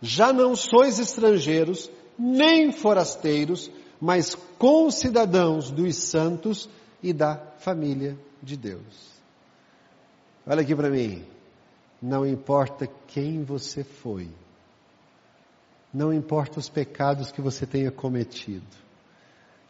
já 0.00 0.32
não 0.32 0.54
sois 0.54 0.98
estrangeiros, 0.98 1.90
nem 2.18 2.72
forasteiros, 2.72 3.70
mas 4.00 4.34
concidadãos 4.58 5.70
dos 5.70 5.96
santos 5.96 6.68
e 7.02 7.12
da 7.12 7.36
família 7.58 8.16
de 8.42 8.56
Deus. 8.56 9.16
Olha 10.46 10.62
aqui 10.62 10.74
para 10.74 10.90
mim. 10.90 11.24
Não 12.00 12.26
importa 12.26 12.88
quem 13.08 13.42
você 13.42 13.82
foi, 13.82 14.28
não 15.92 16.12
importa 16.12 16.58
os 16.58 16.68
pecados 16.68 17.32
que 17.32 17.40
você 17.40 17.64
tenha 17.64 17.90
cometido, 17.90 18.66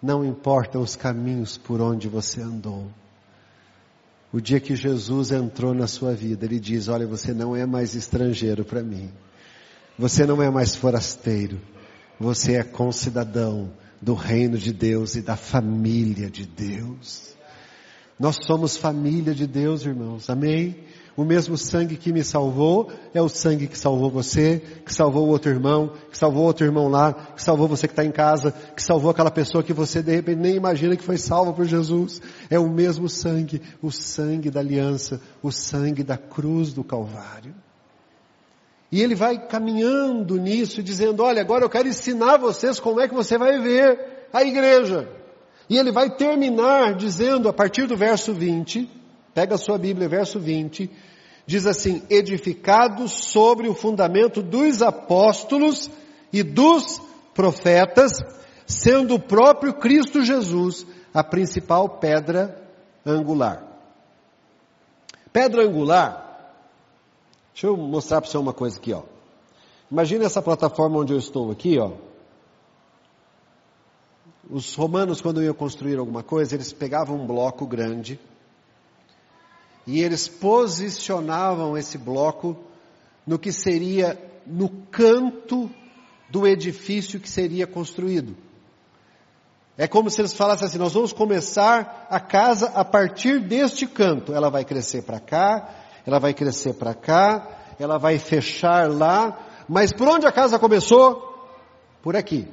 não 0.02 0.24
importa 0.24 0.78
os 0.78 0.96
caminhos 0.96 1.56
por 1.56 1.80
onde 1.80 2.08
você 2.08 2.42
andou. 2.42 2.88
O 4.32 4.40
dia 4.40 4.58
que 4.58 4.74
Jesus 4.74 5.30
entrou 5.30 5.72
na 5.72 5.86
sua 5.86 6.14
vida, 6.14 6.44
Ele 6.44 6.58
diz: 6.58 6.88
Olha, 6.88 7.06
você 7.06 7.32
não 7.32 7.54
é 7.54 7.64
mais 7.64 7.94
estrangeiro 7.94 8.64
para 8.64 8.82
mim, 8.82 9.08
você 9.96 10.26
não 10.26 10.42
é 10.42 10.50
mais 10.50 10.74
forasteiro, 10.74 11.60
você 12.18 12.56
é 12.56 12.64
concidadão 12.64 13.70
do 14.00 14.14
reino 14.14 14.58
de 14.58 14.72
Deus 14.72 15.14
e 15.14 15.22
da 15.22 15.36
família 15.36 16.30
de 16.30 16.46
Deus. 16.46 17.34
Nós 18.18 18.38
somos 18.46 18.76
família 18.76 19.34
de 19.34 19.46
Deus, 19.46 19.84
irmãos. 19.84 20.30
Amém? 20.30 20.84
O 21.16 21.24
mesmo 21.24 21.56
sangue 21.56 21.96
que 21.96 22.12
me 22.12 22.22
salvou 22.22 22.90
é 23.14 23.22
o 23.22 23.28
sangue 23.28 23.66
que 23.66 23.78
salvou 23.78 24.10
você, 24.10 24.62
que 24.84 24.92
salvou 24.92 25.28
outro 25.28 25.50
irmão, 25.50 25.92
que 26.10 26.16
salvou 26.16 26.44
outro 26.44 26.66
irmão 26.66 26.88
lá, 26.88 27.14
que 27.14 27.42
salvou 27.42 27.66
você 27.66 27.86
que 27.88 27.92
está 27.92 28.04
em 28.04 28.10
casa, 28.10 28.52
que 28.74 28.82
salvou 28.82 29.10
aquela 29.10 29.30
pessoa 29.30 29.64
que 29.64 29.72
você 29.72 30.02
de 30.02 30.14
repente 30.14 30.38
nem 30.38 30.56
imagina 30.56 30.94
que 30.94 31.02
foi 31.02 31.16
salva 31.16 31.54
por 31.54 31.64
Jesus. 31.64 32.20
É 32.50 32.58
o 32.58 32.68
mesmo 32.68 33.08
sangue, 33.08 33.62
o 33.80 33.90
sangue 33.90 34.50
da 34.50 34.60
aliança, 34.60 35.20
o 35.42 35.50
sangue 35.50 36.02
da 36.02 36.18
cruz 36.18 36.74
do 36.74 36.84
Calvário. 36.84 37.54
E 38.90 39.02
ele 39.02 39.14
vai 39.14 39.46
caminhando 39.46 40.36
nisso, 40.36 40.82
dizendo: 40.82 41.22
Olha, 41.22 41.40
agora 41.40 41.64
eu 41.64 41.70
quero 41.70 41.88
ensinar 41.88 42.36
vocês 42.36 42.78
como 42.78 43.00
é 43.00 43.08
que 43.08 43.14
você 43.14 43.36
vai 43.36 43.58
ver 43.60 44.28
a 44.32 44.44
igreja. 44.44 45.08
E 45.68 45.76
ele 45.76 45.90
vai 45.90 46.10
terminar 46.10 46.94
dizendo, 46.94 47.48
a 47.48 47.52
partir 47.52 47.86
do 47.86 47.96
verso 47.96 48.32
20, 48.32 48.88
pega 49.34 49.56
a 49.56 49.58
sua 49.58 49.76
Bíblia, 49.76 50.08
verso 50.08 50.38
20, 50.38 50.88
diz 51.44 51.66
assim: 51.66 52.02
Edificados 52.08 53.12
sobre 53.12 53.68
o 53.68 53.74
fundamento 53.74 54.40
dos 54.40 54.82
apóstolos 54.82 55.90
e 56.32 56.42
dos 56.44 57.00
profetas, 57.34 58.12
sendo 58.66 59.16
o 59.16 59.20
próprio 59.20 59.74
Cristo 59.74 60.24
Jesus 60.24 60.86
a 61.12 61.24
principal 61.24 61.88
pedra 61.98 62.62
angular. 63.04 63.64
Pedra 65.32 65.64
angular 65.64 66.25
Deixa 67.56 67.68
eu 67.68 67.76
mostrar 67.78 68.20
para 68.20 68.28
você 68.30 68.36
uma 68.36 68.52
coisa 68.52 68.76
aqui, 68.76 68.92
ó. 68.92 69.00
Imagina 69.90 70.26
essa 70.26 70.42
plataforma 70.42 70.98
onde 70.98 71.14
eu 71.14 71.18
estou 71.18 71.50
aqui, 71.50 71.78
ó. 71.78 71.92
Os 74.50 74.74
romanos, 74.74 75.22
quando 75.22 75.42
iam 75.42 75.54
construir 75.54 75.96
alguma 75.96 76.22
coisa, 76.22 76.54
eles 76.54 76.70
pegavam 76.70 77.16
um 77.16 77.26
bloco 77.26 77.66
grande 77.66 78.20
e 79.86 80.02
eles 80.02 80.28
posicionavam 80.28 81.78
esse 81.78 81.96
bloco 81.96 82.58
no 83.26 83.38
que 83.38 83.50
seria 83.50 84.20
no 84.46 84.68
canto 84.90 85.70
do 86.28 86.46
edifício 86.46 87.18
que 87.18 87.30
seria 87.30 87.66
construído. 87.66 88.36
É 89.78 89.88
como 89.88 90.10
se 90.10 90.20
eles 90.20 90.34
falassem 90.34 90.66
assim: 90.66 90.76
nós 90.76 90.92
vamos 90.92 91.14
começar 91.14 92.06
a 92.10 92.20
casa 92.20 92.66
a 92.74 92.84
partir 92.84 93.40
deste 93.40 93.86
canto. 93.86 94.34
Ela 94.34 94.50
vai 94.50 94.62
crescer 94.62 95.04
para 95.04 95.18
cá, 95.18 95.85
ela 96.06 96.18
vai 96.18 96.32
crescer 96.32 96.74
para 96.74 96.94
cá, 96.94 97.48
ela 97.78 97.98
vai 97.98 98.18
fechar 98.18 98.88
lá, 98.88 99.38
mas 99.68 99.92
por 99.92 100.08
onde 100.08 100.26
a 100.26 100.32
casa 100.32 100.58
começou? 100.58 101.34
Por 102.02 102.14
aqui. 102.16 102.48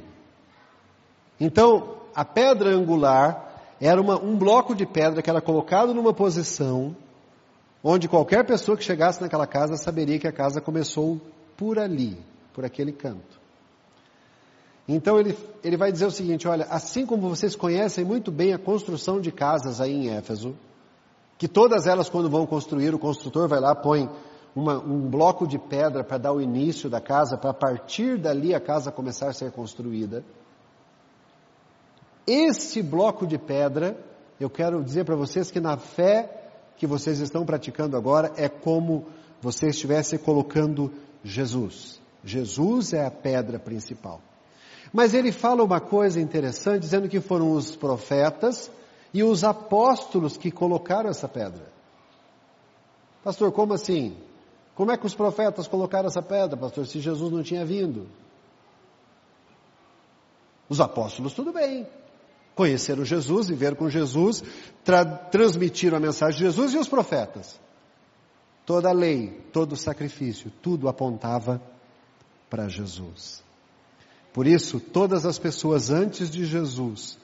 Então, 1.40 1.98
a 2.16 2.26
pedra 2.26 2.72
angular 2.72 3.76
era 3.80 4.02
uma, 4.02 4.20
um 4.20 4.38
bloco 4.38 4.74
de 4.74 4.86
pedra 4.86 5.22
que 5.22 5.30
era 5.30 5.42
colocado 5.42 5.94
numa 5.94 6.14
posição 6.14 6.96
onde 7.84 8.08
qualquer 8.08 8.46
pessoa 8.46 8.78
que 8.78 8.84
chegasse 8.84 9.22
naquela 9.22 9.46
casa 9.46 9.76
saberia 9.76 10.18
que 10.18 10.28
a 10.28 10.32
casa 10.32 10.62
começou 10.62 11.20
por 11.58 11.78
ali, 11.78 12.18
por 12.54 12.64
aquele 12.64 12.94
canto. 12.94 13.42
Então 14.88 15.20
ele, 15.20 15.38
ele 15.64 15.78
vai 15.78 15.92
dizer 15.92 16.06
o 16.06 16.12
seguinte: 16.12 16.48
olha, 16.48 16.66
assim 16.66 17.06
como 17.06 17.30
vocês 17.30 17.56
conhecem 17.56 18.04
muito 18.04 18.32
bem 18.32 18.54
a 18.54 18.58
construção 18.58 19.20
de 19.20 19.32
casas 19.32 19.80
aí 19.80 19.94
em 19.94 20.10
Éfeso, 20.10 20.56
que 21.44 21.48
todas 21.50 21.88
elas, 21.88 22.08
quando 22.08 22.30
vão 22.30 22.46
construir, 22.46 22.96
o 22.96 22.98
construtor 22.98 23.50
vai 23.50 23.60
lá, 23.60 23.76
põe 23.76 24.10
uma, 24.56 24.78
um 24.78 25.10
bloco 25.10 25.46
de 25.46 25.60
pedra 25.60 26.02
para 26.02 26.18
dar 26.18 26.32
o 26.32 26.40
início 26.40 26.90
da 26.90 27.02
casa, 27.02 27.38
para 27.38 27.54
partir 27.54 28.18
dali 28.18 28.56
a 28.56 28.62
casa 28.62 28.94
começar 28.94 29.28
a 29.28 29.34
ser 29.34 29.52
construída. 29.52 30.24
Este 32.26 32.82
bloco 32.82 33.28
de 33.28 33.38
pedra, 33.38 33.98
eu 34.40 34.50
quero 34.50 34.82
dizer 34.82 35.04
para 35.04 35.18
vocês 35.18 35.52
que 35.52 35.60
na 35.60 35.76
fé 35.76 36.50
que 36.78 36.88
vocês 36.88 37.20
estão 37.20 37.46
praticando 37.46 37.98
agora 37.98 38.32
é 38.38 38.48
como 38.48 39.06
você 39.42 39.68
estivesse 39.68 40.18
colocando 40.18 40.94
Jesus. 41.26 42.00
Jesus 42.24 42.94
é 42.94 43.06
a 43.06 43.12
pedra 43.12 43.60
principal. 43.60 44.22
Mas 44.94 45.14
ele 45.14 45.34
fala 45.34 45.62
uma 45.62 45.82
coisa 45.82 46.22
interessante, 46.22 46.84
dizendo 46.84 47.10
que 47.10 47.20
foram 47.20 47.52
os 47.52 47.76
profetas 47.76 48.72
e 49.14 49.24
os 49.24 49.44
apóstolos 49.44 50.36
que 50.36 50.50
colocaram 50.50 51.10
essa 51.10 51.28
pedra. 51.28 51.72
Pastor, 53.24 53.52
como 53.52 53.74
assim? 53.74 54.18
Como 54.76 54.92
é 54.92 54.98
que 54.98 55.06
os 55.06 55.14
profetas 55.14 55.68
colocaram 55.68 56.08
essa 56.08 56.22
pedra, 56.22 56.58
pastor, 56.58 56.88
se 56.88 57.00
Jesus 57.00 57.32
não 57.32 57.44
tinha 57.44 57.64
vindo? 57.64 58.08
Os 60.68 60.82
apóstolos, 60.82 61.34
tudo 61.34 61.54
bem. 61.54 61.88
Conheceram 62.56 63.06
Jesus, 63.06 63.48
viveram 63.48 63.76
com 63.76 63.90
Jesus, 63.90 64.44
tra 64.84 65.06
transmitiram 65.06 65.98
a 65.98 66.00
mensagem 66.00 66.40
de 66.40 66.46
Jesus 66.46 66.74
e 66.74 66.78
os 66.78 66.88
profetas. 66.88 67.60
Toda 68.66 68.90
a 68.90 68.94
lei, 68.94 69.30
todo 69.52 69.74
o 69.74 69.78
sacrifício, 69.78 70.52
tudo 70.62 70.88
apontava 70.88 71.62
para 72.50 72.68
Jesus. 72.68 73.44
Por 74.32 74.48
isso, 74.48 74.80
todas 74.80 75.26
as 75.26 75.38
pessoas 75.38 75.92
antes 75.92 76.30
de 76.30 76.46
Jesus 76.46 77.18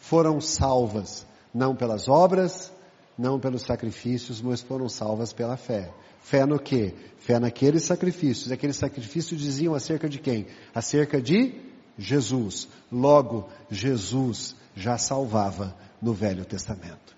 foram 0.00 0.40
salvas, 0.40 1.26
não 1.54 1.76
pelas 1.76 2.08
obras, 2.08 2.72
não 3.16 3.38
pelos 3.38 3.62
sacrifícios, 3.62 4.40
mas 4.40 4.60
foram 4.62 4.88
salvas 4.88 5.32
pela 5.32 5.56
fé. 5.56 5.92
Fé 6.20 6.44
no 6.44 6.58
quê? 6.58 6.94
Fé 7.18 7.38
naqueles 7.38 7.84
sacrifícios. 7.84 8.50
Aqueles 8.50 8.76
sacrifícios 8.76 9.40
diziam 9.40 9.74
acerca 9.74 10.08
de 10.08 10.18
quem? 10.18 10.46
Acerca 10.74 11.20
de 11.20 11.54
Jesus. 11.96 12.66
Logo, 12.90 13.48
Jesus 13.70 14.56
já 14.74 14.96
salvava 14.96 15.76
no 16.00 16.14
Velho 16.14 16.44
Testamento. 16.44 17.14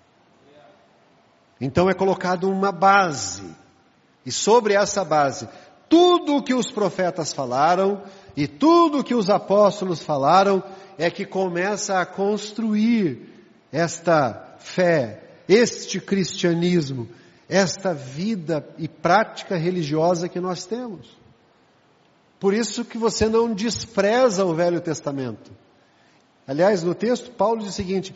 Então 1.59 1.89
é 1.89 1.93
colocado 1.93 2.49
uma 2.49 2.71
base. 2.71 3.49
E 4.25 4.31
sobre 4.31 4.73
essa 4.73 5.05
base, 5.05 5.47
tudo 5.87 6.37
o 6.37 6.43
que 6.43 6.53
os 6.53 6.71
profetas 6.71 7.33
falaram 7.33 8.03
e 8.35 8.47
tudo 8.47 8.99
o 8.99 9.03
que 9.03 9.15
os 9.15 9.29
apóstolos 9.29 10.01
falaram 10.01 10.63
é 10.97 11.09
que 11.09 11.25
começa 11.25 11.99
a 11.99 12.05
construir 12.05 13.29
esta 13.71 14.55
fé, 14.59 15.23
este 15.47 15.99
cristianismo, 15.99 17.09
esta 17.49 17.93
vida 17.93 18.67
e 18.77 18.87
prática 18.87 19.55
religiosa 19.55 20.29
que 20.29 20.39
nós 20.39 20.65
temos. 20.65 21.17
Por 22.39 22.53
isso 22.53 22.83
que 22.83 22.97
você 22.97 23.27
não 23.27 23.53
despreza 23.53 24.45
o 24.45 24.53
Velho 24.53 24.81
Testamento. 24.81 25.51
Aliás, 26.45 26.83
no 26.83 26.93
texto, 26.93 27.31
Paulo 27.31 27.59
diz 27.59 27.69
o 27.69 27.73
seguinte: 27.73 28.13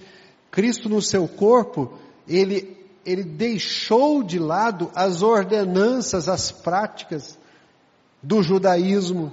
Cristo 0.51 0.89
no 0.89 1.01
seu 1.01 1.28
corpo, 1.28 1.97
ele, 2.28 2.78
ele 3.05 3.23
deixou 3.23 4.21
de 4.21 4.38
lado 4.38 4.91
as 4.93 5.21
ordenanças, 5.21 6.28
as 6.28 6.51
práticas 6.51 7.38
do 8.21 8.43
judaísmo, 8.43 9.32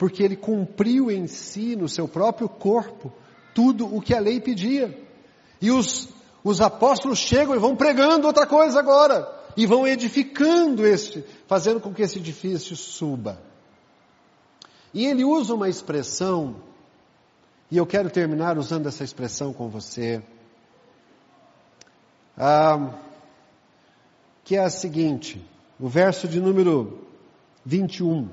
porque 0.00 0.22
ele 0.22 0.34
cumpriu 0.34 1.10
em 1.10 1.26
si, 1.26 1.76
no 1.76 1.86
seu 1.86 2.08
próprio 2.08 2.48
corpo, 2.48 3.12
tudo 3.54 3.94
o 3.94 4.00
que 4.00 4.14
a 4.14 4.18
lei 4.18 4.40
pedia. 4.40 4.98
E 5.60 5.70
os, 5.70 6.08
os 6.42 6.62
apóstolos 6.62 7.18
chegam 7.18 7.54
e 7.54 7.58
vão 7.58 7.76
pregando 7.76 8.26
outra 8.26 8.46
coisa 8.46 8.78
agora, 8.78 9.30
e 9.54 9.66
vão 9.66 9.86
edificando 9.86 10.86
este, 10.86 11.22
fazendo 11.46 11.80
com 11.80 11.92
que 11.92 12.00
esse 12.00 12.18
edifício 12.18 12.74
suba. 12.74 13.42
E 14.94 15.04
ele 15.04 15.22
usa 15.22 15.54
uma 15.54 15.68
expressão, 15.68 16.56
e 17.70 17.76
eu 17.76 17.84
quero 17.84 18.08
terminar 18.08 18.56
usando 18.56 18.86
essa 18.86 19.04
expressão 19.04 19.52
com 19.52 19.68
você, 19.68 20.22
ah, 22.38 22.94
que 24.44 24.56
é 24.56 24.60
a 24.60 24.70
seguinte, 24.70 25.46
o 25.78 25.90
verso 25.90 26.26
de 26.26 26.40
número 26.40 27.06
21. 27.66 28.30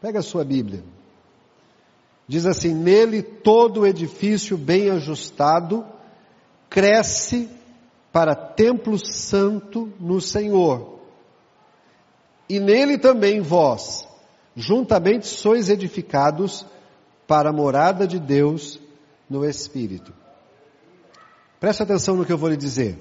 Pega 0.00 0.20
a 0.20 0.22
sua 0.22 0.42
Bíblia. 0.42 0.82
Diz 2.26 2.46
assim: 2.46 2.74
Nele 2.74 3.22
todo 3.22 3.86
edifício 3.86 4.56
bem 4.56 4.90
ajustado 4.90 5.84
cresce 6.68 7.50
para 8.12 8.34
templo 8.34 8.98
santo 8.98 9.92
no 10.00 10.20
Senhor. 10.20 11.00
E 12.48 12.60
nele 12.60 12.98
também 12.98 13.40
vós, 13.40 14.06
juntamente 14.54 15.26
sois 15.26 15.68
edificados 15.68 16.66
para 17.26 17.50
a 17.50 17.52
morada 17.52 18.06
de 18.06 18.18
Deus 18.18 18.78
no 19.28 19.44
Espírito. 19.44 20.12
Preste 21.58 21.82
atenção 21.82 22.16
no 22.16 22.26
que 22.26 22.32
eu 22.32 22.38
vou 22.38 22.50
lhe 22.50 22.56
dizer. 22.56 22.98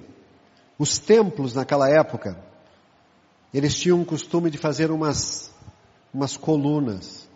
Os 0.77 0.97
templos 0.99 1.53
naquela 1.53 1.89
época, 1.89 2.37
eles 3.53 3.77
tinham 3.77 4.01
o 4.01 4.05
costume 4.05 4.49
de 4.49 4.57
fazer 4.57 4.91
umas, 4.91 5.53
umas 6.13 6.37
colunas, 6.37 7.27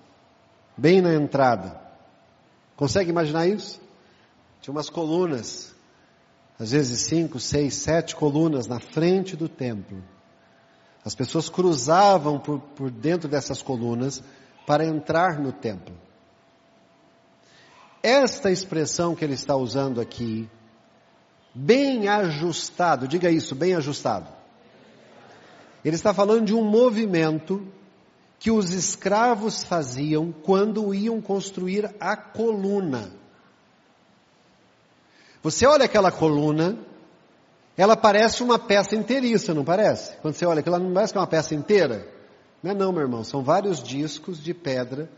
bem 0.78 1.01
na 1.01 1.13
entrada. 1.13 1.80
Consegue 2.76 3.09
imaginar 3.09 3.47
isso? 3.47 3.82
Tinha 4.61 4.73
umas 4.73 4.89
colunas 4.89 5.76
às 6.59 6.71
vezes 6.71 7.01
cinco, 7.01 7.39
seis, 7.39 7.76
sete 7.76 8.15
colunas 8.15 8.65
na 8.67 8.80
frente 8.80 9.36
do 9.36 9.49
templo. 9.49 10.01
As 11.03 11.13
pessoas 11.13 11.49
cruzavam 11.49 12.39
por, 12.39 12.59
por 12.59 12.89
dentro 12.89 13.28
dessas 13.28 13.61
colunas 13.61 14.23
para 14.65 14.86
entrar 14.86 15.39
no 15.39 15.51
templo. 15.51 15.93
Esta 18.01 18.51
expressão 18.51 19.15
que 19.15 19.23
ele 19.23 19.34
está 19.34 19.55
usando 19.55 19.99
aqui, 19.99 20.49
bem 21.53 22.07
ajustado, 22.07 23.07
diga 23.07 23.30
isso, 23.30 23.53
bem 23.53 23.76
ajustado. 23.76 24.30
Ele 25.84 25.95
está 25.95 26.13
falando 26.13 26.45
de 26.45 26.53
um 26.53 26.63
movimento 26.63 27.67
que 28.39 28.51
os 28.51 28.71
escravos 28.71 29.63
faziam 29.63 30.31
quando 30.31 30.93
iam 30.93 31.21
construir 31.21 31.93
a 31.99 32.15
coluna. 32.15 33.11
Você 35.41 35.65
olha 35.65 35.86
aquela 35.86 36.11
coluna, 36.11 36.77
ela 37.77 37.95
parece 37.95 38.41
uma 38.41 38.57
peça 38.57 38.95
inteiriça, 38.95 39.53
não 39.53 39.63
parece? 39.63 40.17
Quando 40.17 40.33
você 40.33 40.45
olha 40.45 40.59
aquilo, 40.59 40.79
não 40.79 40.93
parece 40.93 41.13
que 41.13 41.17
é 41.17 41.21
uma 41.21 41.27
peça 41.27 41.53
inteira? 41.53 42.11
Não 42.63 42.71
é 42.71 42.73
não, 42.73 42.91
meu 42.91 43.01
irmão, 43.01 43.23
são 43.23 43.43
vários 43.43 43.81
discos 43.81 44.41
de 44.41 44.53
pedra 44.53 45.09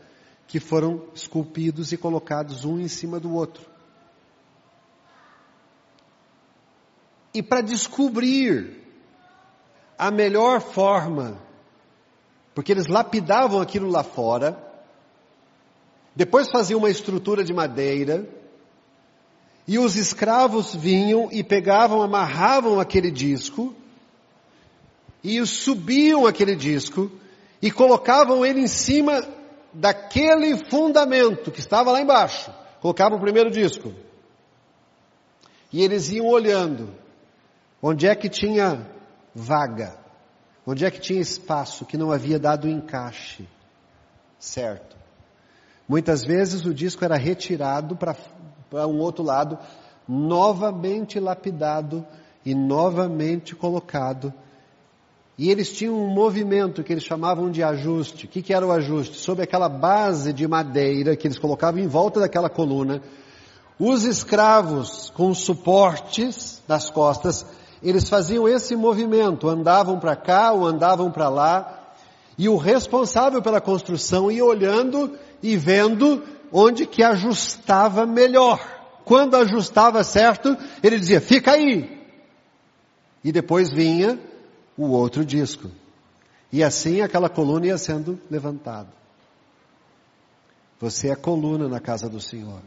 que 0.46 0.60
foram 0.60 1.04
esculpidos 1.14 1.92
e 1.92 1.96
colocados 1.96 2.64
um 2.64 2.78
em 2.78 2.88
cima 2.88 3.20
do 3.20 3.32
outro. 3.34 3.64
E 7.32 7.42
para 7.42 7.60
descobrir 7.60 8.82
a 9.96 10.10
melhor 10.10 10.60
forma, 10.60 11.40
porque 12.58 12.72
eles 12.72 12.88
lapidavam 12.88 13.60
aquilo 13.60 13.88
lá 13.88 14.02
fora, 14.02 14.58
depois 16.12 16.50
faziam 16.50 16.78
uma 16.78 16.90
estrutura 16.90 17.44
de 17.44 17.52
madeira, 17.52 18.28
e 19.64 19.78
os 19.78 19.94
escravos 19.94 20.74
vinham 20.74 21.28
e 21.30 21.44
pegavam, 21.44 22.02
amarravam 22.02 22.80
aquele 22.80 23.12
disco, 23.12 23.72
e 25.22 25.46
subiam 25.46 26.26
aquele 26.26 26.56
disco, 26.56 27.08
e 27.62 27.70
colocavam 27.70 28.44
ele 28.44 28.62
em 28.62 28.66
cima 28.66 29.24
daquele 29.72 30.56
fundamento 30.68 31.52
que 31.52 31.60
estava 31.60 31.92
lá 31.92 32.00
embaixo. 32.00 32.52
Colocavam 32.80 33.18
o 33.18 33.20
primeiro 33.20 33.52
disco. 33.52 33.94
E 35.72 35.80
eles 35.80 36.10
iam 36.10 36.26
olhando 36.26 36.92
onde 37.80 38.08
é 38.08 38.16
que 38.16 38.28
tinha 38.28 38.84
vaga, 39.32 40.07
onde 40.70 40.84
é 40.84 40.90
que 40.90 41.00
tinha 41.00 41.18
espaço 41.18 41.86
que 41.86 41.96
não 41.96 42.12
havia 42.12 42.38
dado 42.38 42.68
encaixe. 42.68 43.48
Certo. 44.38 44.98
Muitas 45.88 46.22
vezes 46.22 46.66
o 46.66 46.74
disco 46.74 47.02
era 47.02 47.16
retirado 47.16 47.96
para 47.96 48.86
um 48.86 48.98
outro 48.98 49.24
lado, 49.24 49.58
novamente 50.06 51.18
lapidado 51.18 52.06
e 52.44 52.54
novamente 52.54 53.56
colocado. 53.56 54.30
E 55.38 55.50
eles 55.50 55.72
tinham 55.72 55.94
um 55.94 56.08
movimento 56.08 56.84
que 56.84 56.92
eles 56.92 57.04
chamavam 57.04 57.50
de 57.50 57.62
ajuste. 57.62 58.26
O 58.26 58.28
que, 58.28 58.42
que 58.42 58.52
era 58.52 58.66
o 58.66 58.70
ajuste? 58.70 59.16
Sobre 59.16 59.44
aquela 59.44 59.70
base 59.70 60.34
de 60.34 60.46
madeira 60.46 61.16
que 61.16 61.26
eles 61.26 61.38
colocavam 61.38 61.80
em 61.80 61.86
volta 61.86 62.20
daquela 62.20 62.50
coluna, 62.50 63.00
os 63.78 64.04
escravos 64.04 65.08
com 65.16 65.32
suportes 65.32 66.62
nas 66.68 66.90
costas, 66.90 67.46
eles 67.82 68.08
faziam 68.08 68.48
esse 68.48 68.74
movimento, 68.74 69.48
andavam 69.48 69.98
para 69.98 70.16
cá 70.16 70.52
ou 70.52 70.66
andavam 70.66 71.10
para 71.10 71.28
lá, 71.28 71.92
e 72.36 72.48
o 72.48 72.56
responsável 72.56 73.42
pela 73.42 73.60
construção 73.60 74.30
ia 74.30 74.44
olhando 74.44 75.18
e 75.42 75.56
vendo 75.56 76.22
onde 76.52 76.86
que 76.86 77.02
ajustava 77.02 78.06
melhor. 78.06 78.60
Quando 79.04 79.36
ajustava 79.36 80.04
certo, 80.04 80.56
ele 80.82 80.98
dizia, 80.98 81.20
fica 81.20 81.52
aí. 81.52 81.98
E 83.24 83.32
depois 83.32 83.70
vinha 83.70 84.18
o 84.76 84.90
outro 84.90 85.24
disco. 85.24 85.70
E 86.52 86.62
assim 86.62 87.00
aquela 87.00 87.28
coluna 87.28 87.66
ia 87.66 87.78
sendo 87.78 88.18
levantada. 88.30 88.88
Você 90.80 91.08
é 91.08 91.16
coluna 91.16 91.68
na 91.68 91.80
casa 91.80 92.08
do 92.08 92.20
Senhor. 92.20 92.60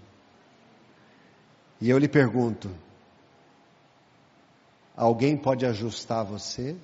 E 1.79 1.89
eu 1.89 1.97
lhe 1.97 2.07
pergunto, 2.07 2.69
alguém 4.95 5.37
pode 5.37 5.65
ajustar 5.65 6.23
você? 6.23 6.75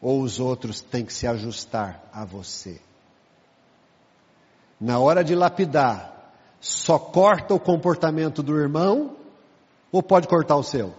Ou 0.00 0.20
os 0.20 0.38
outros 0.38 0.80
têm 0.80 1.04
que 1.04 1.12
se 1.12 1.26
ajustar 1.26 2.02
a 2.12 2.24
você? 2.24 2.80
na 4.84 4.98
hora 4.98 5.24
de 5.24 5.34
lapidar, 5.34 6.34
só 6.60 6.98
corta 6.98 7.54
o 7.54 7.60
comportamento 7.60 8.42
do 8.42 8.54
irmão 8.58 9.16
ou 9.90 10.02
pode 10.02 10.28
cortar 10.28 10.56
o 10.56 10.62
seu? 10.62 10.94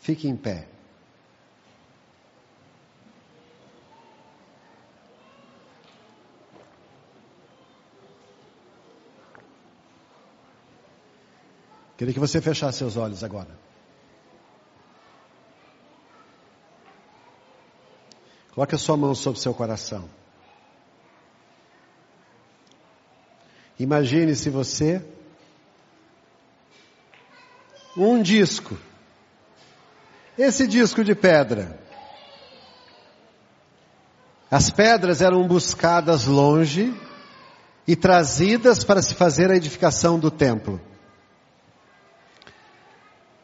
Fique 0.00 0.28
em 0.28 0.36
pé. 0.36 0.66
Queria 11.98 12.14
que 12.14 12.20
você 12.20 12.40
fechasse 12.40 12.78
seus 12.78 12.96
olhos 12.96 13.24
agora. 13.24 13.58
Coloque 18.54 18.76
a 18.76 18.78
sua 18.78 18.96
mão 18.96 19.16
sobre 19.16 19.40
seu 19.40 19.52
coração. 19.52 20.08
Imagine 23.80 24.36
se 24.36 24.48
você, 24.48 25.04
um 27.96 28.22
disco, 28.22 28.78
esse 30.36 30.68
disco 30.68 31.02
de 31.02 31.16
pedra, 31.16 31.80
as 34.48 34.70
pedras 34.70 35.20
eram 35.20 35.48
buscadas 35.48 36.26
longe 36.26 36.94
e 37.88 37.96
trazidas 37.96 38.84
para 38.84 39.02
se 39.02 39.16
fazer 39.16 39.50
a 39.50 39.56
edificação 39.56 40.16
do 40.16 40.30
templo. 40.30 40.80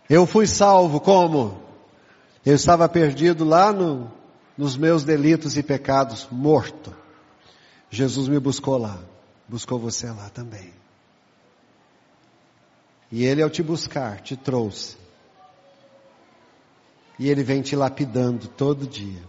Eu 0.09 0.27
fui 0.27 0.47
salvo 0.47 1.01
como? 1.01 1.63
Eu 2.45 2.55
estava 2.55 2.89
perdido 2.89 3.45
lá 3.45 3.73
no, 3.73 4.13
nos 4.57 4.77
meus 4.77 5.05
delitos 5.05 5.57
e 5.57 5.63
pecados, 5.63 6.29
morto. 6.31 6.95
Jesus 7.91 8.29
me 8.29 8.39
buscou 8.39 8.77
lá, 8.77 8.99
buscou 9.49 9.79
você 9.79 10.11
lá 10.11 10.29
também. 10.29 10.73
E 13.11 13.25
Ele, 13.25 13.43
ao 13.43 13.49
te 13.49 13.63
buscar, 13.63 14.21
te 14.21 14.37
trouxe. 14.37 14.97
E 17.19 17.29
Ele 17.31 17.43
vem 17.43 17.63
te 17.63 17.77
lapidando 17.77 18.49
todo 18.49 18.87
dia. 18.87 19.23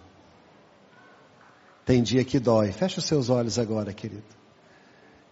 Tem 1.85 2.01
dia 2.01 2.25
que 2.25 2.39
dói. 2.39 2.71
Fecha 2.71 2.99
os 2.99 3.05
seus 3.05 3.29
olhos 3.29 3.59
agora, 3.59 3.93
querido. 3.93 4.23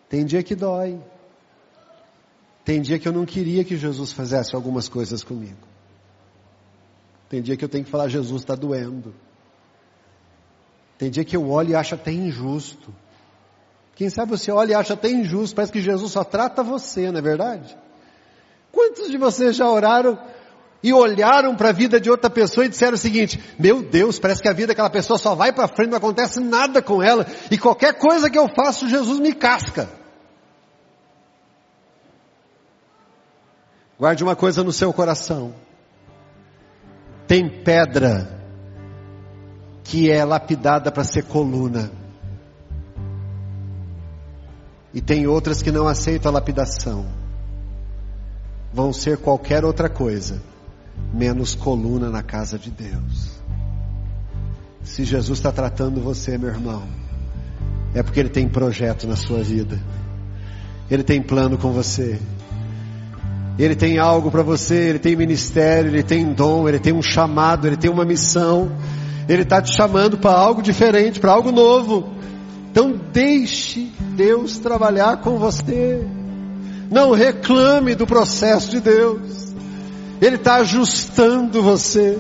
Tem 0.08 0.24
dia 0.24 0.44
que 0.44 0.54
dói. 0.54 1.02
Tem 2.66 2.82
dia 2.82 2.98
que 2.98 3.08
eu 3.08 3.12
não 3.12 3.26
queria 3.26 3.64
que 3.64 3.76
Jesus 3.76 4.12
fizesse 4.12 4.56
algumas 4.56 4.88
coisas 4.88 5.24
comigo. 5.24 5.68
Tem 7.30 7.42
dia 7.42 7.58
que 7.58 7.66
eu 7.66 7.70
tenho 7.70 7.84
que 7.84 7.92
falar, 7.92 8.08
Jesus 8.08 8.42
está 8.42 8.56
doendo. 8.56 9.14
Tem 10.98 11.10
dia 11.10 11.26
que 11.26 11.36
eu 11.36 11.50
olho 11.50 11.72
e 11.72 11.76
acho 11.76 11.96
até 11.96 12.12
injusto. 12.12 12.94
Quem 13.96 14.10
sabe 14.10 14.32
você 14.32 14.52
olha 14.52 14.72
e 14.72 14.76
acha 14.76 14.94
até 14.94 15.10
injusto, 15.10 15.56
parece 15.56 15.72
que 15.72 15.82
Jesus 15.82 16.12
só 16.12 16.24
trata 16.24 16.64
você, 16.64 17.12
não 17.12 17.20
é 17.20 17.22
verdade? 17.22 17.78
Quantos 18.72 19.10
de 19.10 19.18
vocês 19.18 19.56
já 19.56 19.70
oraram 19.70 20.18
e 20.82 20.92
olharam 20.92 21.56
para 21.56 21.70
a 21.70 21.74
vida 21.74 22.00
de 22.00 22.10
outra 22.10 22.30
pessoa 22.30 22.66
e 22.66 22.70
disseram 22.70 22.96
o 22.96 22.98
seguinte: 22.98 23.40
Meu 23.60 23.82
Deus, 23.82 24.20
parece 24.20 24.42
que 24.42 24.50
a 24.50 24.54
vida 24.54 24.68
daquela 24.68 24.90
pessoa 24.90 25.18
só 25.18 25.36
vai 25.36 25.52
para 25.52 25.68
frente, 25.68 25.90
não 25.90 25.98
acontece 25.98 26.40
nada 26.40 26.82
com 26.82 27.02
ela, 27.02 27.26
e 27.52 27.58
qualquer 27.58 27.94
coisa 27.98 28.30
que 28.30 28.38
eu 28.38 28.48
faço, 28.48 28.90
Jesus 28.90 29.20
me 29.20 29.34
casca. 29.34 30.03
Guarde 34.00 34.24
uma 34.24 34.36
coisa 34.36 34.64
no 34.64 34.72
seu 34.72 34.92
coração. 34.92 35.54
Tem 37.28 37.48
pedra 37.48 38.40
que 39.84 40.10
é 40.10 40.24
lapidada 40.24 40.92
para 40.92 41.04
ser 41.04 41.24
coluna. 41.24 41.92
E 44.94 45.02
tem 45.02 45.28
outras 45.28 45.62
que 45.62 45.72
não 45.72 45.88
aceitam 45.88 46.30
a 46.32 46.34
lapidação. 46.34 47.06
Vão 48.74 48.92
ser 48.92 49.18
qualquer 49.18 49.64
outra 49.64 49.90
coisa, 49.90 50.42
menos 51.14 51.54
coluna 51.54 52.10
na 52.10 52.24
casa 52.24 52.58
de 52.58 52.72
Deus. 52.72 53.40
Se 54.84 55.04
Jesus 55.06 55.40
está 55.40 55.52
tratando 55.52 56.02
você, 56.02 56.38
meu 56.38 56.50
irmão, 56.50 56.84
é 57.94 58.02
porque 58.04 58.20
Ele 58.20 58.30
tem 58.30 58.48
projeto 58.50 59.08
na 59.08 59.16
sua 59.16 59.44
vida. 59.44 59.80
Ele 60.90 61.04
tem 61.04 61.22
plano 61.22 61.58
com 61.58 61.72
você. 61.72 62.20
Ele 63.58 63.76
tem 63.76 64.00
algo 64.00 64.32
para 64.32 64.42
você, 64.42 64.76
Ele 64.76 65.00
tem 65.00 65.16
ministério, 65.16 65.90
Ele 65.90 66.04
tem 66.04 66.34
dom, 66.34 66.68
Ele 66.68 66.80
tem 66.80 66.94
um 66.94 67.02
chamado, 67.02 67.68
Ele 67.68 67.78
tem 67.78 67.92
uma 67.92 68.06
missão. 68.06 68.72
Ele 69.28 69.44
está 69.44 69.62
te 69.62 69.76
chamando 69.76 70.18
para 70.18 70.32
algo 70.32 70.62
diferente, 70.62 71.20
para 71.20 71.32
algo 71.32 71.52
novo. 71.52 72.14
Então 72.72 73.00
deixe 73.12 73.92
Deus 74.16 74.58
trabalhar 74.58 75.18
com 75.18 75.38
você. 75.38 76.06
Não 76.90 77.12
reclame 77.12 77.96
do 77.96 78.08
processo 78.08 78.72
de 78.72 78.80
Deus. 78.80 79.54
Ele 80.20 80.36
está 80.36 80.56
ajustando 80.56 81.62
você 81.62 82.18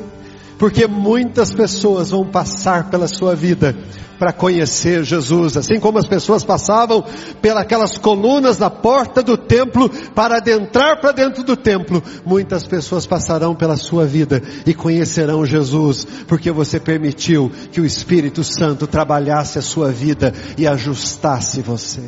porque 0.57 0.87
muitas 0.87 1.51
pessoas 1.51 2.11
vão 2.11 2.25
passar 2.25 2.89
pela 2.89 3.07
sua 3.07 3.35
vida 3.35 3.75
para 4.17 4.31
conhecer 4.31 5.03
Jesus, 5.03 5.57
assim 5.57 5.79
como 5.79 5.97
as 5.97 6.07
pessoas 6.07 6.43
passavam 6.45 7.03
pelas 7.41 7.97
colunas 7.97 8.57
na 8.57 8.69
porta 8.69 9.21
do 9.21 9.35
templo 9.35 9.89
para 9.89 10.37
adentrar 10.37 11.01
para 11.01 11.11
dentro 11.11 11.43
do 11.43 11.57
templo, 11.57 12.01
muitas 12.25 12.65
pessoas 12.65 13.05
passarão 13.05 13.53
pela 13.53 13.75
sua 13.75 14.05
vida 14.05 14.41
e 14.65 14.73
conhecerão 14.73 15.45
Jesus, 15.45 16.07
porque 16.25 16.51
você 16.51 16.79
permitiu 16.79 17.51
que 17.71 17.81
o 17.81 17.85
Espírito 17.85 18.43
Santo 18.43 18.87
trabalhasse 18.87 19.59
a 19.59 19.61
sua 19.61 19.91
vida 19.91 20.33
e 20.57 20.65
ajustasse 20.65 21.61
você. 21.61 22.01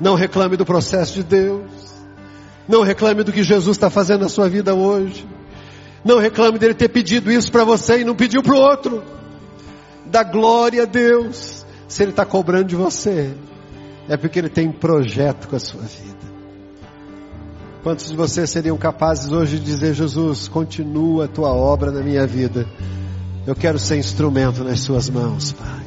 Não 0.00 0.14
reclame 0.14 0.56
do 0.56 0.66
processo 0.66 1.14
de 1.14 1.22
Deus. 1.22 1.70
Não 2.68 2.82
reclame 2.82 3.22
do 3.22 3.32
que 3.32 3.42
Jesus 3.42 3.76
está 3.76 3.88
fazendo 3.88 4.22
na 4.22 4.28
sua 4.28 4.48
vida 4.48 4.74
hoje. 4.74 5.26
Não 6.06 6.20
reclame 6.20 6.56
dele 6.56 6.72
ter 6.72 6.88
pedido 6.88 7.32
isso 7.32 7.50
para 7.50 7.64
você 7.64 8.00
e 8.00 8.04
não 8.04 8.14
pediu 8.14 8.40
para 8.40 8.54
o 8.54 8.60
outro. 8.60 9.02
Dá 10.06 10.22
glória 10.22 10.84
a 10.84 10.86
Deus. 10.86 11.66
Se 11.88 12.04
ele 12.04 12.12
está 12.12 12.24
cobrando 12.24 12.66
de 12.66 12.76
você, 12.76 13.34
é 14.08 14.16
porque 14.16 14.38
ele 14.38 14.48
tem 14.48 14.70
projeto 14.70 15.48
com 15.48 15.56
a 15.56 15.58
sua 15.58 15.82
vida. 15.82 16.16
Quantos 17.82 18.08
de 18.08 18.16
vocês 18.16 18.50
seriam 18.50 18.76
capazes 18.76 19.32
hoje 19.32 19.58
de 19.58 19.64
dizer, 19.64 19.94
Jesus, 19.94 20.46
continua 20.46 21.24
a 21.24 21.28
tua 21.28 21.52
obra 21.52 21.90
na 21.90 22.02
minha 22.02 22.24
vida? 22.24 22.68
Eu 23.44 23.56
quero 23.56 23.78
ser 23.78 23.96
instrumento 23.96 24.62
nas 24.62 24.80
suas 24.80 25.10
mãos, 25.10 25.52
Pai. 25.52 25.86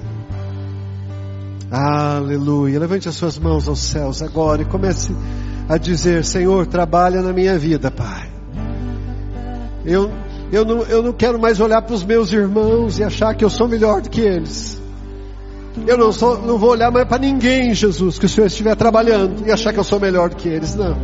Aleluia. 1.72 2.78
Levante 2.78 3.07
as 3.07 3.15
suas 3.15 3.38
mãos 3.38 3.70
aos 3.70 3.80
céus 3.80 4.22
agora 4.22 4.63
e 4.63 4.65
comece 4.65 5.15
a 5.70 5.78
dizer: 5.78 6.26
Senhor, 6.26 6.67
trabalha 6.67 7.22
na 7.22 7.32
minha 7.32 7.57
vida, 7.57 7.89
Pai. 7.89 8.38
Eu, 9.86 10.11
eu, 10.51 10.65
não, 10.65 10.84
eu 10.84 11.01
não 11.01 11.13
quero 11.13 11.39
mais 11.39 11.59
olhar 11.59 11.82
para 11.82 11.95
os 11.95 12.03
meus 12.03 12.32
irmãos 12.34 12.99
e 12.99 13.03
achar 13.03 13.34
que 13.34 13.43
eu 13.43 13.49
sou 13.49 13.67
melhor 13.67 14.01
do 14.01 14.09
que 14.09 14.21
eles. 14.21 14.80
Eu 15.88 15.97
não, 15.97 16.11
sou, 16.11 16.41
não 16.41 16.57
vou 16.57 16.71
olhar 16.71 16.91
mais 16.91 17.07
para 17.07 17.19
ninguém, 17.19 17.73
Jesus, 17.73 18.19
que 18.19 18.25
o 18.25 18.30
Senhor 18.30 18.47
estiver 18.47 18.75
trabalhando 18.75 19.45
e 19.47 19.51
achar 19.51 19.71
que 19.71 19.80
eu 19.80 19.84
sou 19.84 19.99
melhor 19.99 20.30
do 20.30 20.36
que 20.36 20.49
eles. 20.49 20.75
Não. 20.75 20.97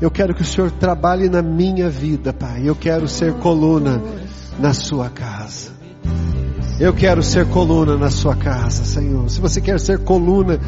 Eu 0.00 0.10
quero 0.10 0.34
que 0.34 0.42
o 0.42 0.44
Senhor 0.44 0.70
trabalhe 0.70 1.28
na 1.28 1.40
minha 1.40 1.88
vida, 1.88 2.32
Pai. 2.32 2.62
Eu 2.64 2.74
quero 2.74 3.08
ser 3.08 3.34
coluna 3.34 4.02
na 4.58 4.74
sua 4.74 5.08
casa. 5.08 5.70
Eu 6.78 6.92
quero 6.92 7.22
ser 7.22 7.46
coluna 7.48 7.96
na 7.96 8.10
sua 8.10 8.36
casa, 8.36 8.84
Senhor. 8.84 9.30
Se 9.30 9.40
você 9.40 9.60
quer 9.60 9.80
ser 9.80 10.00
coluna 10.00 10.60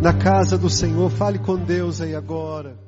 na 0.00 0.12
casa 0.12 0.56
do 0.56 0.70
Senhor, 0.70 1.10
fale 1.10 1.38
com 1.38 1.56
Deus 1.56 2.00
aí 2.00 2.14
agora. 2.14 2.85